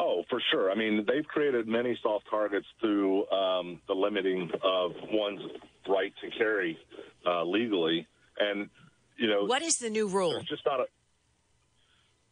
Oh, 0.00 0.24
for 0.30 0.40
sure. 0.50 0.70
I 0.70 0.74
mean, 0.74 1.04
they've 1.06 1.26
created 1.26 1.68
many 1.68 1.98
soft 2.02 2.24
targets 2.30 2.66
through 2.80 3.30
um, 3.30 3.80
the 3.86 3.92
limiting 3.94 4.50
of 4.62 4.92
one's 5.12 5.42
right 5.86 6.12
to 6.22 6.30
carry 6.38 6.78
uh, 7.26 7.44
legally, 7.44 8.06
and 8.38 8.70
you 9.18 9.28
know, 9.28 9.44
What 9.44 9.60
is 9.60 9.76
the 9.76 9.90
new 9.90 10.08
rule? 10.08 10.32
There's 10.32 10.48
just 10.48 10.64
not 10.64 10.80
a. 10.80 10.84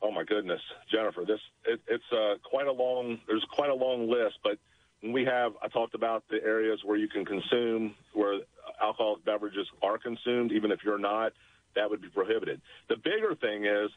Oh 0.01 0.11
my 0.11 0.25
goodness, 0.25 0.61
Jennifer, 0.91 1.25
this 1.27 1.41
it, 1.67 1.81
it's 1.89 2.11
uh, 2.11 2.37
quite 2.49 2.69
a 2.69 2.73
long. 2.73 3.21
There's 3.27 3.45
quite 3.53 3.69
a 3.69 3.75
long 3.75 4.09
list, 4.09 4.39
but 4.43 4.59
we 5.03 5.25
have, 5.25 5.53
I 5.63 5.69
talked 5.69 5.95
about 5.95 6.25
the 6.31 6.43
areas 6.43 6.81
where 6.85 6.97
you 6.97 7.09
can 7.09 7.25
consume, 7.25 7.95
where 8.15 8.41
alcoholic 8.83 9.25
beverages 9.25 9.67
are 9.83 9.99
consumed, 9.99 10.53
even 10.53 10.73
if 10.73 10.81
you're 10.85 10.99
not, 10.99 11.33
that 11.77 11.89
would 11.91 12.01
be 12.01 12.09
prohibited. 12.09 12.61
The 12.89 12.97
bigger 12.97 13.35
thing 13.41 13.65
is 13.65 13.91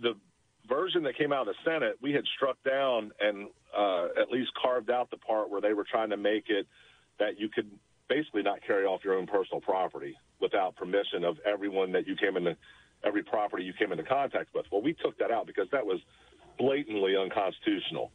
the 0.00 0.14
version 0.68 1.02
that 1.04 1.16
came 1.16 1.32
out 1.32 1.48
of 1.48 1.54
the 1.54 1.70
Senate. 1.70 1.96
We 2.00 2.12
had 2.12 2.24
struck 2.36 2.56
down 2.64 3.12
and 3.20 3.48
uh, 3.76 4.08
at 4.20 4.30
least 4.30 4.50
carved 4.60 4.90
out 4.90 5.10
the 5.10 5.16
part 5.16 5.50
where 5.50 5.60
they 5.60 5.72
were 5.72 5.84
trying 5.84 6.10
to 6.10 6.16
make 6.16 6.44
it 6.48 6.66
that 7.18 7.38
you 7.38 7.48
could 7.48 7.70
basically 8.08 8.42
not 8.42 8.58
carry 8.66 8.84
off 8.84 9.00
your 9.04 9.14
own 9.14 9.26
personal 9.26 9.60
property 9.60 10.16
without 10.40 10.76
permission 10.76 11.24
of 11.24 11.38
everyone 11.44 11.92
that 11.92 12.06
you 12.06 12.16
came 12.16 12.36
into 12.36 12.56
every 13.04 13.22
property 13.22 13.64
you 13.64 13.72
came 13.78 13.92
into 13.92 14.04
contact 14.04 14.54
with. 14.54 14.64
Well, 14.72 14.82
we 14.82 14.94
took 14.94 15.18
that 15.18 15.30
out 15.30 15.46
because 15.46 15.68
that 15.72 15.84
was 15.84 16.00
blatantly 16.58 17.16
unconstitutional. 17.16 18.10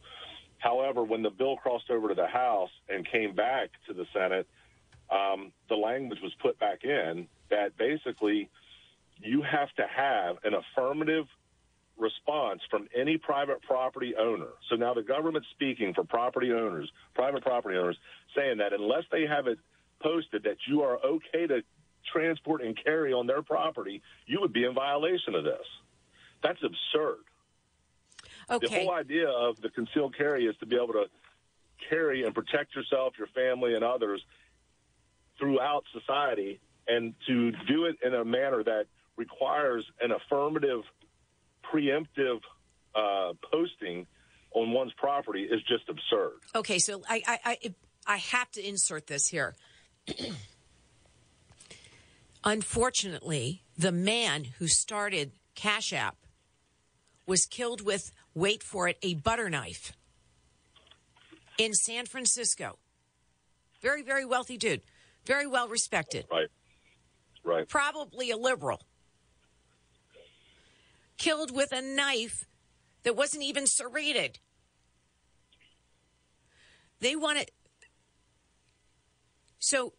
However, 0.58 1.04
when 1.04 1.22
the 1.22 1.30
bill 1.30 1.56
crossed 1.56 1.90
over 1.90 2.08
to 2.08 2.14
the 2.14 2.26
House 2.26 2.70
and 2.88 3.06
came 3.10 3.34
back 3.34 3.70
to 3.86 3.94
the 3.94 4.04
Senate, 4.12 4.46
um, 5.10 5.52
the 5.68 5.74
language 5.74 6.18
was 6.22 6.32
put 6.40 6.58
back 6.58 6.84
in 6.84 7.26
that 7.50 7.76
basically 7.76 8.48
you 9.22 9.42
have 9.42 9.72
to 9.76 9.86
have 9.94 10.36
an 10.44 10.54
affirmative 10.54 11.26
response 12.00 12.60
from 12.70 12.88
any 12.96 13.18
private 13.18 13.62
property 13.62 14.14
owner. 14.18 14.48
So 14.68 14.76
now 14.76 14.94
the 14.94 15.02
government's 15.02 15.48
speaking 15.50 15.94
for 15.94 16.04
property 16.04 16.52
owners, 16.52 16.90
private 17.14 17.42
property 17.42 17.76
owners, 17.78 17.98
saying 18.34 18.58
that 18.58 18.72
unless 18.72 19.04
they 19.12 19.26
have 19.26 19.46
it 19.46 19.58
posted 20.02 20.42
that 20.44 20.56
you 20.66 20.82
are 20.82 20.98
okay 21.04 21.46
to 21.46 21.62
transport 22.12 22.62
and 22.62 22.76
carry 22.82 23.12
on 23.12 23.26
their 23.26 23.42
property, 23.42 24.02
you 24.26 24.40
would 24.40 24.52
be 24.52 24.64
in 24.64 24.74
violation 24.74 25.34
of 25.34 25.44
this. 25.44 25.66
That's 26.42 26.58
absurd. 26.62 27.18
The 28.48 28.68
whole 28.84 28.92
idea 28.94 29.28
of 29.28 29.60
the 29.60 29.68
concealed 29.68 30.16
carry 30.16 30.46
is 30.46 30.56
to 30.60 30.66
be 30.66 30.76
able 30.76 30.94
to 30.94 31.06
carry 31.88 32.24
and 32.24 32.34
protect 32.34 32.74
yourself, 32.74 33.14
your 33.18 33.28
family, 33.28 33.74
and 33.74 33.84
others 33.84 34.24
throughout 35.38 35.84
society, 35.92 36.60
and 36.88 37.14
to 37.26 37.52
do 37.68 37.84
it 37.84 37.96
in 38.04 38.14
a 38.14 38.24
manner 38.24 38.64
that 38.64 38.86
requires 39.16 39.84
an 40.00 40.12
affirmative, 40.12 40.80
preemptive 41.72 42.40
uh, 42.94 43.32
posting 43.52 44.06
on 44.52 44.72
one's 44.72 44.92
property 44.94 45.42
is 45.44 45.62
just 45.62 45.88
absurd. 45.88 46.38
Okay, 46.54 46.78
so 46.78 47.02
I 47.08 47.22
I 47.26 47.38
I, 47.44 47.74
I 48.06 48.16
have 48.16 48.50
to 48.52 48.66
insert 48.66 49.06
this 49.06 49.28
here. 49.28 49.54
Unfortunately, 52.44 53.62
the 53.76 53.92
man 53.92 54.44
who 54.58 54.66
started 54.66 55.32
Cash 55.54 55.92
App 55.92 56.16
was 57.26 57.44
killed 57.44 57.82
with 57.82 58.12
wait 58.34 58.62
for 58.62 58.88
it 58.88 58.98
a 59.02 59.14
butter 59.14 59.50
knife 59.50 59.92
in 61.58 61.74
San 61.74 62.06
Francisco. 62.06 62.78
Very 63.80 64.02
very 64.02 64.24
wealthy 64.24 64.56
dude, 64.56 64.82
very 65.26 65.46
well 65.46 65.68
respected. 65.68 66.26
Right. 66.30 66.48
Right. 67.42 67.68
Probably 67.68 68.30
a 68.30 68.36
liberal. 68.36 68.82
Killed 71.20 71.54
with 71.54 71.70
a 71.70 71.82
knife 71.82 72.46
that 73.02 73.14
wasn't 73.14 73.42
even 73.42 73.66
serrated. 73.66 74.38
They 77.00 77.14
want 77.14 77.38
it. 77.38 77.50
So 79.58 79.92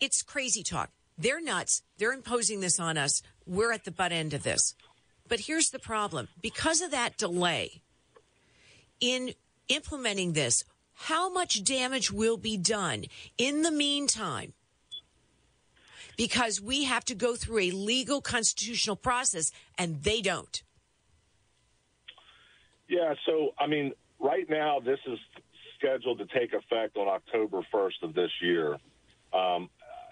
it's 0.00 0.22
crazy 0.22 0.62
talk. 0.62 0.88
They're 1.18 1.42
nuts. 1.42 1.82
They're 1.98 2.14
imposing 2.14 2.60
this 2.60 2.80
on 2.80 2.96
us. 2.96 3.20
We're 3.46 3.72
at 3.72 3.84
the 3.84 3.90
butt 3.90 4.10
end 4.10 4.32
of 4.32 4.42
this. 4.42 4.74
But 5.28 5.40
here's 5.40 5.68
the 5.68 5.78
problem 5.78 6.28
because 6.40 6.80
of 6.80 6.90
that 6.92 7.18
delay 7.18 7.82
in 9.00 9.34
implementing 9.68 10.32
this, 10.32 10.64
how 10.94 11.30
much 11.30 11.62
damage 11.62 12.10
will 12.10 12.38
be 12.38 12.56
done 12.56 13.04
in 13.36 13.60
the 13.60 13.70
meantime? 13.70 14.54
Because 16.16 16.60
we 16.60 16.84
have 16.84 17.04
to 17.06 17.14
go 17.14 17.36
through 17.36 17.58
a 17.58 17.70
legal 17.70 18.20
constitutional 18.20 18.96
process 18.96 19.50
and 19.78 20.02
they 20.02 20.20
don't. 20.20 20.62
Yeah, 22.88 23.14
so 23.26 23.54
I 23.58 23.66
mean, 23.66 23.92
right 24.20 24.48
now 24.48 24.80
this 24.80 24.98
is 25.06 25.18
scheduled 25.78 26.18
to 26.18 26.26
take 26.26 26.52
effect 26.52 26.96
on 26.96 27.08
October 27.08 27.60
1st 27.72 28.02
of 28.02 28.14
this 28.14 28.30
year. 28.40 28.78
Um, 29.32 29.68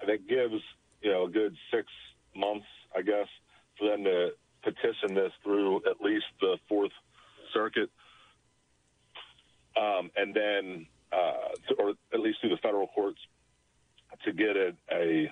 that 0.06 0.26
gives 0.28 0.60
you 1.00 1.12
know 1.12 1.26
a 1.26 1.30
good 1.30 1.54
six 1.72 1.86
months, 2.34 2.66
I 2.96 3.02
guess, 3.02 3.28
for 3.78 3.88
them 3.88 4.04
to 4.04 4.30
petition 4.62 5.14
this 5.14 5.32
through 5.42 5.76
at 5.88 6.00
least 6.00 6.24
the 6.40 6.56
Fourth 6.68 6.92
Circuit, 7.54 7.90
um, 9.76 10.10
and 10.16 10.34
then 10.34 10.86
uh, 11.12 11.74
or 11.78 11.92
at 12.12 12.20
least 12.20 12.40
through 12.40 12.50
the 12.50 12.56
federal 12.62 12.88
courts 12.88 13.20
to 14.24 14.32
get 14.32 14.56
it 14.56 14.76
a 14.90 15.30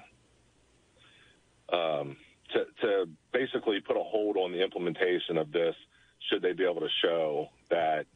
um, 1.73 2.17
to, 2.53 2.65
to 2.83 3.09
basically 3.33 3.81
put 3.81 3.97
a 3.97 4.03
hold 4.03 4.37
on 4.37 4.53
the 4.53 4.63
implementation 4.63 5.37
of 5.39 5.53
this 5.53 5.75
should 6.29 6.43
they 6.43 6.53
be 6.53 6.65
able 6.65 6.81
to 6.81 6.89
show 7.03 7.49
that 7.71 8.07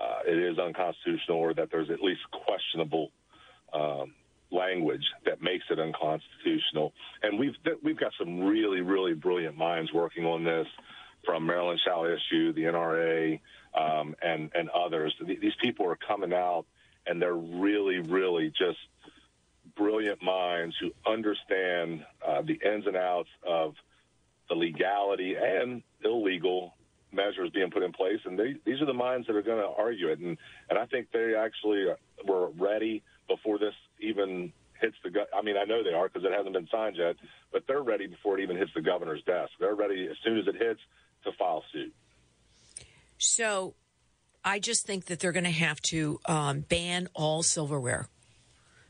uh, 0.00 0.20
it 0.26 0.38
is 0.38 0.58
unconstitutional 0.58 1.38
or 1.38 1.54
that 1.54 1.68
there's 1.70 1.90
at 1.90 2.00
least 2.00 2.20
questionable 2.44 3.10
um, 3.72 4.14
language 4.50 5.04
that 5.24 5.42
makes 5.42 5.64
it 5.70 5.78
unconstitutional. 5.78 6.92
And 7.22 7.38
we've 7.38 7.54
we've 7.82 7.98
got 7.98 8.12
some 8.18 8.40
really 8.40 8.80
really 8.80 9.14
brilliant 9.14 9.56
minds 9.56 9.92
working 9.92 10.24
on 10.24 10.44
this, 10.44 10.66
from 11.26 11.44
Maryland 11.44 11.80
Shall 11.84 12.04
Issue, 12.04 12.52
the 12.52 12.62
NRA, 12.62 13.40
um, 13.74 14.14
and 14.22 14.50
and 14.54 14.70
others. 14.70 15.14
These 15.26 15.56
people 15.62 15.86
are 15.86 15.96
coming 15.96 16.32
out, 16.32 16.64
and 17.06 17.20
they're 17.20 17.34
really 17.34 17.98
really 17.98 18.48
just 18.48 18.78
brilliant 19.76 20.22
minds 20.22 20.74
who 20.80 20.90
understand 21.10 22.04
uh, 22.26 22.42
the 22.42 22.54
ins 22.54 22.86
and 22.86 22.96
outs 22.96 23.28
of 23.46 23.74
the 24.48 24.54
legality 24.54 25.34
and 25.40 25.82
illegal 26.04 26.74
measures 27.12 27.50
being 27.52 27.70
put 27.70 27.82
in 27.82 27.92
place. 27.92 28.20
And 28.24 28.38
they, 28.38 28.56
these 28.64 28.80
are 28.80 28.86
the 28.86 28.94
minds 28.94 29.26
that 29.26 29.36
are 29.36 29.42
going 29.42 29.62
to 29.62 29.68
argue 29.76 30.08
it. 30.08 30.18
And, 30.18 30.36
and 30.70 30.78
I 30.78 30.86
think 30.86 31.08
they 31.12 31.34
actually 31.34 31.86
were 32.26 32.50
ready 32.50 33.02
before 33.28 33.58
this 33.58 33.74
even 34.00 34.52
hits 34.80 34.96
the 35.02 35.10
gut. 35.10 35.28
I 35.34 35.42
mean, 35.42 35.56
I 35.56 35.64
know 35.64 35.82
they 35.82 35.94
are 35.94 36.08
because 36.08 36.24
it 36.24 36.32
hasn't 36.32 36.54
been 36.54 36.68
signed 36.70 36.96
yet, 36.96 37.16
but 37.52 37.64
they're 37.66 37.82
ready 37.82 38.06
before 38.06 38.38
it 38.38 38.42
even 38.42 38.56
hits 38.56 38.70
the 38.74 38.82
governor's 38.82 39.22
desk. 39.24 39.50
They're 39.58 39.74
ready 39.74 40.06
as 40.10 40.16
soon 40.24 40.38
as 40.38 40.46
it 40.46 40.56
hits 40.56 40.80
to 41.24 41.32
file 41.32 41.64
suit. 41.72 41.94
So 43.18 43.74
I 44.44 44.58
just 44.58 44.86
think 44.86 45.06
that 45.06 45.20
they're 45.20 45.32
going 45.32 45.44
to 45.44 45.50
have 45.50 45.80
to 45.82 46.20
um, 46.26 46.60
ban 46.60 47.08
all 47.14 47.42
silverware. 47.42 48.08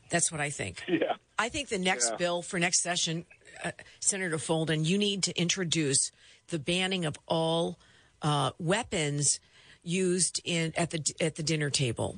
That's 0.09 0.31
what 0.31 0.41
I 0.41 0.49
think. 0.49 0.83
Yeah. 0.87 1.13
I 1.39 1.49
think 1.49 1.69
the 1.69 1.77
next 1.77 2.09
Yeah. 2.11 2.15
bill 2.17 2.41
for 2.41 2.57
next 2.59 2.81
session, 2.81 3.25
uh, 3.63 3.71
Senator 3.99 4.37
Folden, 4.37 4.85
you 4.85 4.97
need 4.97 5.21
to 5.23 5.39
introduce 5.39 6.11
the 6.47 6.57
banning 6.59 7.05
of 7.05 7.15
all 7.27 7.77
uh, 8.23 8.51
weapons 8.57 9.39
used 9.83 10.41
in 10.43 10.73
at 10.75 10.89
the 10.89 11.03
at 11.21 11.35
the 11.35 11.43
dinner 11.43 11.69
table, 11.69 12.17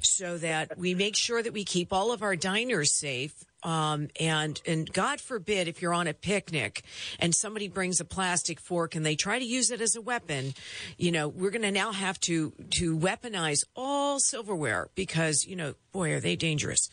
so 0.00 0.38
that 0.38 0.78
we 0.78 0.94
make 0.94 1.14
sure 1.16 1.42
that 1.42 1.52
we 1.52 1.64
keep 1.64 1.92
all 1.92 2.10
of 2.12 2.22
our 2.22 2.34
diners 2.36 2.98
safe. 2.98 3.34
Um, 3.66 4.08
and 4.20 4.62
and 4.64 4.90
God 4.92 5.20
forbid 5.20 5.66
if 5.66 5.82
you're 5.82 5.92
on 5.92 6.06
a 6.06 6.14
picnic 6.14 6.84
and 7.18 7.34
somebody 7.34 7.66
brings 7.66 7.98
a 7.98 8.04
plastic 8.04 8.60
fork 8.60 8.94
and 8.94 9.04
they 9.04 9.16
try 9.16 9.40
to 9.40 9.44
use 9.44 9.72
it 9.72 9.80
as 9.80 9.96
a 9.96 10.00
weapon, 10.00 10.54
you 10.96 11.10
know 11.10 11.26
we're 11.26 11.50
going 11.50 11.62
to 11.62 11.72
now 11.72 11.90
have 11.90 12.20
to 12.20 12.52
to 12.70 12.96
weaponize 12.96 13.64
all 13.74 14.20
silverware 14.20 14.88
because 14.94 15.44
you 15.44 15.56
know 15.56 15.74
boy 15.90 16.12
are 16.12 16.20
they 16.20 16.36
dangerous. 16.36 16.88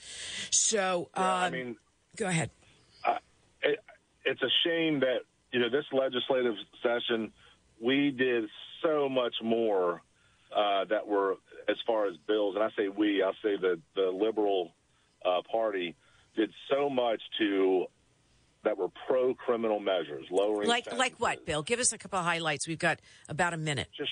So 0.50 1.10
um, 1.14 1.24
I 1.24 1.50
mean, 1.52 1.76
go 2.18 2.26
ahead. 2.26 2.50
uh, 3.06 3.18
it, 3.62 3.80
it's 4.26 4.42
a 4.42 4.50
shame 4.66 5.02
that 5.02 5.20
you 5.52 5.60
know 5.60 5.70
this 5.70 5.86
legislative 5.92 6.56
session 6.82 7.32
we 7.80 8.10
did 8.10 8.46
so 8.82 9.08
much 9.08 9.36
more 9.44 10.02
uh, 10.56 10.86
that 10.86 11.06
were 11.06 11.36
as 11.70 11.78
far 11.86 12.08
as 12.08 12.16
bills, 12.28 12.56
and 12.56 12.64
I 12.64 12.70
say 12.76 12.88
we, 12.88 13.22
I 13.22 13.32
say 13.44 13.58
the 13.62 13.80
the 13.96 14.10
liberal 14.10 14.72
uh, 15.24 15.42
party 15.52 15.96
did 16.36 16.52
so 16.70 16.90
much 16.90 17.22
to 17.40 17.86
that 18.64 18.78
were 18.78 18.88
pro 19.08 19.34
criminal 19.34 19.80
measures, 19.80 20.26
lowering 20.32 20.68
Like 20.70 20.86
sentences. 20.86 21.00
like 21.00 21.20
what, 21.20 21.46
Bill? 21.46 21.64
Give 21.64 21.80
us 21.80 21.92
a 21.92 21.98
couple 21.98 22.20
of 22.20 22.26
highlights. 22.26 22.68
We've 22.68 22.80
got 22.80 23.00
about 23.28 23.54
a 23.54 23.58
minute. 23.58 23.88
Just 23.98 24.12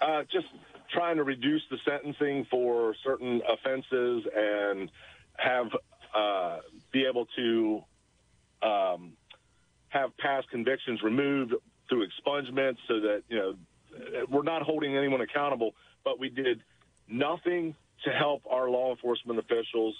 uh, 0.00 0.22
just 0.30 0.46
trying 0.92 1.16
to 1.16 1.22
reduce 1.24 1.62
the 1.70 1.78
sentencing 1.88 2.46
for 2.50 2.94
certain 3.04 3.40
offenses 3.48 4.24
and 4.34 4.90
have 5.36 5.66
uh, 6.14 6.58
be 6.92 7.04
able 7.08 7.26
to 7.36 7.82
um, 8.62 9.12
have 9.88 10.16
past 10.18 10.50
convictions 10.50 11.00
removed 11.02 11.54
through 11.88 12.04
expungement, 12.06 12.76
so 12.88 13.00
that 13.00 13.22
you 13.28 13.36
know 13.38 13.54
we're 14.28 14.42
not 14.42 14.62
holding 14.62 14.96
anyone 14.96 15.20
accountable. 15.20 15.72
But 16.04 16.18
we 16.18 16.30
did 16.30 16.62
nothing 17.08 17.74
to 18.04 18.10
help 18.10 18.42
our 18.50 18.68
law 18.68 18.90
enforcement 18.90 19.38
officials. 19.38 19.94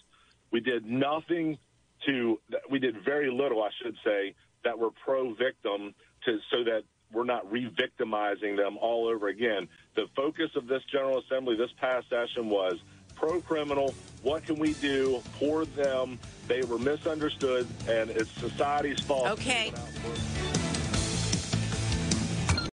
We 0.50 0.60
did 0.60 0.86
nothing 0.86 1.58
to. 2.06 2.40
We 2.70 2.78
did 2.78 3.04
very 3.04 3.30
little, 3.30 3.62
I 3.62 3.70
should 3.82 3.96
say, 4.04 4.34
that 4.64 4.78
were 4.78 4.90
pro 5.04 5.34
victim 5.34 5.94
to 6.24 6.38
so 6.50 6.64
that 6.64 6.82
we're 7.12 7.24
not 7.24 7.50
re-victimizing 7.50 8.56
them 8.56 8.76
all 8.78 9.06
over 9.08 9.28
again. 9.28 9.68
The 9.94 10.06
focus 10.16 10.50
of 10.56 10.66
this 10.66 10.82
General 10.90 11.18
Assembly 11.18 11.56
this 11.56 11.70
past 11.80 12.08
session 12.10 12.50
was 12.50 12.74
pro 13.14 13.40
criminal. 13.40 13.94
What 14.22 14.44
can 14.44 14.58
we 14.58 14.74
do 14.74 15.22
for 15.38 15.64
them? 15.64 16.18
They 16.48 16.62
were 16.62 16.78
misunderstood, 16.78 17.66
and 17.88 18.10
it's 18.10 18.30
society's 18.32 19.00
fault. 19.00 19.28
Okay. 19.28 19.72